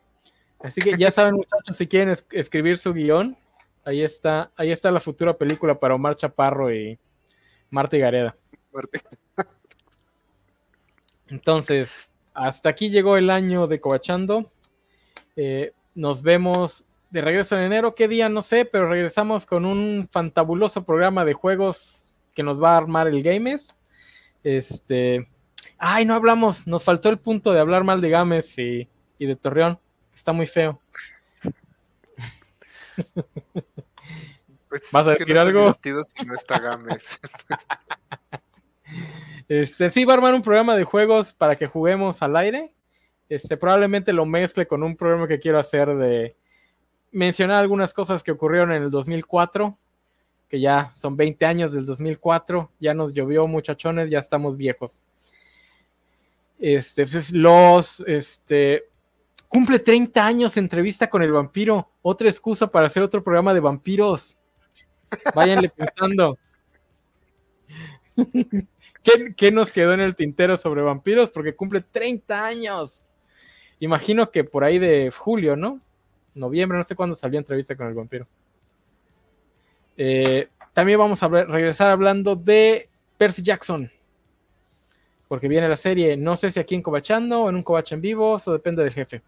[0.60, 3.36] Así que ya saben, muchachos, si quieren es- escribir su guion,
[3.86, 6.98] ahí está, ahí está la futura película para Omar Chaparro y
[7.70, 8.36] Marta y Gareda.
[11.28, 14.52] Entonces, hasta aquí llegó el año de Covachando.
[15.36, 17.96] Eh, nos vemos de regreso en enero.
[17.96, 18.30] ¿Qué día?
[18.30, 23.08] No sé, pero regresamos con un fantabuloso programa de juegos que nos va a armar
[23.08, 23.78] el Games.
[24.44, 25.28] Este.
[25.78, 26.68] Ay, no hablamos.
[26.68, 28.88] Nos faltó el punto de hablar mal de Games y,
[29.18, 29.80] y de Torreón.
[30.14, 30.82] Está muy feo.
[34.72, 35.78] Pues ¿Vas a decir no algo?
[35.84, 35.92] si
[36.26, 37.20] no está Gámez.
[39.48, 42.74] Este, sí, va a armar un programa de juegos para que juguemos al aire.
[43.28, 46.38] Este, probablemente lo mezcle con un programa que quiero hacer de
[47.12, 49.78] mencionar algunas cosas que ocurrieron en el 2004,
[50.48, 55.04] que ya son 20 años del 2004, ya nos llovió muchachones, ya estamos viejos.
[56.58, 58.86] Este, pues, los, este,
[59.52, 61.90] Cumple 30 años entrevista con el vampiro.
[62.02, 64.38] Otra excusa para hacer otro programa de vampiros.
[65.36, 66.38] Váyanle pensando.
[69.04, 71.32] ¿Qué, ¿Qué, nos quedó en el tintero sobre vampiros?
[71.32, 73.08] Porque cumple 30 años.
[73.80, 75.82] Imagino que por ahí de julio, ¿no?
[76.36, 78.28] Noviembre, no sé cuándo salió entrevista con el vampiro.
[79.98, 83.92] Eh, también vamos a regresar hablando de Percy Jackson.
[85.28, 88.02] Porque viene la serie, no sé si aquí en Cobachando o en un Cobach en
[88.02, 89.22] vivo, eso depende del jefe.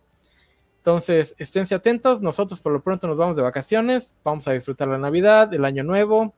[0.84, 2.22] Entonces, esténse atentos.
[2.22, 4.14] Nosotros por lo pronto nos vamos de vacaciones.
[4.22, 6.34] Vamos a disfrutar la Navidad, el Año Nuevo,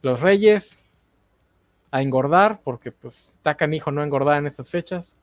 [0.00, 0.82] los Reyes,
[1.90, 5.18] a engordar, porque pues está hijo no engordar en estas fechas.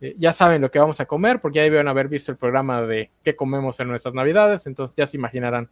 [0.00, 2.82] Eh, ya saben lo que vamos a comer, porque ya deben haber visto el programa
[2.82, 5.70] de qué comemos en nuestras Navidades, entonces ya se imaginarán.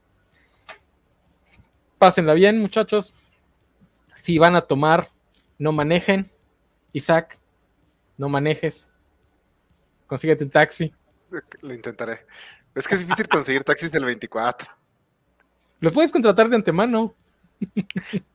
[1.98, 3.12] Pásenla bien, muchachos.
[4.23, 5.11] Si van a tomar,
[5.59, 6.31] no manejen.
[6.93, 7.40] Isaac,
[8.19, 8.89] no manejes.
[10.06, 10.94] Consíguete un taxi.
[11.62, 12.27] Lo intentaré.
[12.74, 14.69] Es que es difícil conseguir taxis del 24.
[15.81, 17.15] Los puedes contratar de antemano.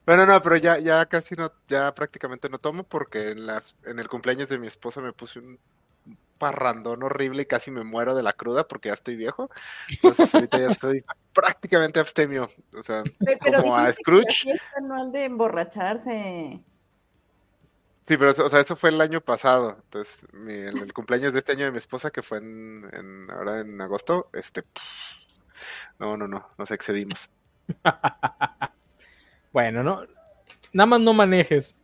[0.06, 3.98] Bueno, no, pero ya, ya casi no, ya prácticamente no tomo porque en, la, en
[3.98, 5.58] el cumpleaños de mi esposa me puse un
[6.38, 9.50] parrandón horrible y casi me muero de la cruda porque ya estoy viejo.
[9.88, 11.04] Entonces ahorita ya estoy
[11.34, 12.50] prácticamente abstemio.
[12.74, 13.04] O sea,
[13.56, 14.58] como a Scrooge.
[14.76, 16.60] anual de emborracharse.
[18.10, 19.76] Sí, pero o sea, eso fue el año pasado.
[19.84, 23.60] Entonces, mi, el, cumpleaños de este año de mi esposa, que fue en, en ahora
[23.60, 24.64] en agosto, este,
[26.00, 27.30] no, no, no, nos excedimos.
[29.52, 30.02] bueno, no,
[30.72, 31.78] nada más no manejes,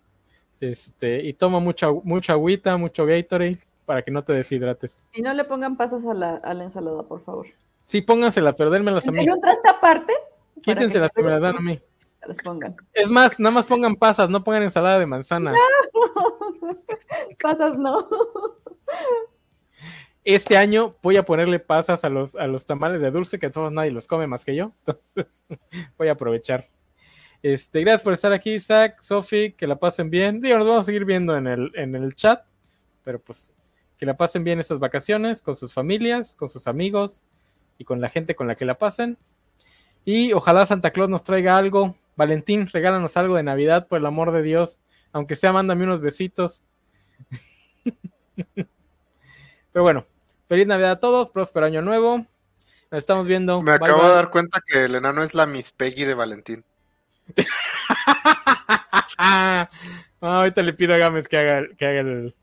[0.58, 5.04] este, y toma mucha, mucha agüita, mucho Gatorade para que no te deshidrates.
[5.12, 7.46] Y no le pongan pasas a la, a la ensalada, por favor.
[7.84, 9.20] Sí, póngansela, pero dénmelas a mí.
[9.20, 10.12] ¿En otra esta parte?
[10.60, 11.80] Quítense las que me las dan a mí.
[12.92, 15.52] Es más, nada más pongan pasas, no pongan ensalada de manzana.
[17.42, 18.08] pasas no.
[20.24, 23.72] Este año voy a ponerle pasas a los, a los tamales de dulce, que todos
[23.72, 24.72] nadie los come más que yo.
[24.86, 25.42] Entonces,
[25.96, 26.64] voy a aprovechar.
[27.42, 30.40] Este, gracias por estar aquí, Isaac, Sofi, que la pasen bien.
[30.40, 32.44] Digo, nos vamos a seguir viendo en el, en el chat,
[33.04, 33.52] pero pues
[33.98, 37.22] que la pasen bien estas vacaciones con sus familias, con sus amigos
[37.78, 39.16] y con la gente con la que la pasen.
[40.04, 44.32] Y ojalá Santa Claus nos traiga algo Valentín, regálanos algo de Navidad, por el amor
[44.32, 44.80] de Dios.
[45.12, 46.62] Aunque sea, mándame unos besitos.
[49.72, 50.06] Pero bueno,
[50.48, 52.26] feliz Navidad a todos, próspero año nuevo.
[52.90, 53.62] Nos estamos viendo.
[53.62, 56.64] Me acabo de dar cuenta que el enano es la Miss Peggy de Valentín.
[59.18, 59.68] ah,
[60.20, 62.34] ahorita le pido a Gámez que haga, que haga el,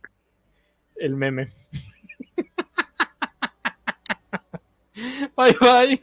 [0.97, 1.51] el meme.
[5.35, 5.99] bye bye.